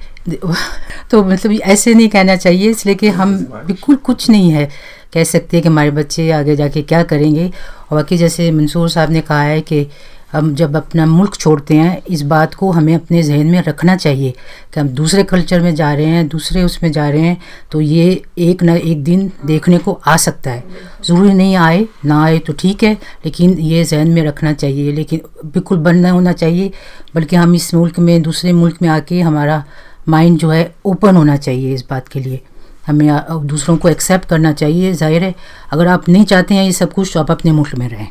तो 1.10 1.22
मतलब 1.24 1.52
ऐसे 1.52 1.94
नहीं 1.94 2.08
कहना 2.08 2.36
चाहिए 2.36 2.70
इसलिए 2.70 2.94
कि 2.94 3.08
हम 3.08 3.36
बिल्कुल 3.38 3.96
कुछ 3.96 4.30
नहीं 4.30 4.50
है। 4.50 4.68
कह 5.14 5.24
सकते 5.24 5.56
हैं 5.56 5.62
कि 5.62 5.68
हमारे 5.68 5.90
बच्चे 5.90 6.30
आगे 6.30 6.56
जाके 6.56 6.82
क्या 6.82 7.02
करेंगे। 7.02 7.46
और 7.46 7.96
बाकी 7.96 8.16
जैसे 8.16 8.50
मंसूर 8.50 8.88
साहब 8.88 9.10
ने 9.10 9.20
कहा 9.20 9.42
है 9.42 9.60
कि 9.60 9.86
हम 10.32 10.54
जब 10.54 10.76
अपना 10.76 11.06
मुल्क 11.06 11.34
छोड़ते 11.34 11.74
हैं, 11.74 12.02
इस 12.04 12.22
बात 12.24 12.54
को 12.54 12.70
हमें 12.72 12.94
अपने 12.94 13.22
जहन 13.22 13.46
में 13.46 13.62
रखना 13.62 13.96
चाहिए 13.96 14.30
कि 14.74 14.80
हम 14.80 14.88
दूसरे 14.90 15.22
कल्चर 15.24 15.60
में 15.60 15.74
जा 15.74 15.92
रहे 15.94 16.06
हैं, 16.06 16.26
दूसरे 16.28 16.62
उसमें 16.62 16.90
जा 16.92 17.08
रहे 17.08 17.22
हैं 17.22 17.36
तो 17.72 17.80
ये 17.80 18.22
एक 18.40 18.62
ना 18.62 18.74
एक 18.74 19.02
दिन 19.04 19.30
देखने 19.46 19.78
को 19.78 19.92
आ 20.06 20.16
सकता 20.18 20.50
है। 20.50 20.64
ज़रूरी 21.04 21.32
नहीं 21.32 21.56
आए, 21.56 21.86
ना 22.04 22.22
आए 22.24 22.38
तो 22.38 22.52
ठीक 22.52 22.82
है, 22.84 22.92
लेकिन 23.24 23.58
ये 23.60 23.84
जहन 23.84 24.10
में 24.10 24.22
रखना 24.22 24.52
चाहिए, 24.54 24.92
लेकिन 24.92 25.20
बिल्कुल 25.44 25.78
बंद 25.78 26.02
नहीं 26.02 26.12
होना 26.12 26.32
चाहिए, 26.34 26.70
बल्कि 27.14 27.36
हम 27.36 27.54
इस 27.54 27.72
मुल्क 27.74 27.98
में, 27.98 28.22
दूसरे 28.22 28.52
मुल्क 28.52 28.82
में 28.82 28.88
आके 28.88 29.20
हमारा 29.20 29.62
माइंड 30.08 30.38
जो 30.38 30.50
है 30.50 30.74
ओपन 30.84 31.16
होना 31.16 31.36
चाहिए 31.38 31.74
इस 31.74 31.84
बात 31.90 32.08
के 32.08 32.20
लिए। 32.20 32.40
हमें 32.86 33.08
दूसरों 33.46 33.76
को 33.76 33.88
एक्सेप्ट 33.88 34.28
करना 34.28 34.52
चाहिए, 34.52 34.92
ज़ाहिर 34.92 35.24
है। 35.24 35.34
अगर 35.72 35.86
आप 35.88 36.08
नहीं 36.08 36.24
चाहते 36.24 36.54
हैं 36.54 36.64
ये 36.64 36.72
सब 36.72 36.92
कुछ 36.92 37.10
तो 37.14 37.20
आप 37.20 37.30
अपने 37.30 37.52
मुल्क 37.52 37.74
में 37.74 37.88
रहें। 37.88 38.08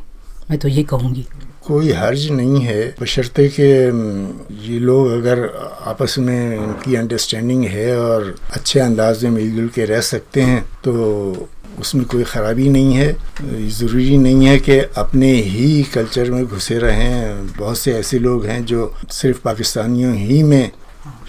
मैं 0.50 0.60
तो 0.60 0.68
ये 0.68 0.84
कहूँगी। 0.84 1.26
कोई 1.68 1.92
हर्ज 1.92 2.30
नहीं 2.32 2.62
है। 2.62 2.84
बशर्ते 3.02 3.48
कि 3.60 3.64
ये 4.70 4.80
लोग 4.80 5.12
अगर 5.12 5.46
आपस 5.88 6.16
में 6.20 6.58
उनकी 6.58 6.96
अंडरस्टैंडिंग 6.96 7.64
है 7.66 7.98
और 8.00 8.36
अच्छे 8.54 8.80
अंदाज 8.80 9.24
में 9.24 9.32
मिलजुल 9.32 9.68
के 9.76 9.86
रह 9.86 10.02
सकते 10.02 10.42
हैं 10.42 10.62
तो 10.84 11.48
उसमें 11.80 12.06
कोई 12.06 12.24
ख़राबी 12.24 12.68
नहीं 12.70 12.94
है। 12.94 13.70
ज़रूरी 13.70 14.18
नहीं 14.18 14.46
है 14.46 14.58
कि 14.60 14.78
अपने 14.98 15.32
ही 15.34 15.84
कल्चर 15.94 16.32
में 16.32 16.46
घुसे 16.46 16.78
रहें। 16.80 17.48
बहुत 17.58 17.78
से 17.78 17.94
ऐसे 17.94 18.20
लोग 18.20 18.46
हैं 18.46 18.64
जो 18.66 18.94
सिर्फ़ 19.12 19.40
पाकिस्तानियों 19.42 20.16
ही 20.16 20.42
में 20.44 20.72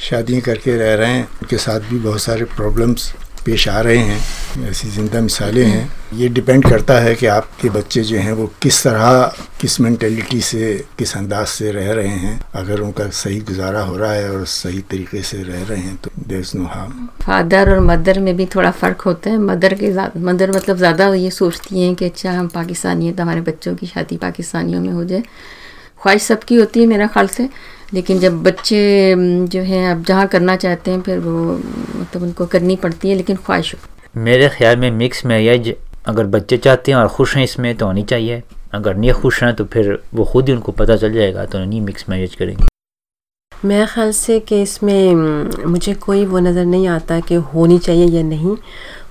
शादियाँ 0.01 0.41
करके 0.41 0.77
रह 0.77 0.95
रहे 0.95 1.11
हैं। 1.11 1.25
उनके 1.25 1.59
साथ 1.59 1.81
भी 1.91 1.99
बहुत 1.99 2.23
सारे 2.23 2.45
प्रॉब्लम्स 2.57 3.13
पेश 3.45 3.69
आ 3.69 3.81
रहे 3.81 3.97
हैं, 3.99 4.21
ऐसी 4.69 4.89
ज़िंदा 4.91 5.21
मिसालें 5.21 5.65
हैं। 5.65 5.91
ये 6.15 6.29
डिपेंड 6.31 6.65
करता 6.65 6.99
है 7.01 7.15
कि 7.15 7.27
आपके 7.29 7.69
बच्चे 7.71 8.03
जो 8.03 8.19
हैं, 8.19 8.33
वो 8.33 8.47
किस 8.63 8.83
तरह, 8.85 9.33
किस 9.61 9.81
मैंटेलिटी 9.81 10.41
से, 10.43 10.73
किस 10.99 11.17
अंदाज 11.17 11.47
से 11.49 11.73
रह 11.73 11.93
रहे 11.93 12.17
हैं। 12.17 12.41
अगर 12.55 12.81
उनका 12.81 13.09
सही 13.13 13.39
गुजारा 13.43 13.83
हो 13.83 13.97
रहा 13.97 14.13
है 14.13 14.31
और 14.31 14.45
सही 14.47 14.81
तरीके 14.91 15.23
से 15.23 15.43
रह 15.43 15.63
रहे 15.63 15.79
हैं 15.79 15.97
तो 15.97 16.11
देर 16.29 16.45
नो 16.55 16.65
हार्म 16.67 17.09
फादर 17.23 17.71
और 17.71 17.81
मदर 17.83 18.21
में 18.21 18.37
भी 18.37 18.47
थोड़ा 18.55 18.71
फ़र्क 18.73 19.01
होता 19.03 19.31
है। 19.31 19.39
मदर 19.41 19.75
के 19.83 19.91
मदर 20.21 20.57
मतलब 20.57 20.77
ज़्यादा 20.77 21.13
ये 21.15 21.31
सोचती 21.33 21.83
हैं 21.83 21.95
कि 21.95 22.05
अच्छा 22.05 22.33
हम 22.33 22.49
पाकिस्तानी 22.51 23.07
हैं 23.07 23.15
तो 23.17 23.23
हमारे 23.23 23.41
बच्चों 23.43 23.75
की 23.75 23.87
शादी 23.87 24.17
पाकिस्तानियों 24.19 24.81
में 24.81 24.93
हो 24.93 25.05
जाए। 25.05 25.23
ख्वाहिश 26.03 26.23
सबकी 26.23 26.57
होती 26.57 26.81
है 26.81 26.87
मेरा 26.87 27.07
ख्याल 27.07 27.27
से। 27.29 27.49
लेकिन 27.93 28.19
जब 28.19 28.43
बच्चे 28.43 28.83
जो 29.53 29.61
हैं 29.63 29.91
अब 29.91 30.05
जहाँ 30.05 30.27
करना 30.27 30.57
चाहते 30.57 30.91
हैं 30.91 31.01
फिर 31.03 31.19
वो 31.19 31.55
मतलब 31.55 32.23
उनको 32.23 32.47
करनी 32.47 32.77
पड़ती 32.77 33.11
है 33.11 33.15
लेकिन 33.17 33.37
ख्वाहिश 33.37 33.75
मेरे 34.19 34.49
ख्याल 34.49 34.77
में 34.77 34.91
मिक्स 34.93 35.25
मैरिज 35.27 35.75
अगर 36.07 36.27
बच्चे 36.29 36.57
चाहते 36.59 36.93
हैं 36.93 36.99
और 36.99 37.09
खुश 37.09 37.37
हैं 37.37 37.45
इसमें 37.45 37.75
तो 37.77 37.87
होनी 37.87 38.03
चाहिए। 38.03 38.43
अगर 38.75 38.95
नहीं 38.97 39.13
खुश 39.13 39.43
हैं 39.43 39.55
तो 39.55 39.65
फिर 39.73 39.99
वो 40.15 40.25
खुद 40.25 40.49
ही 40.49 40.55
उनको 40.55 40.73
पता 40.73 40.97
चल 40.97 41.13
जाएगा 41.13 41.45
तो 41.47 41.59
नहीं 41.59 41.81
मिक्स 41.81 42.05
मैरिज 42.09 42.35
करेंगे। 42.35 42.67
मेरे 43.53 43.87
ख्याल 43.87 44.11
से 44.13 44.39
कि 44.41 44.61
इसमें 44.63 45.67
मुझे 45.67 45.95
कोई 45.95 46.25
वो 46.27 46.39
नज़र 46.39 46.65
नहीं 46.65 46.87
आता 46.89 47.19
कि 47.21 47.35
होनी 47.35 47.79
चाहिए 47.79 48.07
या 48.07 48.23
नहीं। 48.23 48.57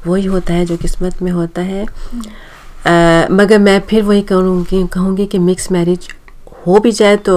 वही 0.07 0.25
होता 0.25 0.53
है 0.53 0.65
जो 0.65 0.77
किस्मत 0.77 1.21
में 1.21 1.31
होता 1.31 1.61
है। 1.61 1.85
आ, 1.85 3.27
मगर 3.31 3.59
मैं 3.59 3.79
फिर 3.89 4.03
वही 4.03 4.21
कहूँगी 4.31 4.85
कहूँगी 4.93 5.25
कि 5.25 5.39
मिक्स 5.39 5.71
मैरिज 5.71 6.07
हो 6.67 6.79
भी 6.79 6.91
जाए 6.91 7.15
तो 7.19 7.35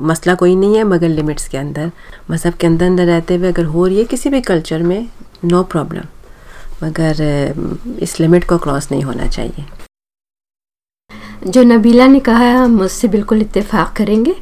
मसला 0.00 0.34
कोई 0.34 0.54
नहीं 0.56 0.76
है, 0.76 0.84
मगर 0.84 1.08
लिमिट्स 1.08 1.48
के 1.48 1.58
अंदर। 1.58 1.90
मज़हब 2.30 2.54
के 2.54 2.66
अंदर 2.66 2.86
अंदर 2.86 3.06
रहते 3.06 3.34
हुए 3.36 3.48
अगर 3.48 3.64
हो 3.66 3.86
रही 3.86 3.98
है 3.98 4.04
किसी 4.06 4.30
भी 4.30 4.40
कल्चर 4.42 4.82
में 4.82 5.06
नो 5.44 5.62
प्रॉब्लम 5.64 6.04
मगर, 6.82 7.16
इस 8.02 8.18
लिमिट 8.20 8.44
को 8.44 8.58
क्रॉस 8.58 8.90
नहीं 8.90 9.02
होना 9.02 9.26
चाहिए। 9.28 9.64
जो 11.46 11.62
नबीला 11.64 12.06
ने 12.06 12.20
कहा 12.20 12.38
है 12.38 12.56
हम 12.56 12.80
उससे 12.80 13.08
बिल्कुल 13.08 13.40
इत्तेफाक 13.40 13.92
करेंगे। 13.96 14.34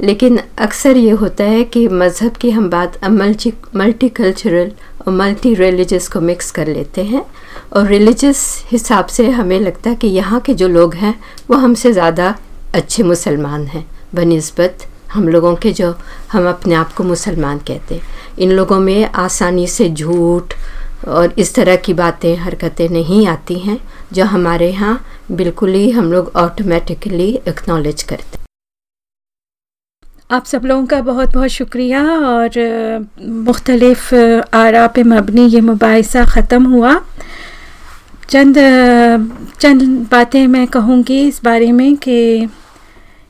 लेकिन 0.00 0.38
अक्सर 0.58 0.96
ये 0.96 1.10
होता 1.12 1.44
है 1.44 1.62
कि 1.66 1.86
मज़हब 1.90 2.36
की 2.36 2.50
हम 2.50 2.68
बात 2.70 3.04
मल्टी 3.04 3.52
मल्टी 3.76 4.08
कल्चरल 4.10 4.70
और 5.06 5.12
मल्टी 5.12 5.54
रिलीजस 5.54 6.08
को 6.08 6.20
मिक्स 6.22 6.50
कर 6.50 6.66
लेते 6.68 7.04
हैं। 7.04 7.24
और 7.72 7.86
रिलीजस 7.86 8.42
हिसाब 8.66 9.06
से 9.06 9.28
हमें 9.30 9.58
लगता 9.60 9.90
है 9.90 9.96
कि 9.96 10.08
यहाँ 10.08 10.40
के 10.40 10.54
जो 10.54 10.68
लोग 10.68 10.94
हैं, 10.94 11.14
वो 11.50 11.56
हमसे 11.56 11.92
ज़्यादा 11.92 12.34
अच्छे 12.74 13.02
मुसलमान 13.02 13.66
हैं। 13.66 13.84
बनस्बत 14.14 14.86
हम 15.12 15.28
लोगों 15.28 15.54
के 15.56 15.72
जो 15.72 15.94
हम 16.32 16.48
अपने 16.48 16.74
आप 16.74 16.92
को 16.92 17.04
मुसलमान 17.04 17.58
कहते 17.68 17.94
हैं। 17.94 18.36
इन 18.38 18.52
लोगों 18.52 18.78
में 18.80 19.04
आसानी 19.16 19.66
से 19.66 19.88
झूठ 19.90 20.54
और 21.08 21.34
इस 21.38 21.54
तरह 21.54 21.76
की 21.76 21.94
बातें, 21.94 22.34
हरकतें 22.36 22.88
नहीं 22.88 23.26
आती 23.28 23.58
हैं, 23.58 23.78
जो 24.12 24.24
हमारे 24.26 24.70
यहाँ 24.70 25.00
बिल्कुल 25.32 25.74
ही 25.74 25.90
हम 25.90 26.12
लोग 26.12 26.32
ऑटोमेटिकली 26.36 27.30
एक्नॉलेज 27.48 28.02
करते 28.02 28.36
आप 30.30 30.44
सब 30.44 30.64
लोगों 30.64 30.86
का 30.86 31.00
बहुत 31.02 31.32
बहुत 31.34 31.50
शुक्रिया 31.50 32.02
और 32.04 32.50
मुख्तलिफ़ 33.20 34.14
आरा 34.54 34.86
पे 34.86 35.02
मबनी 35.04 35.46
ये 35.46 35.60
मुबासा 35.60 36.24
ख़त्म 36.26 36.72
हुआ। 36.72 36.92
चंद 38.28 38.56
चंद 39.60 39.82
बातें 40.10 40.46
मैं 40.46 40.66
कहूँगी 40.66 41.20
इस 41.28 41.40
बारे 41.44 41.70
में 41.72 41.96
कि 41.96 42.48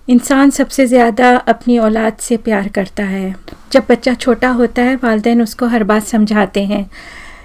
इंसान 0.09 0.51
सबसे 0.51 0.86
ज़्यादा 0.86 1.36
अपनी 1.49 1.76
औलाद 1.78 2.16
से 2.20 2.36
प्यार 2.36 2.68
करता 2.68 3.03
है। 3.03 3.34
जब 3.72 3.84
बच्चा 3.90 4.14
छोटा 4.14 4.49
होता 4.51 4.82
है, 4.82 4.96
वालदेन 4.96 5.42
उसको 5.42 5.66
हर 5.66 5.84
बात 5.84 6.03
समझाते 6.03 6.64
हैं। 6.64 6.88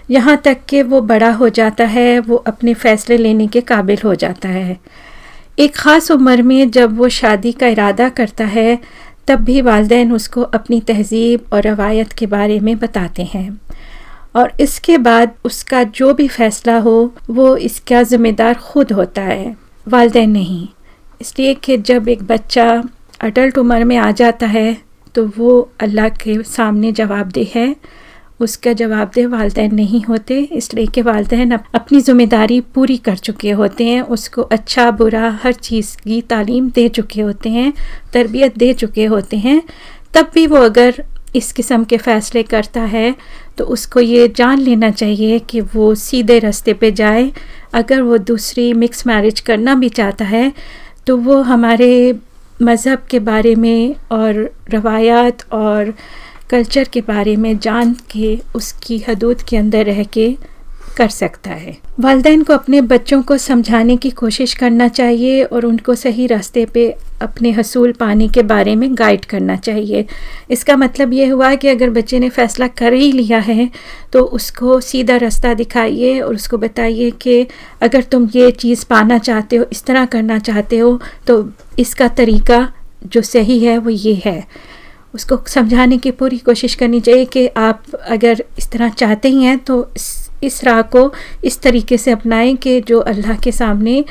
यहाँ 0.09 0.35
तक 0.37 0.65
कि 0.69 0.81
वो 0.81 1.01
बड़ा 1.01 1.31
हो 1.31 1.49
जाता 1.49 1.85
है, 1.85 2.19
वो 2.19 2.35
अपने 2.37 2.73
फ़ैसले 2.73 3.17
लेने 3.17 3.47
के 3.47 3.61
काबिल 3.61 3.97
हो 4.05 4.15
जाता 4.15 4.49
है। 4.49 4.77
एक 5.59 5.75
ख़ास 5.75 6.11
उम्र 6.11 6.41
में 6.41 6.71
जब 6.71 6.97
वो 6.97 7.09
शादी 7.11 7.51
का 7.51 7.67
इरादा 7.67 8.09
करता 8.09 8.45
है, 8.45 8.79
तब 9.27 9.43
भी 9.43 9.61
वालदेन 9.61 10.13
उसको 10.13 10.41
अपनी 10.41 10.79
तहज़ीब 10.81 11.53
और 11.53 11.61
रवायत 11.61 12.13
के 12.13 12.25
बारे 12.27 12.59
में 12.59 12.77
बताते 12.79 13.23
हैं। 13.23 13.49
और 14.35 14.53
इसके 14.59 14.97
बाद 14.99 15.33
उसका 15.45 15.83
जो 15.85 16.13
भी 16.13 16.27
फ़ैसला 16.29 16.77
हो, 16.79 17.13
वो 17.29 17.55
इसका 17.59 18.03
ज़िम्मेदार 18.03 18.53
खुद 18.61 18.91
होता 18.91 19.21
है 19.23 19.55
वालदे 19.87 20.25
नहीं। 20.27 20.67
इसलिए 21.21 21.53
कि 21.55 21.77
जब 21.79 22.07
एक 22.09 22.23
बच्चा 22.25 22.71
अडल्ट 23.21 23.57
उम्र 23.57 23.83
में 23.85 23.97
आ 23.97 24.11
जाता 24.13 24.47
है 24.47 24.77
तो 25.15 25.25
वो 25.37 25.51
अल्लाह 25.81 26.09
के 26.09 26.41
सामने 26.45 26.91
जवाबदेह 26.93 27.51
है। 27.55 27.75
उसका 28.39 28.71
जवाबदेह 28.73 29.27
वालदे 29.27 29.67
नहीं 29.69 30.01
होते, 30.03 30.39
इसलिए 30.41 30.85
कि 30.85 31.01
वालदेन 31.01 31.51
अपनी 31.51 31.99
ज़िम्मेदारी 32.01 32.59
पूरी 32.75 32.97
कर 32.99 33.17
चुके 33.17 33.51
होते 33.51 33.85
हैं, 33.85 34.01
उसको 34.03 34.41
अच्छा 34.41 34.89
बुरा 34.91 35.29
हर 35.43 35.53
चीज़ 35.53 35.95
की 35.97 36.21
तालीम 36.23 36.69
दे 36.69 36.87
चुके 36.89 37.21
होते 37.21 37.49
हैं, 37.49 37.73
तरबियत 38.13 38.57
दे 38.57 38.73
चुके 38.73 39.05
होते 39.05 39.37
हैं। 39.37 39.61
तब 40.13 40.31
भी 40.33 40.45
वो 40.47 40.57
अगर 40.63 41.03
इस 41.35 41.51
किस्म 41.51 41.83
के 41.83 41.97
फ़ैसले 41.97 42.43
करता 42.43 42.81
है 42.93 43.15
तो 43.57 43.65
उसको 43.75 43.99
ये 43.99 44.27
जान 44.37 44.59
लेना 44.59 44.89
चाहिए 44.91 45.39
कि 45.49 45.61
वो 45.73 45.93
सीधे 45.95 46.37
रास्ते 46.39 46.73
पे 46.73 46.91
जाए। 46.91 47.31
अगर 47.73 48.01
वो 48.01 48.17
दूसरी 48.29 48.71
मिक्स 48.73 49.05
मैरिज 49.07 49.39
करना 49.39 49.75
भी 49.75 49.89
चाहता 49.89 50.25
है 50.25 50.51
तो 51.07 51.17
वो 51.17 51.41
हमारे 51.41 51.91
मज़हब 52.61 53.05
के 53.11 53.19
बारे 53.19 53.55
में 53.55 53.95
और 54.11 54.49
रवायात 54.69 55.43
और 55.53 55.93
कल्चर 56.49 56.87
के 56.93 57.01
बारे 57.01 57.35
में 57.35 57.57
जान 57.59 57.93
के 58.11 58.39
उसकी 58.55 58.97
हदूद 59.07 59.41
के 59.49 59.57
अंदर 59.57 59.85
रह 59.85 60.03
के 60.13 60.27
कर 60.93 61.07
सकता 61.09 61.51
है। 61.51 61.77
वालदेन 61.99 62.43
को 62.43 62.53
अपने 62.53 62.81
बच्चों 62.83 63.21
को 63.21 63.37
समझाने 63.39 63.97
की 63.97 64.09
कोशिश 64.11 64.53
करना 64.53 64.87
चाहिए 64.89 65.43
और 65.43 65.65
उनको 65.65 65.95
सही 65.95 66.27
रास्ते 66.27 66.65
पे 66.65 66.89
अपने 67.21 67.51
हसूल 67.51 67.91
पाने 67.91 68.27
के 68.27 68.41
बारे 68.43 68.75
में 68.75 68.89
गाइड 68.93 69.25
करना 69.25 69.55
चाहिए। 69.57 70.05
इसका 70.49 70.75
मतलब 70.77 71.13
ये 71.13 71.27
हुआ 71.27 71.53
कि 71.55 71.67
अगर 71.67 71.89
बच्चे 71.89 72.19
ने 72.19 72.29
फ़ैसला 72.29 72.67
कर 72.69 72.93
ही 72.93 73.11
लिया 73.11 73.39
है 73.39 73.69
तो 74.13 74.23
उसको 74.31 74.79
सीधा 74.81 75.17
रास्ता 75.17 75.53
दिखाइए 75.53 76.19
और 76.19 76.35
उसको 76.35 76.57
बताइए 76.57 77.09
कि 77.21 77.45
अगर 77.81 78.03
तुम 78.03 78.29
ये 78.35 78.51
चीज़ 78.53 78.85
पाना 78.85 79.17
चाहते 79.19 79.55
हो, 79.55 79.65
इस 79.71 79.83
तरह 79.83 80.05
करना 80.05 80.39
चाहते 80.39 80.77
हो 80.77 80.99
तो 81.27 81.49
इसका 81.79 82.07
तरीका 82.07 82.71
जो 83.05 83.21
सही 83.23 83.59
है, 83.59 83.77
वो 83.77 83.89
ये 83.89 84.21
है। 84.25 84.43
उसको 85.13 85.37
समझाने 85.47 85.97
की 85.97 86.11
पूरी 86.11 86.37
कोशिश 86.39 86.75
करनी 86.75 86.99
चाहिए 86.99 87.25
कि 87.25 87.47
आप 87.47 87.83
अगर 87.95 88.43
इस 88.57 88.69
तरह 88.71 88.89
चाहते 88.91 89.29
ही 89.29 89.43
हैं 89.43 89.57
तो 89.59 89.75
इस 89.95 90.07
राह 90.63 90.81
को 90.81 91.11
इस 91.43 91.61
तरीके 91.61 91.97
से 91.97 92.11
अपनाएँ 92.11 92.55
कि 92.55 92.79
जो 92.81 92.99
अल्लाह 93.01 93.37
के 93.37 93.51
सामने 93.51 94.03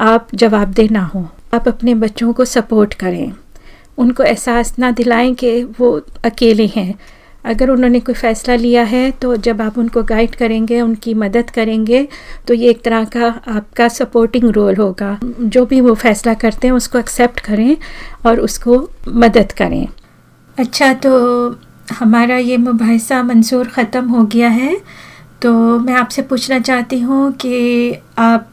आप 0.00 0.28
जवाबदेह 0.34 0.90
ना 0.90 1.04
हो। 1.04 1.28
आप 1.54 1.68
अपने 1.68 1.94
बच्चों 1.96 2.32
को 2.32 2.44
सपोर्ट 2.46 2.94
करें। 2.94 3.32
उनको 3.98 4.22
एहसास 4.22 4.74
ना 4.78 4.90
दिलाएँ 4.90 5.34
कि 5.34 5.62
वो 5.80 6.00
अकेले 6.24 6.66
हैं। 6.66 6.94
अगर 7.44 7.70
उन्होंने 7.70 8.00
कोई 8.00 8.14
फ़ैसला 8.14 8.54
लिया 8.56 8.82
है 8.84 9.10
तो 9.10 9.36
जब 9.38 9.60
आप 9.62 9.78
उनको 9.78 10.02
गाइड 10.02 10.34
करेंगे, 10.34 10.80
उनकी 10.80 11.14
मदद 11.14 11.50
करेंगे 11.50 12.06
तो 12.48 12.54
ये 12.54 12.70
एक 12.70 12.82
तरह 12.82 13.04
का 13.06 13.28
आपका 13.48 13.88
सपोर्टिंग 13.88 14.44
रोल 14.50 14.76
होगा। 14.76 15.18
जो 15.24 15.64
भी 15.66 15.80
वो 15.80 15.94
फ़ैसला 15.94 16.34
करते 16.34 16.66
हैं, 16.66 16.74
उसको 16.74 16.98
एक्सेप्ट 16.98 17.40
करें 17.40 17.76
और 18.26 18.40
उसको 18.40 18.88
मदद 19.08 19.52
करें। 19.52 19.86
अच्छा 20.58 20.92
तो 20.94 21.10
हमारा 21.90 22.36
ये 22.36 22.56
मुबासा 22.56 23.22
मंसूर 23.22 23.68
ख़त्म 23.68 24.08
हो 24.08 24.24
गया 24.24 24.48
है। 24.48 24.76
तो 25.42 25.52
मैं 25.78 25.94
आपसे 25.94 26.22
पूछना 26.22 26.58
चाहती 26.58 26.98
हूँ 27.00 27.32
कि 27.32 27.92
आप, 28.18 28.48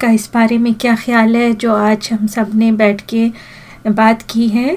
का 0.00 0.10
इस 0.10 0.30
बारे 0.34 0.58
में 0.58 0.72
क्या 0.74 0.94
ख्याल 0.96 1.36
है 1.36 1.52
जो 1.54 1.74
आज 1.74 2.08
हम 2.12 2.26
सबने 2.26 2.70
बैठ 2.72 3.00
के 3.12 3.28
बात 3.88 4.22
की 4.30 4.48
है? 4.48 4.76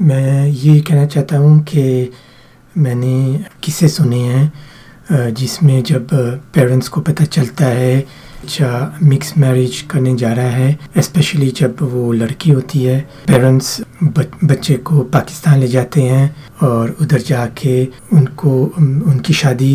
मैं 0.00 0.46
ये 0.46 0.80
कहना 0.80 1.06
चाहता 1.06 1.36
हूँ 1.36 1.62
कि 1.64 2.10
मैंने 2.78 3.44
किस्से 3.62 3.88
सुने 3.88 4.20
हैं 4.20 5.34
जिसमें 5.34 5.82
जब 5.82 6.08
पेरेंट्स 6.54 6.88
को 6.88 7.00
पता 7.00 7.24
चलता 7.24 7.66
है 7.66 8.04
अच्छा 8.42 8.98
मिक्स 9.02 9.32
मैरिज 9.38 9.80
करने 9.90 10.14
जा 10.16 10.32
रहा 10.32 10.50
है 10.50 10.78
स्पेशली 10.98 11.50
जब 11.50 11.76
वो 11.82 12.12
लड़की 12.12 12.50
होती 12.50 12.82
है। 12.84 12.98
पेरेंट्स 13.26 13.80
बच्चे 14.44 14.74
को 14.74 15.00
पाकिस्तान 15.12 15.58
ले 15.58 15.68
जाते 15.68 16.02
हैं 16.02 16.24
और 16.62 16.96
उधर 17.00 17.20
जाके 17.20 17.84
उनको 18.12 18.54
उनकी 18.78 19.32
शादी 19.32 19.72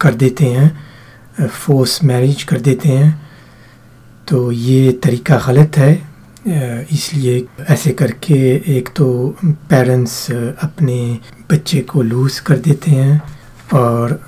कर 0.00 0.14
देते 0.14 0.44
हैं 0.44 1.48
फोर्स 1.48 2.02
मैरिज 2.04 2.42
कर 2.42 2.60
देते 2.60 2.88
हैं। 2.88 3.10
तो 4.28 4.50
ये 4.52 4.92
तरीका 5.02 5.36
गलत 5.46 5.78
है 5.78 5.92
इसलिए 6.92 7.46
ऐसे 7.70 7.90
करके 7.92 8.34
एक 8.76 8.88
तो 8.96 9.36
पेरेंट्स 9.44 10.30
अपने 10.62 10.98
बच्चे 11.50 11.80
को 11.80 12.02
लूज़ 12.02 12.42
कर 12.42 12.58
देते 12.58 12.90
हैं 12.90 13.20
और 13.74 14.20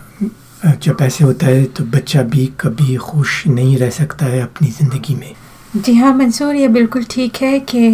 जब 0.65 0.97
ऐसे 1.03 1.25
होता 1.25 1.47
है 1.47 1.65
तो 1.77 1.85
बच्चा 1.85 2.23
भी 2.25 2.47
कभी 2.61 2.95
खुश 2.97 3.47
नहीं 3.47 3.77
रह 3.79 3.91
सकता 3.91 4.27
है 4.27 4.41
अपनी 4.41 4.69
ज़िंदगी 4.71 5.15
में। 5.15 5.35
जी 5.77 5.95
हाँ 5.95 6.15
मंसूर 6.15 6.55
ये 6.57 6.69
बिल्कुल 6.69 7.05
ठीक 7.11 7.37
है 7.37 7.59
कि 7.61 7.87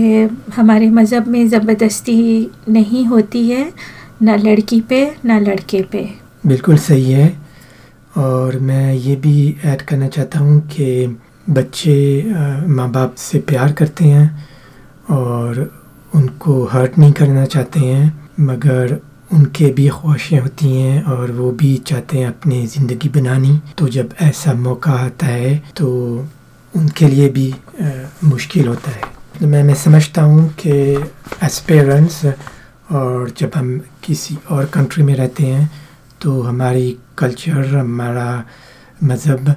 हमारे 0.56 0.90
मज़हब 0.90 1.28
में 1.28 1.48
ज़बरदस्ती 1.48 2.50
नहीं 2.68 3.04
होती 3.06 3.48
है 3.48 3.72
ना 4.22 4.36
लड़की 4.36 4.80
पे 4.80 5.04
ना 5.24 5.38
लड़के 5.38 5.82
पे। 5.92 6.08
बिल्कुल 6.46 6.76
सही 6.78 7.10
है 7.12 7.28
और 8.18 8.58
मैं 8.60 8.92
ये 8.94 9.16
भी 9.16 9.56
ऐड 9.64 9.82
करना 9.82 10.08
चाहता 10.08 10.38
हूँ 10.38 10.60
कि 10.68 11.06
बच्चे 11.50 12.24
माँ 12.68 12.90
बाप 12.92 13.14
से 13.18 13.38
प्यार 13.48 13.72
करते 13.72 14.04
हैं 14.04 14.46
और 15.10 15.68
उनको 16.12 16.64
हर्ट 16.72 16.98
नहीं 16.98 17.12
करना 17.12 17.44
चाहते 17.46 17.80
हैं 17.80 18.28
मगर 18.40 18.98
उनके 19.30 19.70
भी 19.72 19.88
ख्वाहिशें 19.88 20.38
होती 20.38 20.72
हैं 20.72 21.02
और 21.04 21.30
वो 21.32 21.50
भी 21.52 21.76
चाहते 21.86 22.18
हैं 22.18 22.26
अपनी 22.26 22.66
ज़िंदगी 22.66 23.08
बनानी। 23.10 23.58
तो 23.78 23.88
जब 23.88 24.14
ऐसा 24.20 24.54
मौका 24.56 24.92
आता 24.94 25.26
है 25.26 25.56
तो 25.76 25.88
उनके 26.72 27.08
लिए 27.08 27.28
भी 27.28 27.50
आ, 27.50 27.90
मुश्किल 28.24 28.68
होता 28.68 28.90
है। 28.90 29.02
तो 29.40 29.46
मैं 29.46 29.62
मैं 29.64 29.74
समझता 29.76 30.22
हूँ 30.22 30.48
कि 30.60 30.70
एज 31.44 31.58
पेरेंट्स 31.68 32.24
और 32.90 33.30
जब 33.38 33.50
हम 33.54 33.78
किसी 34.04 34.36
और 34.50 34.64
कंट्री 34.74 35.04
में 35.04 35.14
रहते 35.14 35.46
हैं 35.46 35.70
तो 36.20 36.40
हमारी 36.42 36.96
कल्चर 37.18 37.76
हमारा 37.76 38.44
मज़हब 39.04 39.54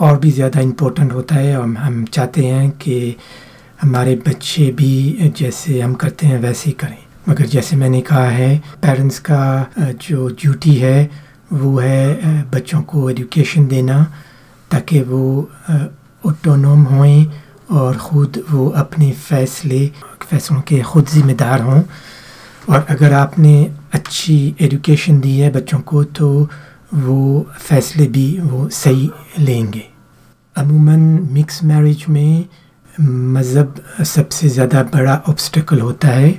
और 0.00 0.18
भी 0.18 0.30
ज़्यादा 0.30 0.60
इम्पोर्टेंट 0.60 1.12
होता 1.12 1.34
है। 1.34 1.56
और 1.56 1.68
हम 1.76 2.04
चाहते 2.04 2.44
हैं 2.44 2.70
कि 2.78 3.16
हमारे 3.82 4.14
बच्चे 4.26 4.70
भी 4.78 5.32
जैसे 5.38 5.80
हम 5.80 5.94
करते 5.94 6.26
हैं 6.26 6.38
वैसे 6.40 6.70
ही 6.70 6.72
करें। 6.80 6.98
मगर 7.28 7.46
जैसे 7.46 7.76
मैंने 7.76 8.00
कहा 8.00 8.28
है 8.30 8.56
पेरेंट्स 8.82 9.18
का 9.20 9.42
जो 10.02 10.28
ड्यूटी 10.30 10.74
है, 10.76 11.10
वो 11.52 11.78
है 11.78 12.42
बच्चों 12.50 12.80
को 12.82 13.08
एजुकेशन 13.10 13.66
देना 13.68 14.02
ताकि 14.70 15.00
वो 15.02 15.50
ऑटोनोम 16.24 16.82
हों 16.84 17.24
और 17.70 17.96
ख़ुद 17.98 18.42
वो 18.50 18.68
अपने 18.76 19.10
फ़ैसले, 19.12 19.86
फैसलों 20.22 20.60
के 20.60 20.80
ख़ुद 20.82 21.06
ज़िम्मेदार 21.08 21.60
हों। 21.62 21.82
और 22.68 22.86
अगर 22.90 23.12
आपने 23.12 23.54
अच्छी 23.94 24.54
एजुकेशन 24.60 25.20
दी 25.20 25.36
है 25.38 25.50
बच्चों 25.52 25.80
को 25.80 26.04
तो 26.04 26.48
वो 26.94 27.46
फैसले 27.58 28.06
भी 28.08 28.26
वो 28.40 28.68
सही 28.70 29.10
लेंगे। 29.38 29.84
अमूमन 30.56 31.00
मिक्स 31.32 31.62
मैरिज 31.64 32.04
में 32.08 32.44
मज़हब 32.94 33.74
सबसे 34.06 34.48
ज़्यादा 34.48 34.82
बड़ा 34.94 35.22
ऑब्स्टिकल 35.28 35.80
होता 35.80 36.08
है। 36.08 36.30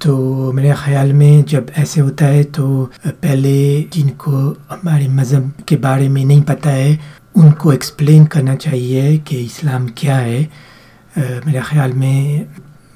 तो 0.00 0.52
मेरे 0.52 0.72
ख़्याल 0.74 1.12
में 1.12 1.44
जब 1.44 1.70
ऐसे 1.78 2.00
होता 2.00 2.26
है 2.26 2.42
तो 2.46 2.64
पहले 3.06 3.82
जिनको 3.92 4.32
हमारे 4.70 5.08
मज़हब 5.08 5.52
के 5.68 5.76
बारे 5.78 6.08
में 6.08 6.24
नहीं 6.24 6.42
पता 6.42 6.70
है, 6.70 6.98
उनको 7.36 7.72
एक्सप्लेन 7.72 8.26
करना 8.26 8.54
चाहिए 8.56 9.16
कि 9.18 9.36
इस्लाम 9.36 9.88
क्या 9.98 10.16
है। 10.16 10.40
मेरे 11.46 11.60
ख़्याल 11.60 11.92
में 11.92 12.46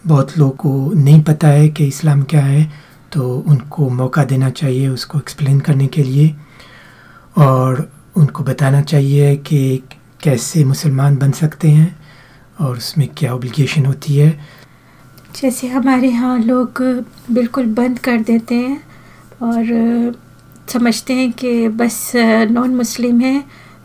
बहुत 0.05 0.37
लोगों 0.39 0.51
को 0.53 0.93
नहीं 0.95 1.23
पता 1.23 1.49
है 1.49 1.69
कि 1.69 1.87
इस्लाम 1.87 2.23
क्या 2.25 2.43
है 2.43 2.71
तो 3.13 3.35
उनको 3.49 3.89
मौका 3.91 4.25
देना 4.25 4.51
चाहिए 4.53 4.89
उसको 4.89 5.19
एक्सप्लेन 5.19 5.61
करने 5.61 5.87
के 5.87 6.03
लिए। 6.03 6.35
और 7.37 7.89
उनको 8.17 8.45
बताना 8.45 8.81
चाहिए 8.83 9.35
कि 9.39 9.83
कैसे 10.23 10.65
मुसलमान 10.65 11.17
बन 11.17 11.31
सकते 11.33 11.69
हैं 11.71 11.97
और 12.61 12.77
उसमें 12.77 13.09
क्या 13.17 13.35
ओब्लिगेशन 13.35 13.87
होती 13.87 14.17
है। 14.17 14.60
जैसे 15.35 15.67
हमारे 15.69 16.09
यहाँ 16.09 16.39
लोग 16.39 16.83
बिल्कुल 17.31 17.67
बंद 17.75 17.99
कर 17.99 18.21
देते 18.21 18.55
हैं 18.55 18.81
और 19.43 20.15
समझते 20.73 21.15
हैं 21.15 21.31
कि 21.33 21.69
बस 21.69 22.11
नॉन 22.51 22.75
मुस्लिम 22.77 23.21
है 23.21 23.43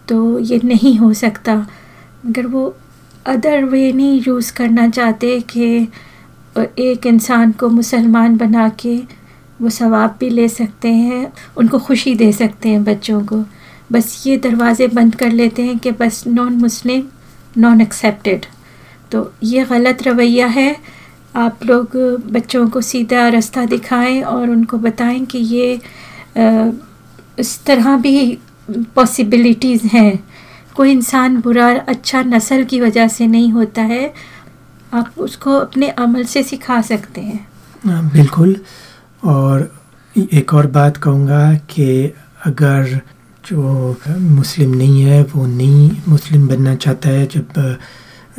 तो 0.10 0.40
ये 0.40 0.60
नहीं 0.64 0.98
हो 0.98 1.12
सकता। 1.14 1.56
मगर 2.26 2.48
वो 2.48 2.76
अदर 3.26 3.64
वे 3.64 3.92
नहीं 3.94 4.22
यूज़ 4.28 4.52
करना 4.54 4.88
चाहते 4.90 5.40
कि 5.50 5.88
एक 6.58 7.06
इंसान 7.06 7.52
को 7.52 7.70
मुसलमान 7.70 8.38
बना 8.38 8.68
के 8.80 8.96
वो 9.62 9.70
सवाब 9.70 10.16
भी 10.20 10.30
ले 10.30 10.48
सकते 10.50 10.90
हैं, 10.90 11.32
उनको 11.58 11.80
खुशी 11.80 12.16
दे 12.16 12.32
सकते 12.32 12.70
हैं 12.70 12.84
बच्चों 12.84 13.22
को। 13.26 13.44
बस 13.92 14.24
ये 14.28 14.38
दरवाज़े 14.38 14.88
बंद 14.88 15.16
कर 15.16 15.32
लेते 15.32 15.64
हैं 15.64 15.78
कि 15.80 15.92
बस 15.94 16.24
नॉन 16.28 16.54
मुस्लिम 16.54 17.04
नॉन 17.58 17.82
एक्सेप्टेड 17.82 18.46
तो 19.12 19.32
ये 19.44 19.66
गलत 19.66 20.04
रवैया 20.04 20.48
है 20.48 20.76
आप 21.36 21.64
लोग 21.66 21.96
बच्चों 22.32 22.68
को 22.70 22.82
सीधा 22.82 23.28
रास्ता 23.30 23.66
दिखाएँ 23.66 24.22
और 24.24 24.50
उनको 24.50 24.78
बताएँ 24.78 25.26
कि 25.26 25.38
ये 25.38 25.80
इस 27.40 27.64
तरह 27.66 27.98
भी 27.98 28.38
पॉसिबिलिटीज़ 28.96 29.86
हैं। 29.88 30.20
कोई 30.76 30.92
इंसान 30.92 31.40
बुरा 31.42 31.70
अच्छा 31.88 32.22
नस्ल 32.24 32.64
की 32.64 32.80
वजह 32.82 33.08
से 33.08 33.28
नहीं 33.28 33.52
होता 33.52 33.82
है। 33.82 34.14
आप 34.94 35.14
उसको 35.18 35.58
अपने 35.58 35.90
अमल 35.90 36.24
से 36.24 36.44
सिखा 36.44 36.82
सकते 36.82 37.22
हैं। 37.22 37.48
हाँ, 37.86 38.10
बिल्कुल। 38.12 38.56
और 39.24 39.72
एक 40.16 40.54
और 40.54 40.68
बात 40.72 40.98
कहूँगा 40.98 41.54
कि 41.70 42.14
अगर 42.46 43.00
जो 43.44 43.98
मुस्लिम 44.20 44.74
नहीं 44.76 45.02
है 45.04 45.22
वो 45.36 45.46
नहीं 45.46 45.90
मुस्लिम 46.08 46.48
बनना 46.48 46.76
चाहता 46.76 47.10
है 47.10 47.26
जब 47.28 47.78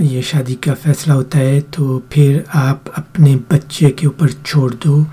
ये 0.01 0.23
शादी 0.23 0.55
का 0.55 0.73
फ़ैसला 0.75 1.15
होता 1.15 1.39
है 1.39 1.61
तो 1.75 1.99
फिर 2.13 2.45
आप 2.55 2.89
अपने 2.97 3.35
बच्चे 3.53 3.89
के 3.91 4.07
ऊपर 4.07 4.33
छोड़ 4.33 4.73
दो, 4.75 5.07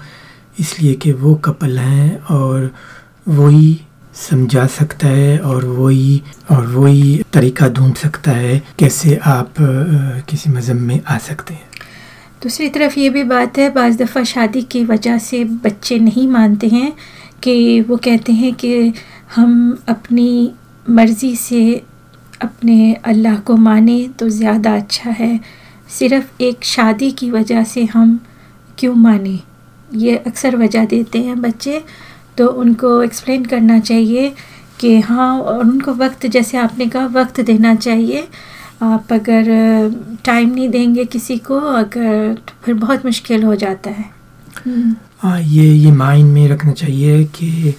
इसलिए 0.60 0.94
कि 0.94 1.12
वो 1.14 1.36
कपल 1.36 1.78
हैं 1.80 2.18
और 2.32 2.70
वही 3.28 3.80
समझा 4.16 4.66
सकता 4.68 5.08
है 5.08 5.38
और 5.40 5.66
वही 5.66 6.22
और 6.52 6.66
वही 6.68 7.24
तरीका 7.34 7.68
ढूंढ 7.70 7.94
सकता 7.96 8.32
है 8.32 8.60
कैसे 8.80 9.16
आप 9.26 9.54
किसी 10.30 10.50
मज़हब 10.50 10.80
में 10.80 11.00
आ 11.08 11.18
सकते 11.20 11.54
हैं। 11.54 11.70
दूसरी 12.44 12.70
तरफ़ 12.70 13.00
ये 13.00 13.10
भी 13.10 13.24
बात 13.24 13.58
है, 13.58 13.70
बज़ 13.70 13.98
दफ़ा 14.04 14.24
शादी 14.24 14.62
की 14.62 14.84
वजह 14.86 15.18
से 15.20 15.44
बच्चे 15.44 16.00
नहीं 16.00 16.28
मानते 16.28 16.68
हैं 16.68 16.92
कि 17.44 17.82
वो 17.82 17.98
कहते 17.98 18.34
हैं 18.34 18.54
कि 18.56 18.94
हम 19.36 19.78
अपनी 19.88 20.52
मर्ज़ी 20.90 21.36
से 21.38 21.82
अपने 22.44 22.94
अल्लाह 23.06 23.40
को 23.40 23.56
माने 23.58 23.98
तो 24.20 24.30
ज़्यादा 24.30 24.76
अच्छा 24.76 25.10
है। 25.12 25.40
सिर्फ़ 25.90 26.42
एक 26.42 26.64
शादी 26.66 27.12
की 27.12 27.30
वजह 27.32 27.64
से 27.64 27.84
हम 27.86 28.20
क्यों 28.78 28.96
माने? 28.96 29.40
ये 29.96 30.16
अक्सर 30.18 30.56
वजह 30.56 30.86
देते 30.86 31.20
हैं 31.20 31.42
बच्चे। 31.42 31.84
तो 32.38 32.48
उनको 32.48 33.02
एक्सप्लेन 33.04 33.46
करना 33.46 33.80
चाहिए 33.82 34.34
कि 34.80 35.00
हाँ 35.02 35.40
और 35.40 35.60
उनको 35.60 35.94
वक्त, 35.96 36.26
जैसे 36.28 36.58
आपने 36.58 36.88
कहा, 36.88 37.06
वक्त 37.14 37.40
देना 37.42 37.76
चाहिए। 37.76 38.28
आप 38.84 39.14
अगर 39.14 39.46
टाइम 40.26 40.50
नहीं 40.50 40.70
देंगे 40.70 41.06
किसी 41.06 41.38
को, 41.38 41.60
अगर 41.60 42.34
तो 42.38 42.54
फिर 42.64 42.74
बहुत 42.76 43.06
मुश्किल 43.06 43.44
हो 43.44 43.56
जाता 43.56 43.90
है। 43.90 44.06
हाँ 45.20 45.40
ये 45.42 45.64
ये 45.66 45.92
माइंड 45.94 46.34
में 46.34 46.48
रखना 46.48 46.72
चाहिए 46.74 47.24
कि 47.36 47.74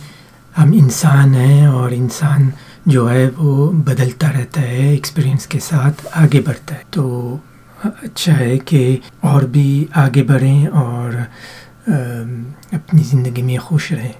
हम 0.55 0.75
इंसान 0.75 1.35
हैं 1.35 1.69
और 1.69 1.95
इंसान 1.95 2.53
जो 2.89 3.07
है 3.07 3.29
वो 3.31 3.67
बदलता 3.83 4.29
रहता 4.31 4.61
है 4.61 4.93
एक्सपीरियंस 4.95 5.47
के 5.47 5.59
साथ 5.61 6.07
आगे 6.17 6.41
बढ़ता 6.41 6.75
है। 6.75 6.83
तो 6.93 7.41
अच्छा 7.85 8.33
है 8.33 8.57
कि 8.61 9.01
और 9.25 9.45
भी 9.47 9.89
आगे 9.97 10.23
बढ़ें 10.23 10.67
और 10.69 11.15
अपनी 11.87 13.03
ज़िंदगी 13.03 13.43
में 13.43 13.57
खुश 13.59 13.91
रहें। 13.93 14.15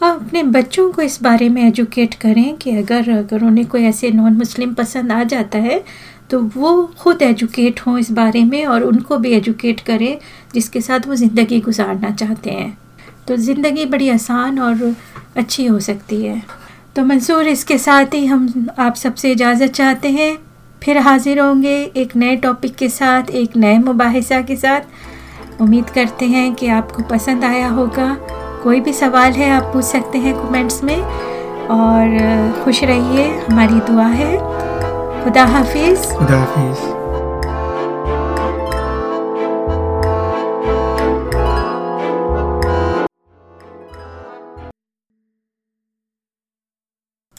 हाँ 0.00 0.14
अपने 0.16 0.42
बच्चों 0.42 0.90
को 0.92 1.02
इस 1.02 1.22
बारे 1.22 1.48
में 1.48 1.62
एजुकेट 1.62 2.14
करें 2.20 2.56
कि 2.56 2.76
अगर 2.76 3.10
अगर 3.10 3.44
उन्हें 3.44 3.66
कोई 3.66 3.84
ऐसे 3.84 4.10
नॉन 4.10 4.36
मुस्लिम 4.36 4.74
पसंद 4.74 5.12
आ 5.12 5.22
जाता 5.24 5.58
है 5.60 5.82
तो 6.30 6.40
वो 6.56 6.84
खुद 6.98 7.22
एजुकेट 7.22 7.80
हों 7.80 7.98
इस 7.98 8.10
बारे 8.12 8.44
में 8.44 8.64
और 8.66 8.82
उनको 8.82 9.16
भी 9.18 9.32
एजुकेट 9.32 9.80
करें, 9.80 10.18
जिसके 10.54 10.80
साथ 10.80 11.06
वो 11.08 11.14
ज़िंदगी 11.14 11.60
गुजारना 11.60 12.10
चाहते 12.12 12.50
हैं। 12.50 12.76
तो 13.28 13.36
ज़िंदगी 13.38 13.84
बड़ी 13.86 14.08
आसान 14.10 14.58
और 14.58 14.94
अच्छी 15.36 15.66
हो 15.66 15.80
सकती 15.80 16.22
है। 16.24 16.42
तो 16.96 17.04
मंसूर, 17.04 17.46
इसके 17.46 17.78
साथ 17.78 18.04
ही 18.04 18.26
हम 18.26 18.66
आप 18.78 18.94
सबसे 18.94 19.32
इजाज़त 19.32 19.66
चाहते 19.66 20.08
हैं। 20.10 20.38
फिर 20.82 20.98
हाजिर 20.98 21.40
होंगे 21.40 21.92
एक 21.96 22.16
नए 22.16 22.36
टॉपिक 22.36 22.76
के 22.76 22.88
साथ, 22.88 23.30
एक 23.30 23.56
नए 23.56 23.78
मुबासा 23.78 24.40
के 24.40 24.56
साथ। 24.56 24.80
उम्मीद 25.60 25.90
करते 25.90 26.26
हैं 26.26 26.54
कि 26.54 26.66
आपको 26.66 27.02
पसंद 27.02 27.44
आया 27.44 27.68
होगा। 27.68 28.16
कोई 28.62 28.80
भी 28.80 28.92
सवाल 28.92 29.32
है, 29.32 29.50
आप 29.50 29.62
पूछ 29.62 29.84
सकते 29.84 30.18
हैं 30.18 30.34
कमेंट्स 30.34 30.84
में। 30.84 31.02
और, 31.66 32.18
खुश 32.64 32.84
रहिए, 32.84 33.42
हमारी 33.50 33.74
दुआ 33.74 34.06
है। 34.06 34.36
खुदा 35.24 35.44
हाफिज़। 35.44 36.00
खुदा 36.00 36.38
हाफिज़। 36.38 37.01